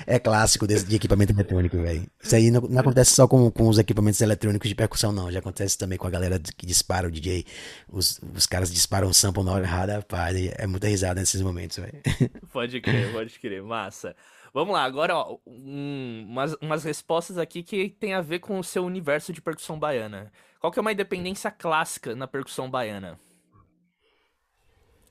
[0.08, 2.08] é clássico desse, de equipamento eletrônico, velho.
[2.20, 5.32] Isso aí não, não, acontece só com, com os equipamentos eletrônicos de percussão, não.
[5.32, 7.46] Já acontece também com a galera que dispara o DJ.
[7.88, 10.36] Os, os caras disparam o sample na hora errada, rapaz.
[10.58, 11.94] É muita risada nesses momentos, velho.
[12.52, 13.62] Pode crer, pode crer.
[13.62, 14.16] Massa.
[14.52, 18.64] Vamos lá, agora, ó, um, umas, umas respostas aqui que tem a ver com o
[18.64, 20.32] seu universo de percussão baiana.
[20.60, 23.18] Qual que é uma independência clássica na percussão baiana?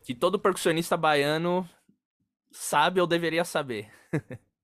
[0.05, 1.69] Que todo percussionista baiano
[2.53, 3.91] sabe ou deveria saber.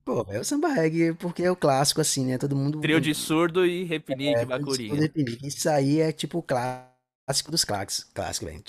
[0.05, 2.37] Pô, é o samba reggae, porque é o clássico, assim, né?
[2.37, 2.79] Todo mundo.
[2.81, 4.91] Trio de surdo e repinique, é, bacuri.
[5.43, 8.63] Isso aí é tipo o clássico dos clássicos, clássico, velho.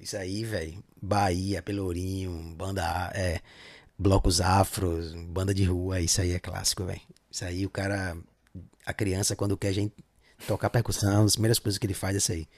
[0.00, 0.82] Isso aí, velho.
[1.00, 3.12] Bahia, Pelourinho, banda.
[3.14, 3.40] É,
[3.98, 7.00] blocos afros, banda de rua, isso aí é clássico, velho.
[7.30, 8.16] Isso aí o cara,
[8.84, 9.94] a criança quando quer gente
[10.46, 12.48] tocar percussão, as primeiras coisas que ele faz é isso aí.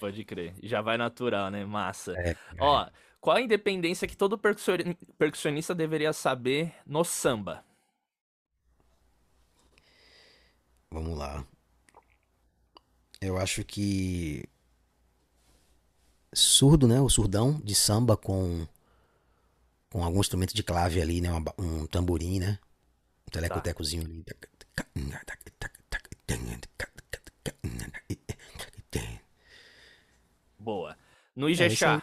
[0.00, 0.54] Pode crer.
[0.62, 1.64] Já vai natural, né?
[1.64, 2.12] Massa.
[2.18, 2.88] É, Ó,
[3.20, 7.64] qual a independência que todo percussionista deveria saber no samba?
[10.90, 11.44] Vamos lá.
[13.20, 14.48] Eu acho que
[16.32, 17.00] surdo, né?
[17.00, 18.66] O surdão de samba com
[19.90, 21.30] com algum instrumento de clave ali, né?
[21.58, 22.58] um tamborim, né?
[23.26, 24.24] Um telecotecozinho ali.
[30.58, 30.96] Boa.
[31.34, 32.02] No Ijexá.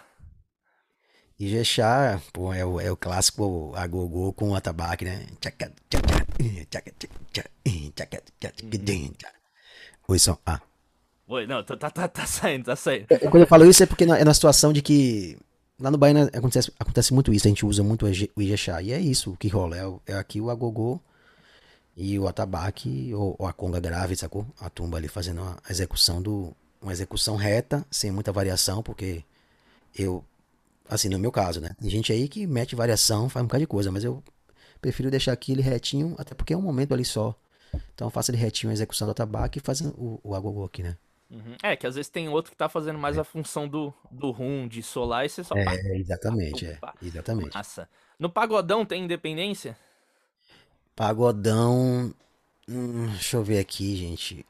[1.39, 5.25] É Ijexá, pô, é o, é o clássico agogô com o atabaque, né?
[10.07, 10.39] Oi, só.
[10.45, 10.61] Ah.
[11.27, 13.07] Oi, não, tá, tá, tá saindo, tá saindo.
[13.07, 15.37] Quando eu falo isso é porque é na situação de que
[15.79, 18.81] Lá no Bahia acontece, acontece muito isso, a gente usa muito o Ijexá.
[18.81, 19.77] E é isso que rola.
[19.77, 21.01] É, é aqui o agogô
[21.95, 24.45] e o atabaque, ou, ou, a conga grave, sacou?
[24.59, 26.55] A tumba ali fazendo a execução do.
[26.81, 29.23] Uma execução reta, sem muita variação, porque
[29.97, 30.23] eu.
[30.87, 31.71] Assim, no meu caso, né?
[31.79, 34.23] Tem gente aí que mete variação, faz um bocado de coisa, mas eu
[34.79, 37.35] prefiro deixar aqui ele retinho, até porque é um momento ali só.
[37.93, 40.95] Então faço ele retinho a execução do atabaque e fazendo o, o agogô aqui, né?
[41.29, 41.55] Uhum.
[41.63, 43.21] É, que às vezes tem outro que tá fazendo mais é.
[43.21, 45.55] a função do, do rum, de solar, e você só.
[45.55, 46.79] É, exatamente, é.
[47.01, 47.53] Exatamente.
[47.53, 47.89] Massa.
[48.19, 49.77] No pagodão tem independência?
[50.95, 52.13] Pagodão.
[52.69, 54.45] Hum, deixa eu ver aqui, gente.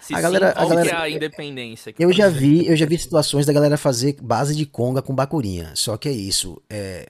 [0.00, 1.94] Se a galera, sim, a galera, é a independência?
[1.96, 5.72] eu já vi, eu já vi situações da galera fazer base de conga com bacurinha.
[5.76, 7.08] Só que é isso, é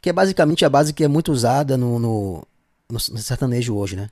[0.00, 2.46] que é basicamente a base que é muito usada no, no,
[2.90, 4.10] no sertanejo hoje, né?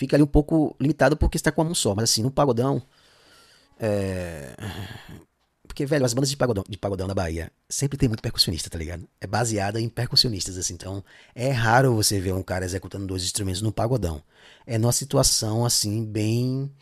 [0.00, 1.94] Fica ali um pouco limitado porque está com a mão só.
[1.94, 2.82] Mas assim, no pagodão.
[3.78, 4.54] É...
[5.68, 8.78] Porque, velho, as bandas de pagodão, de pagodão da Bahia sempre tem muito percussionista, tá
[8.78, 9.06] ligado?
[9.20, 10.72] É baseada em percussionistas, assim.
[10.72, 11.04] Então,
[11.34, 14.22] é raro você ver um cara executando dois instrumentos no pagodão.
[14.66, 16.72] É numa situação, assim, bem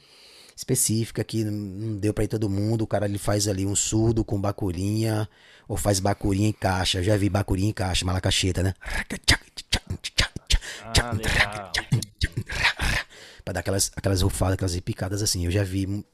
[0.54, 2.82] específica que não deu para ir todo mundo.
[2.82, 5.28] O cara ele faz ali um surdo com bacurinha
[5.66, 6.98] ou faz bacurinha em caixa.
[6.98, 8.74] Eu já vi bacurinha em caixa, malacacheta, né?
[10.84, 11.72] Ah,
[13.48, 15.46] pra dar aquelas, aquelas rufadas, aquelas picadas assim.
[15.46, 16.04] Eu já vi.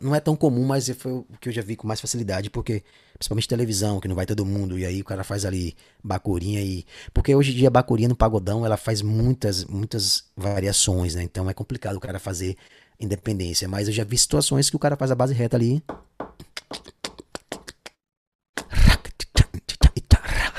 [0.00, 2.82] Não é tão comum, mas foi o que eu já vi com mais facilidade, porque
[3.12, 6.84] principalmente televisão, que não vai todo mundo, e aí o cara faz ali bacurinha e.
[7.12, 11.22] Porque hoje em dia a bacurinha no pagodão ela faz muitas, muitas variações, né?
[11.22, 12.56] Então é complicado o cara fazer
[12.98, 13.68] independência.
[13.68, 15.82] Mas eu já vi situações que o cara faz a base reta ali.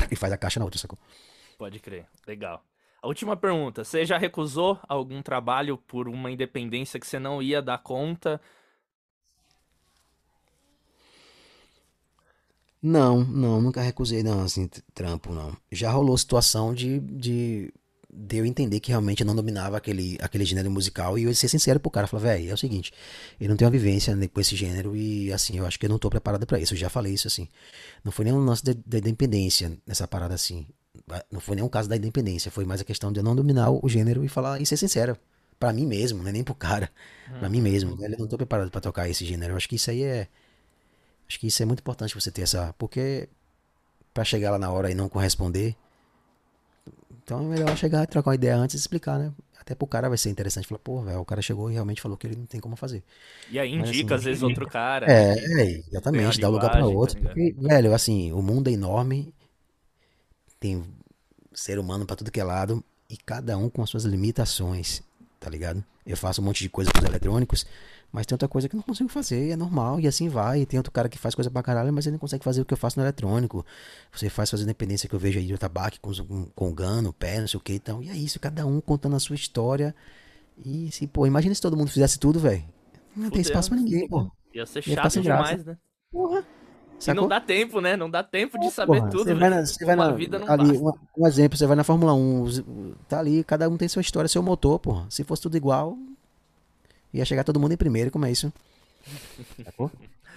[0.09, 0.97] E faz a caixa na outra, sacou?
[1.57, 2.63] Pode crer, legal.
[3.05, 7.61] A última pergunta: você já recusou algum trabalho por uma independência que você não ia
[7.61, 8.41] dar conta?
[12.81, 15.55] Não, não, nunca recusei, não, assim, trampo, não.
[15.71, 17.71] Já rolou situação de, de,
[18.11, 21.47] de eu entender que realmente eu não dominava aquele, aquele gênero musical e eu ser
[21.47, 22.91] sincero pro cara, falar, velho, é o seguinte,
[23.39, 25.99] eu não tenho uma vivência com esse gênero e, assim, eu acho que eu não
[25.99, 26.73] tô preparado para isso.
[26.73, 27.47] Eu já falei isso, assim.
[28.03, 30.65] Não foi nem um lance da independência nessa parada, assim.
[31.31, 33.69] Não foi nem um caso da independência, foi mais a questão de eu não dominar
[33.71, 35.17] o gênero e falar e ser sincero.
[35.59, 36.91] Pra mim mesmo, não é nem pro cara.
[37.39, 37.95] Pra mim mesmo.
[37.95, 39.53] Velho, eu não tô preparado para tocar esse gênero.
[39.53, 40.27] Eu acho que isso aí é
[41.27, 42.73] Acho que isso é muito importante você ter essa.
[42.77, 43.27] Porque
[44.13, 45.75] para chegar lá na hora e não corresponder.
[47.23, 49.31] Então é melhor chegar e trocar uma ideia antes e explicar, né?
[49.59, 50.67] Até pro cara vai ser interessante.
[50.67, 53.03] Falar, pô, velho, o cara chegou e realmente falou que ele não tem como fazer.
[53.49, 55.11] E aí indica, Mas, assim, às vezes, outro cara.
[55.11, 57.19] É, é exatamente, dá lugar para outro.
[57.19, 59.33] Tá porque, velho, assim, o mundo é enorme.
[60.59, 60.83] Tem
[61.53, 62.83] ser humano para tudo que é lado.
[63.09, 65.03] E cada um com as suas limitações,
[65.39, 65.83] tá ligado?
[66.05, 67.65] Eu faço um monte de coisa com os eletrônicos.
[68.11, 70.61] Mas tem outra coisa que eu não consigo fazer, é normal, e assim vai.
[70.61, 72.65] E tem outro cara que faz coisa pra caralho, mas ele não consegue fazer o
[72.65, 73.65] que eu faço no eletrônico.
[74.11, 77.41] Você faz suas independência que eu vejo aí do tabaco com, com, com gano, pé,
[77.41, 77.73] não sei o que.
[77.73, 79.93] Então, e é isso, cada um contando a sua história.
[80.63, 82.63] E se, pô, imagina se todo mundo fizesse tudo, velho.
[83.15, 83.31] Não Fudeu.
[83.31, 84.31] tem espaço pra ninguém, pô.
[84.53, 85.77] Ia ser chato Ia demais, né?
[86.09, 86.45] Porra.
[87.05, 87.97] E não dá tempo, né?
[87.97, 89.25] Não dá tempo de saber Porra, tudo.
[89.25, 91.83] Você vai na, você vai na, vida não ali, um, um, exemplo, você vai na
[91.83, 95.05] Fórmula 1, tá ali, cada um tem sua história, seu motor, porra.
[95.09, 95.97] Se fosse tudo igual,
[97.13, 98.51] ia chegar todo mundo em primeiro, como é isso?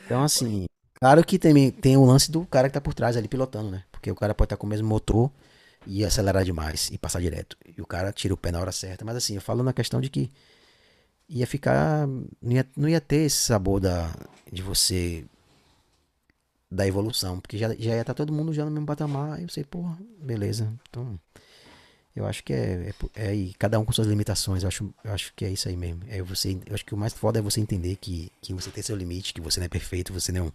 [0.05, 3.29] Então, assim, claro que tem, tem o lance do cara que tá por trás ali
[3.29, 3.85] pilotando, né?
[3.93, 5.31] Porque o cara pode estar tá com o mesmo motor
[5.87, 7.57] e acelerar demais e passar direto.
[7.77, 9.05] E o cara tira o pé na hora certa.
[9.05, 10.31] Mas assim, eu falo na questão de que
[11.29, 12.07] ia ficar.
[12.07, 14.11] Não ia, não ia ter esse sabor da,
[14.51, 15.25] de você.
[16.71, 17.41] Da evolução.
[17.41, 19.41] Porque já, já ia estar tá todo mundo já no mesmo patamar.
[19.41, 20.73] E eu sei, porra, beleza.
[20.89, 21.19] Então.
[22.19, 24.65] Eu acho que é, é, é cada um com suas limitações.
[24.65, 26.03] Eu acho, eu acho que é isso aí mesmo.
[26.09, 28.83] É você, eu acho que o mais foda é você entender que, que você tem
[28.83, 30.53] seu limite, que você não é perfeito, você não,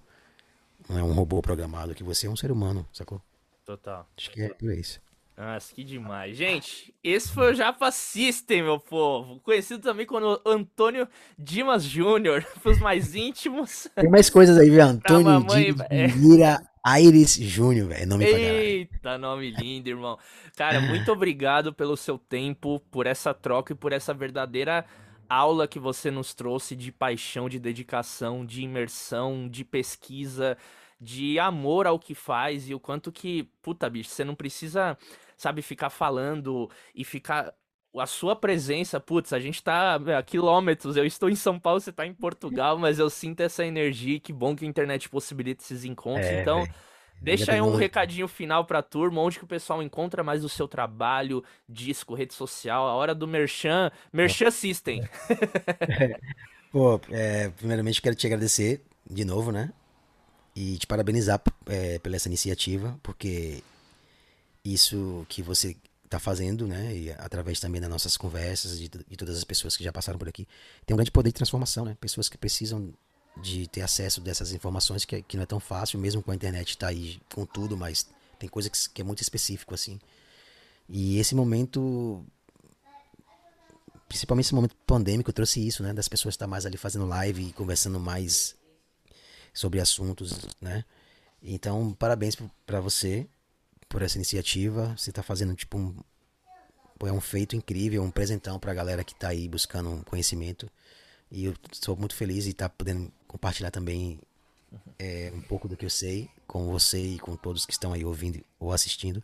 [0.89, 3.21] não é um robô programado, que você é um ser humano, sacou?
[3.65, 4.05] Total.
[4.17, 4.99] Acho que é por isso.
[5.35, 6.37] Nossa, que demais.
[6.37, 9.39] Gente, esse foi o Japa System, meu povo.
[9.39, 11.07] Conhecido também como Antônio
[11.37, 13.89] Dimas Júnior, pros mais íntimos.
[13.95, 14.83] Tem mais coisas aí, viu?
[14.83, 16.73] Antônio mamãe, Dimas é...
[16.83, 18.07] Aires Júnior, velho.
[18.07, 20.19] Nome Eita, nome lindo, irmão.
[20.55, 24.85] Cara, muito obrigado pelo seu tempo, por essa troca e por essa verdadeira
[25.27, 30.57] aula que você nos trouxe de paixão, de dedicação, de imersão, de pesquisa,
[30.99, 34.97] de amor ao que faz e o quanto que, puta, bicho, você não precisa,
[35.37, 37.53] sabe, ficar falando e ficar
[37.95, 41.91] a sua presença, putz, a gente tá a quilômetros, eu estou em São Paulo, você
[41.91, 45.85] tá em Portugal, mas eu sinto essa energia, que bom que a internet possibilita esses
[45.85, 46.63] encontros, é, então...
[46.63, 46.73] Véio.
[47.21, 50.67] Deixa aí um recadinho final pra turma, onde que o pessoal encontra mais o seu
[50.67, 55.01] trabalho, disco, rede social, a hora do Merchan, Merchan System.
[56.69, 59.71] Pô, é, primeiramente quero te agradecer de novo, né?
[60.53, 63.63] E te parabenizar é, pela essa iniciativa, porque
[64.63, 65.75] isso que você
[66.05, 69.83] está fazendo, né, e através também das nossas conversas e de, todas as pessoas que
[69.83, 70.47] já passaram por aqui,
[70.85, 71.97] tem um grande poder de transformação, né?
[71.99, 72.93] Pessoas que precisam
[73.41, 76.69] de ter acesso dessas informações que, que não é tão fácil, mesmo com a internet
[76.69, 78.07] está aí com tudo, mas
[78.37, 79.99] tem coisa que, que é muito específico assim.
[80.87, 82.23] E esse momento
[84.07, 87.53] principalmente esse momento pandêmico trouxe isso, né, das pessoas estar mais ali fazendo live e
[87.53, 88.55] conversando mais
[89.51, 90.85] sobre assuntos, né?
[91.41, 93.27] Então, parabéns para você
[93.93, 94.95] por essa iniciativa.
[94.97, 95.95] Você está fazendo tipo um
[97.05, 100.69] é um feito incrível, um presentão para a galera que está aí buscando conhecimento.
[101.29, 104.19] E eu sou muito feliz de estar tá podendo compartilhar também
[104.97, 108.05] é, um pouco do que eu sei com você e com todos que estão aí
[108.05, 109.21] ouvindo ou assistindo.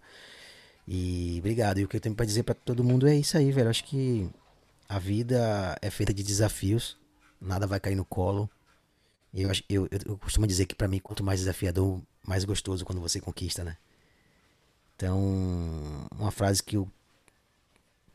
[0.85, 1.79] E obrigado.
[1.79, 3.69] E o que eu tenho para dizer para todo mundo é isso aí, velho.
[3.69, 4.29] Acho que
[4.87, 6.97] a vida é feita de desafios,
[7.39, 8.49] nada vai cair no colo.
[9.33, 13.21] Eu, eu, eu costumo dizer que para mim, quanto mais desafiador, mais gostoso quando você
[13.21, 13.77] conquista, né?
[14.99, 15.17] Então,
[16.11, 16.85] uma frase que eu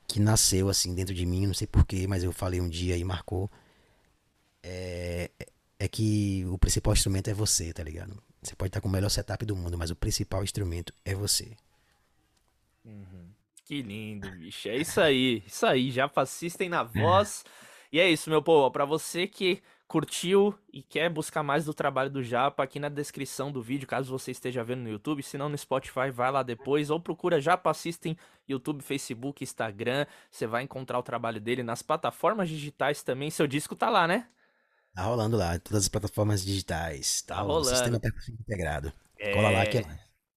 [0.06, 3.02] que nasceu assim dentro de mim, não sei porquê, mas eu falei um dia e
[3.02, 3.50] marcou.
[4.62, 5.30] É,
[5.78, 8.22] é que o principal instrumento é você, tá ligado?
[8.42, 11.56] Você pode estar com o melhor setup do mundo, mas o principal instrumento é você.
[12.84, 13.30] Uhum.
[13.64, 14.68] Que lindo, bicho.
[14.68, 15.42] É isso aí.
[15.46, 15.90] Isso aí.
[15.90, 17.46] Já assistem na voz.
[17.90, 18.70] e é isso, meu povo.
[18.70, 23.52] Para você que curtiu e quer buscar mais do trabalho do Japa, aqui na descrição
[23.52, 26.90] do vídeo, caso você esteja vendo no YouTube, se não no Spotify, vai lá depois,
[26.90, 28.16] ou procura Japa Assistem
[28.48, 33.76] YouTube, Facebook, Instagram, você vai encontrar o trabalho dele nas plataformas digitais também, seu disco
[33.76, 34.26] tá lá, né?
[34.94, 37.66] Tá rolando lá, todas as plataformas digitais, tá, tá rolando.
[37.66, 38.00] Sistema
[38.40, 38.92] integrado.
[39.18, 39.32] É...
[39.32, 39.84] Cola lá que é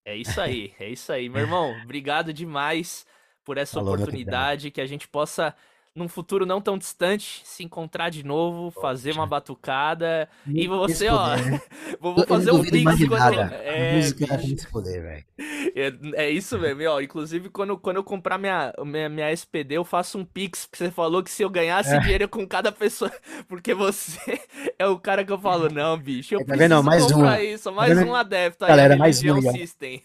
[0.06, 3.06] É isso aí, é isso aí, meu irmão, obrigado demais
[3.46, 5.56] por essa Falou, oportunidade, que a gente possa
[5.98, 10.30] num futuro não tão distante, se encontrar de novo, fazer uma batucada.
[10.46, 11.30] e você, ó,
[12.00, 13.40] vou, fazer um pix quando.
[13.40, 15.26] É, música poder, velho.
[15.76, 17.00] É, é, isso mesmo, ó.
[17.00, 20.90] Inclusive, quando, quando eu comprar minha, minha, minha SPD, eu faço um pix, porque você
[20.90, 22.00] falou que se eu ganhasse é.
[22.00, 23.12] dinheiro com cada pessoa.
[23.48, 24.42] Porque você
[24.80, 26.84] é o cara que eu falo, não, bicho, eu é, tá preciso vendo?
[26.84, 27.44] mais comprar um.
[27.44, 28.70] isso, mais um adepto aí.
[28.70, 29.42] Galera, mais um.
[29.52, 30.02] System.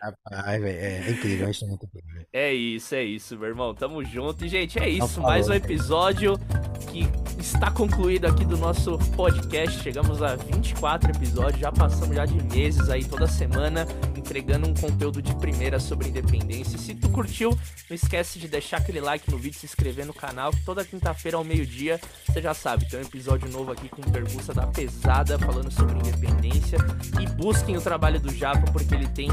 [0.00, 1.48] Rapaz, velho, é, é incrível,
[2.32, 3.74] é isso, é isso, meu irmão.
[3.74, 4.44] Tamo junto.
[4.44, 6.38] E, gente, é isso isso, mais um episódio
[6.90, 9.82] que está concluído aqui do nosso podcast.
[9.82, 13.86] Chegamos a 24 episódios, já passamos já de meses aí toda semana
[14.26, 16.76] entregando um conteúdo de primeira sobre independência.
[16.76, 17.50] Se tu curtiu,
[17.88, 21.44] não esquece de deixar aquele like no vídeo, se inscrever no canal, toda quinta-feira ao
[21.44, 25.96] meio-dia, você já sabe, tem um episódio novo aqui com pergunta da pesada falando sobre
[25.98, 26.78] independência.
[27.20, 29.28] E busquem o trabalho do Japa porque ele tem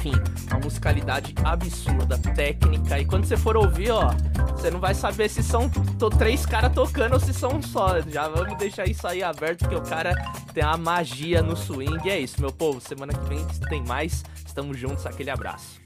[0.00, 0.12] enfim,
[0.50, 2.98] uma musicalidade absurda, técnica.
[2.98, 4.10] E quando você for ouvir, ó,
[4.52, 5.70] você não vai saber se são
[6.18, 8.00] três caras tocando ou se são um só.
[8.02, 10.14] Já vamos deixar isso aí aberto, porque o cara
[10.54, 11.98] tem a magia no swing.
[12.04, 12.80] E é isso, meu povo.
[12.80, 14.24] Semana que vem tem mais.
[14.46, 15.04] Estamos juntos.
[15.06, 15.79] Aquele abraço.